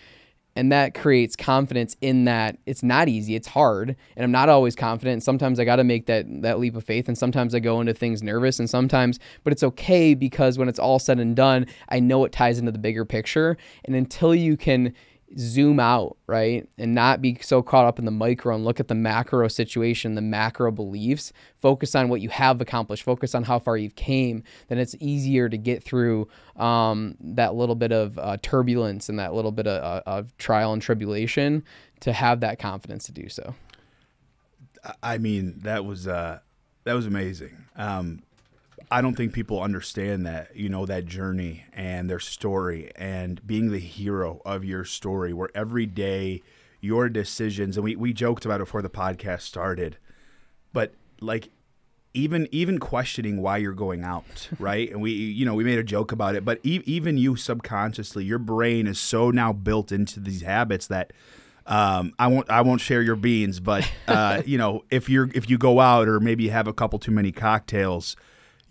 and 0.56 0.70
that 0.72 0.94
creates 0.94 1.36
confidence 1.36 1.96
in 2.00 2.24
that 2.24 2.58
it's 2.66 2.82
not 2.82 3.08
easy 3.08 3.34
it's 3.34 3.48
hard 3.48 3.96
and 4.16 4.24
i'm 4.24 4.32
not 4.32 4.48
always 4.48 4.74
confident. 4.74 5.22
Sometimes 5.22 5.58
i 5.58 5.64
got 5.64 5.76
to 5.76 5.84
make 5.84 6.06
that 6.06 6.26
that 6.42 6.58
leap 6.58 6.76
of 6.76 6.84
faith 6.84 7.08
and 7.08 7.16
sometimes 7.16 7.54
i 7.54 7.58
go 7.58 7.80
into 7.80 7.94
things 7.94 8.22
nervous 8.22 8.58
and 8.58 8.68
sometimes 8.68 9.18
but 9.44 9.52
it's 9.52 9.62
okay 9.62 10.14
because 10.14 10.58
when 10.58 10.68
it's 10.68 10.78
all 10.78 10.98
said 10.98 11.18
and 11.18 11.36
done 11.36 11.66
i 11.88 11.98
know 12.00 12.24
it 12.24 12.32
ties 12.32 12.58
into 12.58 12.72
the 12.72 12.78
bigger 12.78 13.04
picture. 13.04 13.56
And 13.84 13.94
until 13.94 14.34
you 14.34 14.56
can 14.56 14.94
zoom 15.38 15.80
out, 15.80 16.16
right? 16.26 16.68
And 16.78 16.94
not 16.94 17.22
be 17.22 17.38
so 17.40 17.62
caught 17.62 17.86
up 17.86 17.98
in 17.98 18.04
the 18.04 18.10
micro 18.10 18.54
and 18.54 18.64
look 18.64 18.80
at 18.80 18.88
the 18.88 18.94
macro 18.94 19.48
situation, 19.48 20.14
the 20.14 20.20
macro 20.20 20.70
beliefs. 20.70 21.32
Focus 21.58 21.94
on 21.94 22.08
what 22.08 22.20
you 22.20 22.28
have 22.28 22.60
accomplished, 22.60 23.02
focus 23.02 23.34
on 23.34 23.44
how 23.44 23.58
far 23.58 23.76
you've 23.76 23.96
came, 23.96 24.42
then 24.68 24.78
it's 24.78 24.94
easier 25.00 25.48
to 25.48 25.56
get 25.56 25.82
through 25.82 26.28
um, 26.56 27.16
that 27.20 27.54
little 27.54 27.74
bit 27.74 27.92
of 27.92 28.18
uh, 28.18 28.36
turbulence 28.42 29.08
and 29.08 29.18
that 29.18 29.34
little 29.34 29.52
bit 29.52 29.66
of, 29.66 29.82
uh, 29.82 30.02
of 30.06 30.36
trial 30.38 30.72
and 30.72 30.82
tribulation 30.82 31.64
to 32.00 32.12
have 32.12 32.40
that 32.40 32.58
confidence 32.58 33.04
to 33.06 33.12
do 33.12 33.28
so. 33.28 33.54
I 35.02 35.18
mean, 35.18 35.60
that 35.62 35.84
was 35.84 36.08
uh, 36.08 36.40
that 36.84 36.94
was 36.94 37.06
amazing. 37.06 37.66
Um, 37.76 38.22
I 38.92 39.00
don't 39.00 39.16
think 39.16 39.32
people 39.32 39.62
understand 39.62 40.26
that, 40.26 40.54
you 40.54 40.68
know, 40.68 40.84
that 40.84 41.06
journey 41.06 41.64
and 41.72 42.10
their 42.10 42.20
story 42.20 42.90
and 42.94 43.44
being 43.46 43.70
the 43.72 43.78
hero 43.78 44.42
of 44.44 44.66
your 44.66 44.84
story, 44.84 45.32
where 45.32 45.48
every 45.54 45.86
day 45.86 46.42
your 46.82 47.08
decisions, 47.08 47.78
and 47.78 47.84
we, 47.84 47.96
we 47.96 48.12
joked 48.12 48.44
about 48.44 48.56
it 48.60 48.64
before 48.64 48.82
the 48.82 48.90
podcast 48.90 49.42
started, 49.42 49.96
but 50.74 50.92
like 51.22 51.48
even 52.12 52.46
even 52.52 52.78
questioning 52.78 53.40
why 53.40 53.56
you're 53.56 53.72
going 53.72 54.04
out, 54.04 54.50
right? 54.58 54.90
and 54.90 55.00
we 55.00 55.12
you 55.12 55.46
know 55.46 55.54
we 55.54 55.64
made 55.64 55.78
a 55.78 55.84
joke 55.84 56.12
about 56.12 56.34
it, 56.34 56.44
but 56.44 56.60
e- 56.62 56.82
even 56.84 57.16
you 57.16 57.34
subconsciously, 57.34 58.24
your 58.24 58.38
brain 58.38 58.86
is 58.86 59.00
so 59.00 59.30
now 59.30 59.54
built 59.54 59.90
into 59.90 60.20
these 60.20 60.42
habits 60.42 60.86
that 60.88 61.14
um, 61.64 62.12
I 62.18 62.26
won't 62.26 62.50
I 62.50 62.60
won't 62.60 62.82
share 62.82 63.00
your 63.00 63.16
beans, 63.16 63.58
but 63.58 63.90
uh, 64.06 64.42
you 64.46 64.58
know 64.58 64.84
if 64.90 65.08
you're 65.08 65.30
if 65.34 65.48
you 65.48 65.56
go 65.56 65.80
out 65.80 66.08
or 66.08 66.20
maybe 66.20 66.44
you 66.44 66.50
have 66.50 66.68
a 66.68 66.74
couple 66.74 66.98
too 66.98 67.12
many 67.12 67.32
cocktails 67.32 68.16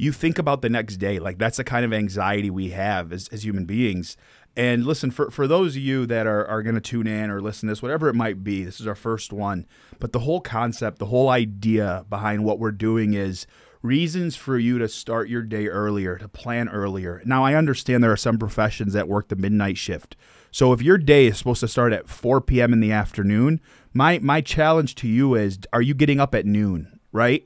you 0.02 0.12
think 0.12 0.40
about 0.40 0.64
the 0.64 0.70
next 0.70 0.98
day. 0.98 1.20
Like 1.20 1.38
that's 1.38 1.58
the 1.58 1.64
kind 1.64 1.86
of 1.86 1.94
anxiety 1.94 2.50
we 2.50 2.72
have 2.72 3.14
as, 3.14 3.28
as 3.28 3.46
human 3.46 3.66
beings. 3.66 4.18
And 4.58 4.84
listen, 4.84 5.12
for, 5.12 5.30
for 5.30 5.48
those 5.48 5.76
of 5.76 5.84
you 5.84 6.08
that 6.08 6.26
are, 6.26 6.44
are 6.48 6.64
going 6.64 6.74
to 6.74 6.82
tune 6.82 7.06
in 7.06 7.30
or 7.30 7.40
listen 7.40 7.68
to 7.68 7.72
this, 7.72 7.84
whatever 7.84 8.10
it 8.10 8.16
might 8.16 8.44
be, 8.44 8.64
this 8.64 8.80
is 8.80 8.88
our 8.88 8.96
first 8.96 9.32
one. 9.32 9.68
But 10.00 10.12
the 10.12 10.20
whole 10.20 10.42
concept, 10.42 10.98
the 10.98 11.06
whole 11.06 11.30
idea 11.30 12.04
behind 12.10 12.44
what 12.44 12.58
we're 12.58 12.72
doing 12.72 13.14
is 13.14 13.46
reasons 13.84 14.36
for 14.36 14.58
you 14.58 14.80
to 14.80 14.90
start 14.90 15.30
your 15.30 15.44
day 15.44 15.68
earlier, 15.68 16.18
to 16.18 16.28
plan 16.28 16.68
earlier. 16.68 17.22
Now, 17.24 17.46
I 17.46 17.54
understand 17.54 18.04
there 18.04 18.12
are 18.12 18.18
some 18.18 18.40
professions 18.40 18.94
that 18.94 19.08
work 19.08 19.28
the 19.28 19.36
midnight 19.36 19.78
shift. 19.78 20.16
So 20.50 20.74
if 20.74 20.82
your 20.82 20.98
day 20.98 21.28
is 21.28 21.38
supposed 21.38 21.60
to 21.60 21.68
start 21.68 21.94
at 21.94 22.10
4 22.10 22.42
p.m. 22.42 22.74
in 22.74 22.80
the 22.80 22.92
afternoon, 22.92 23.62
my, 23.94 24.18
my 24.18 24.42
challenge 24.42 24.96
to 24.96 25.08
you 25.08 25.36
is 25.36 25.60
are 25.72 25.82
you 25.82 25.94
getting 25.94 26.20
up 26.20 26.34
at 26.34 26.48
noon, 26.48 27.00
right? 27.12 27.46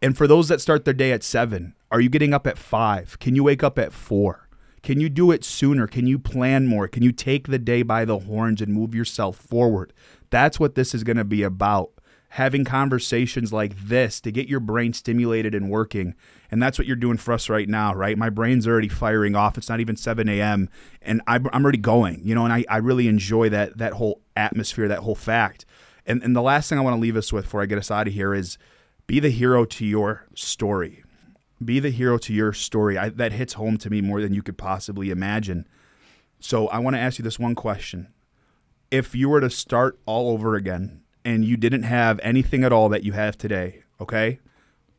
And 0.00 0.16
for 0.16 0.28
those 0.28 0.46
that 0.46 0.60
start 0.60 0.84
their 0.84 0.94
day 0.94 1.10
at 1.10 1.24
7, 1.24 1.74
are 1.90 2.00
you 2.00 2.08
getting 2.08 2.34
up 2.34 2.46
at 2.46 2.58
five? 2.58 3.18
Can 3.18 3.34
you 3.34 3.44
wake 3.44 3.62
up 3.62 3.78
at 3.78 3.92
four? 3.92 4.48
Can 4.82 5.00
you 5.00 5.08
do 5.08 5.30
it 5.30 5.44
sooner? 5.44 5.86
Can 5.86 6.06
you 6.06 6.18
plan 6.18 6.66
more? 6.66 6.86
Can 6.88 7.02
you 7.02 7.12
take 7.12 7.48
the 7.48 7.58
day 7.58 7.82
by 7.82 8.04
the 8.04 8.20
horns 8.20 8.60
and 8.60 8.72
move 8.72 8.94
yourself 8.94 9.36
forward? 9.36 9.92
That's 10.30 10.60
what 10.60 10.74
this 10.74 10.94
is 10.94 11.02
going 11.04 11.16
to 11.16 11.24
be 11.24 11.42
about. 11.42 11.90
having 12.30 12.64
conversations 12.64 13.52
like 13.52 13.74
this 13.78 14.20
to 14.20 14.30
get 14.30 14.48
your 14.48 14.60
brain 14.60 14.92
stimulated 14.92 15.54
and 15.54 15.70
working. 15.70 16.14
And 16.50 16.62
that's 16.62 16.78
what 16.78 16.86
you're 16.86 16.96
doing 16.96 17.16
for 17.16 17.32
us 17.32 17.48
right 17.48 17.68
now, 17.68 17.94
right? 17.94 18.18
My 18.18 18.28
brain's 18.28 18.68
already 18.68 18.88
firing 18.88 19.34
off. 19.34 19.56
It's 19.56 19.68
not 19.68 19.80
even 19.80 19.96
7 19.96 20.28
a.m. 20.28 20.68
and 21.00 21.22
I'm 21.26 21.46
already 21.46 21.78
going, 21.78 22.20
you 22.22 22.34
know, 22.34 22.44
and 22.44 22.52
I, 22.52 22.64
I 22.68 22.76
really 22.78 23.08
enjoy 23.08 23.48
that, 23.48 23.78
that 23.78 23.94
whole 23.94 24.20
atmosphere, 24.36 24.88
that 24.88 25.00
whole 25.00 25.14
fact. 25.14 25.64
And, 26.04 26.22
and 26.22 26.36
the 26.36 26.42
last 26.42 26.68
thing 26.68 26.78
I 26.78 26.82
want 26.82 26.96
to 26.96 27.00
leave 27.00 27.16
us 27.16 27.32
with 27.32 27.44
before 27.44 27.62
I 27.62 27.66
get 27.66 27.78
us 27.78 27.90
out 27.90 28.08
of 28.08 28.14
here 28.14 28.34
is 28.34 28.58
be 29.06 29.20
the 29.20 29.30
hero 29.30 29.64
to 29.64 29.86
your 29.86 30.26
story. 30.34 31.02
Be 31.64 31.80
the 31.80 31.90
hero 31.90 32.18
to 32.18 32.32
your 32.32 32.52
story. 32.52 32.96
I, 32.96 33.08
that 33.08 33.32
hits 33.32 33.54
home 33.54 33.78
to 33.78 33.90
me 33.90 34.00
more 34.00 34.20
than 34.20 34.34
you 34.34 34.42
could 34.42 34.58
possibly 34.58 35.10
imagine. 35.10 35.66
So 36.40 36.68
I 36.68 36.78
want 36.78 36.94
to 36.94 37.00
ask 37.00 37.18
you 37.18 37.22
this 37.22 37.38
one 37.38 37.54
question. 37.54 38.12
If 38.90 39.14
you 39.14 39.28
were 39.28 39.40
to 39.40 39.50
start 39.50 39.98
all 40.06 40.30
over 40.30 40.54
again 40.54 41.02
and 41.24 41.44
you 41.44 41.56
didn't 41.56 41.82
have 41.82 42.20
anything 42.22 42.64
at 42.64 42.72
all 42.72 42.88
that 42.88 43.04
you 43.04 43.12
have 43.12 43.36
today, 43.36 43.82
okay? 44.00 44.38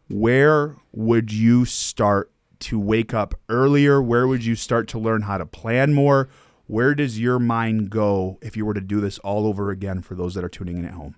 Where 0.09 0.75
would 0.91 1.31
you 1.31 1.65
start 1.65 2.31
to 2.59 2.79
wake 2.79 3.13
up 3.13 3.35
earlier? 3.47 4.01
Where 4.01 4.27
would 4.27 4.43
you 4.43 4.55
start 4.55 4.87
to 4.89 4.99
learn 4.99 5.23
how 5.23 5.37
to 5.37 5.45
plan 5.45 5.93
more? 5.93 6.29
Where 6.67 6.93
does 6.93 7.19
your 7.19 7.39
mind 7.39 7.89
go 7.89 8.37
if 8.41 8.55
you 8.57 8.65
were 8.65 8.73
to 8.73 8.81
do 8.81 9.01
this 9.01 9.17
all 9.19 9.47
over 9.47 9.71
again 9.71 10.01
for 10.01 10.13
those 10.13 10.35
that 10.35 10.43
are 10.43 10.49
tuning 10.49 10.77
in 10.77 10.85
at 10.85 10.93
home? 10.93 11.15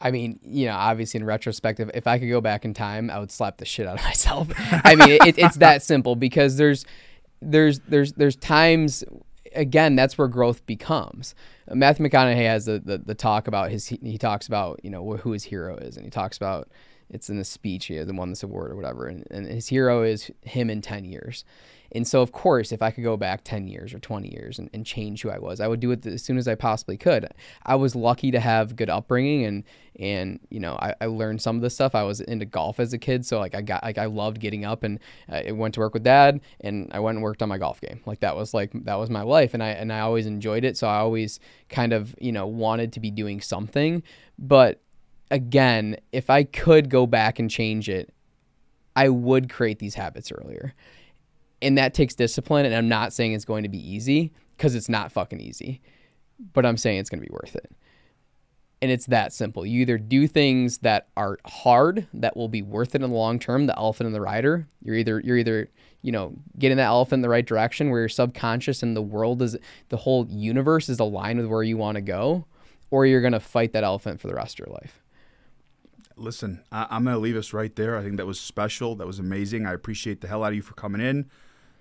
I 0.00 0.10
mean, 0.10 0.38
you 0.44 0.66
know, 0.66 0.74
obviously 0.74 1.18
in 1.18 1.26
retrospective, 1.26 1.90
if 1.94 2.06
I 2.06 2.18
could 2.18 2.28
go 2.28 2.40
back 2.40 2.64
in 2.64 2.72
time, 2.72 3.10
I 3.10 3.18
would 3.18 3.32
slap 3.32 3.58
the 3.58 3.64
shit 3.64 3.86
out 3.86 3.98
of 3.98 4.04
myself. 4.04 4.48
I 4.56 4.94
mean, 4.94 5.10
it, 5.10 5.38
it's 5.38 5.56
that 5.58 5.82
simple 5.82 6.16
because 6.16 6.56
there's, 6.56 6.84
there's, 7.40 7.80
there's, 7.80 8.12
there's 8.12 8.36
times, 8.36 9.02
again, 9.54 9.96
that's 9.96 10.16
where 10.16 10.28
growth 10.28 10.64
becomes. 10.66 11.34
Matthew 11.68 12.06
McConaughey 12.06 12.46
has 12.46 12.66
the, 12.66 12.78
the, 12.78 12.98
the 12.98 13.14
talk 13.14 13.48
about 13.48 13.70
his, 13.70 13.86
he 13.88 14.18
talks 14.18 14.46
about, 14.46 14.80
you 14.84 14.90
know, 14.90 15.16
who 15.16 15.32
his 15.32 15.44
hero 15.44 15.76
is. 15.76 15.96
And 15.96 16.06
he 16.06 16.10
talks 16.10 16.36
about, 16.36 16.68
it's 17.10 17.28
in 17.28 17.38
the 17.38 17.44
speech, 17.44 17.86
he 17.86 17.94
has 17.94 18.12
won 18.12 18.30
this 18.30 18.42
award 18.42 18.70
or 18.70 18.76
whatever. 18.76 19.06
And, 19.06 19.26
and 19.30 19.46
his 19.46 19.68
hero 19.68 20.02
is 20.02 20.30
him 20.42 20.70
in 20.70 20.80
10 20.80 21.04
years. 21.04 21.44
And 21.92 22.06
so, 22.06 22.20
of 22.20 22.32
course, 22.32 22.70
if 22.70 22.82
I 22.82 22.90
could 22.90 23.04
go 23.04 23.16
back 23.16 23.44
10 23.44 23.66
years 23.66 23.94
or 23.94 23.98
20 23.98 24.28
years 24.28 24.58
and, 24.58 24.68
and, 24.74 24.84
change 24.84 25.22
who 25.22 25.30
I 25.30 25.38
was, 25.38 25.60
I 25.60 25.68
would 25.68 25.80
do 25.80 25.90
it 25.90 26.04
as 26.06 26.22
soon 26.22 26.38
as 26.38 26.46
I 26.46 26.54
possibly 26.54 26.96
could. 26.96 27.28
I 27.64 27.76
was 27.76 27.94
lucky 27.94 28.30
to 28.30 28.40
have 28.40 28.76
good 28.76 28.90
upbringing 28.90 29.44
and, 29.44 29.64
and 29.98 30.40
you 30.50 30.60
know, 30.60 30.78
I, 30.80 30.94
I 31.00 31.06
learned 31.06 31.42
some 31.42 31.56
of 31.56 31.62
this 31.62 31.74
stuff. 31.74 31.94
I 31.94 32.02
was 32.02 32.20
into 32.20 32.44
golf 32.44 32.78
as 32.78 32.92
a 32.92 32.98
kid. 32.98 33.24
So, 33.26 33.38
like, 33.38 33.54
I 33.54 33.62
got, 33.62 33.82
like, 33.82 33.98
I 33.98 34.06
loved 34.06 34.40
getting 34.40 34.64
up 34.64 34.82
and 34.82 34.98
I 35.28 35.52
went 35.52 35.74
to 35.74 35.80
work 35.80 35.94
with 35.94 36.04
dad 36.04 36.40
and 36.60 36.90
I 36.92 37.00
went 37.00 37.16
and 37.16 37.22
worked 37.22 37.42
on 37.42 37.48
my 37.48 37.58
golf 37.58 37.80
game. 37.80 38.00
Like, 38.06 38.20
that 38.20 38.36
was 38.36 38.52
like, 38.54 38.70
that 38.84 38.96
was 38.96 39.10
my 39.10 39.22
life. 39.22 39.54
And 39.54 39.62
I, 39.62 39.70
and 39.70 39.92
I 39.92 40.00
always 40.00 40.26
enjoyed 40.26 40.64
it. 40.64 40.76
So, 40.76 40.86
I 40.86 40.98
always 40.98 41.40
kind 41.68 41.92
of, 41.92 42.14
you 42.20 42.32
know, 42.32 42.46
wanted 42.46 42.92
to 42.94 43.00
be 43.00 43.10
doing 43.10 43.40
something. 43.40 44.02
But 44.38 44.80
again, 45.30 45.96
if 46.12 46.30
I 46.30 46.44
could 46.44 46.90
go 46.90 47.06
back 47.06 47.38
and 47.38 47.50
change 47.50 47.88
it, 47.88 48.12
I 48.94 49.08
would 49.08 49.48
create 49.48 49.78
these 49.78 49.94
habits 49.94 50.32
earlier 50.32 50.74
and 51.62 51.78
that 51.78 51.94
takes 51.94 52.14
discipline. 52.14 52.66
And 52.66 52.74
I'm 52.74 52.88
not 52.88 53.12
saying 53.12 53.32
it's 53.32 53.44
going 53.44 53.62
to 53.62 53.68
be 53.68 53.78
easy 53.78 54.32
because 54.56 54.74
it's 54.74 54.88
not 54.88 55.12
fucking 55.12 55.40
easy, 55.40 55.80
but 56.52 56.66
I'm 56.66 56.76
saying 56.76 56.98
it's 56.98 57.10
going 57.10 57.22
to 57.22 57.28
be 57.28 57.32
worth 57.32 57.56
it. 57.56 57.70
And 58.80 58.92
it's 58.92 59.06
that 59.06 59.32
simple. 59.32 59.66
You 59.66 59.80
either 59.80 59.98
do 59.98 60.28
things 60.28 60.78
that 60.78 61.08
are 61.16 61.38
hard 61.44 62.06
that 62.14 62.36
will 62.36 62.48
be 62.48 62.62
worth 62.62 62.94
it 62.94 63.02
in 63.02 63.10
the 63.10 63.16
long 63.16 63.40
term, 63.40 63.66
the 63.66 63.76
elephant 63.76 64.06
and 64.06 64.14
the 64.14 64.20
rider. 64.20 64.68
You're 64.82 64.94
either 64.94 65.20
you're 65.20 65.36
either, 65.36 65.68
you 66.02 66.12
know, 66.12 66.36
getting 66.58 66.76
that 66.76 66.84
elephant 66.84 67.18
in 67.18 67.22
the 67.22 67.28
right 67.28 67.44
direction 67.44 67.90
where 67.90 68.00
your 68.00 68.08
subconscious 68.08 68.84
and 68.84 68.96
the 68.96 69.02
world 69.02 69.42
is 69.42 69.56
the 69.88 69.96
whole 69.96 70.28
universe 70.28 70.88
is 70.88 71.00
aligned 71.00 71.40
with 71.40 71.48
where 71.48 71.64
you 71.64 71.76
want 71.76 71.96
to 71.96 72.00
go, 72.00 72.46
or 72.90 73.04
you're 73.04 73.20
gonna 73.20 73.40
fight 73.40 73.72
that 73.72 73.82
elephant 73.82 74.20
for 74.20 74.28
the 74.28 74.34
rest 74.34 74.60
of 74.60 74.66
your 74.66 74.74
life. 74.74 75.02
Listen, 76.14 76.62
I, 76.70 76.86
I'm 76.88 77.04
gonna 77.04 77.18
leave 77.18 77.36
us 77.36 77.52
right 77.52 77.74
there. 77.74 77.96
I 77.96 78.04
think 78.04 78.16
that 78.18 78.26
was 78.26 78.40
special. 78.40 78.94
That 78.94 79.08
was 79.08 79.18
amazing. 79.18 79.66
I 79.66 79.72
appreciate 79.72 80.20
the 80.20 80.28
hell 80.28 80.44
out 80.44 80.50
of 80.50 80.54
you 80.54 80.62
for 80.62 80.74
coming 80.74 81.00
in. 81.00 81.28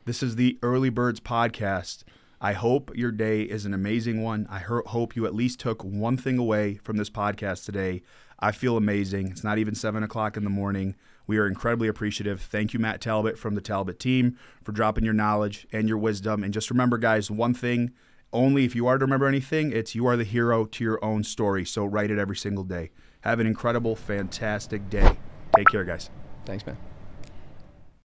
This 0.07 0.23
is 0.23 0.37
the 0.37 0.57
Early 0.63 0.89
Birds 0.89 1.19
podcast. 1.19 2.03
I 2.39 2.53
hope 2.53 2.95
your 2.95 3.11
day 3.11 3.41
is 3.41 3.65
an 3.65 3.73
amazing 3.73 4.23
one. 4.23 4.47
I 4.49 4.59
hope 4.59 5.17
you 5.17 5.25
at 5.25 5.35
least 5.35 5.59
took 5.59 5.83
one 5.83 6.15
thing 6.15 6.37
away 6.37 6.75
from 6.75 6.95
this 6.95 7.09
podcast 7.09 7.65
today. 7.65 8.03
I 8.39 8.53
feel 8.53 8.77
amazing. 8.77 9.27
It's 9.31 9.43
not 9.43 9.57
even 9.57 9.75
seven 9.75 10.03
o'clock 10.03 10.37
in 10.37 10.45
the 10.45 10.49
morning. 10.49 10.95
We 11.27 11.37
are 11.39 11.45
incredibly 11.45 11.89
appreciative. 11.89 12.39
Thank 12.39 12.73
you, 12.73 12.79
Matt 12.79 13.01
Talbot 13.01 13.37
from 13.37 13.55
the 13.55 13.59
Talbot 13.59 13.99
team, 13.99 14.37
for 14.63 14.71
dropping 14.71 15.03
your 15.03 15.13
knowledge 15.13 15.67
and 15.73 15.89
your 15.89 15.97
wisdom. 15.97 16.41
And 16.41 16.53
just 16.53 16.71
remember, 16.71 16.97
guys, 16.97 17.29
one 17.29 17.53
thing 17.53 17.91
only 18.31 18.63
if 18.63 18.77
you 18.77 18.87
are 18.87 18.97
to 18.97 19.03
remember 19.03 19.27
anything, 19.27 19.73
it's 19.73 19.93
you 19.93 20.07
are 20.07 20.15
the 20.15 20.23
hero 20.23 20.63
to 20.63 20.83
your 20.85 21.03
own 21.03 21.25
story. 21.25 21.65
So 21.65 21.83
write 21.83 22.11
it 22.11 22.17
every 22.17 22.37
single 22.37 22.63
day. 22.63 22.91
Have 23.21 23.41
an 23.41 23.47
incredible, 23.47 23.97
fantastic 23.97 24.89
day. 24.89 25.17
Take 25.53 25.67
care, 25.67 25.83
guys. 25.83 26.09
Thanks, 26.45 26.65
man. 26.65 26.77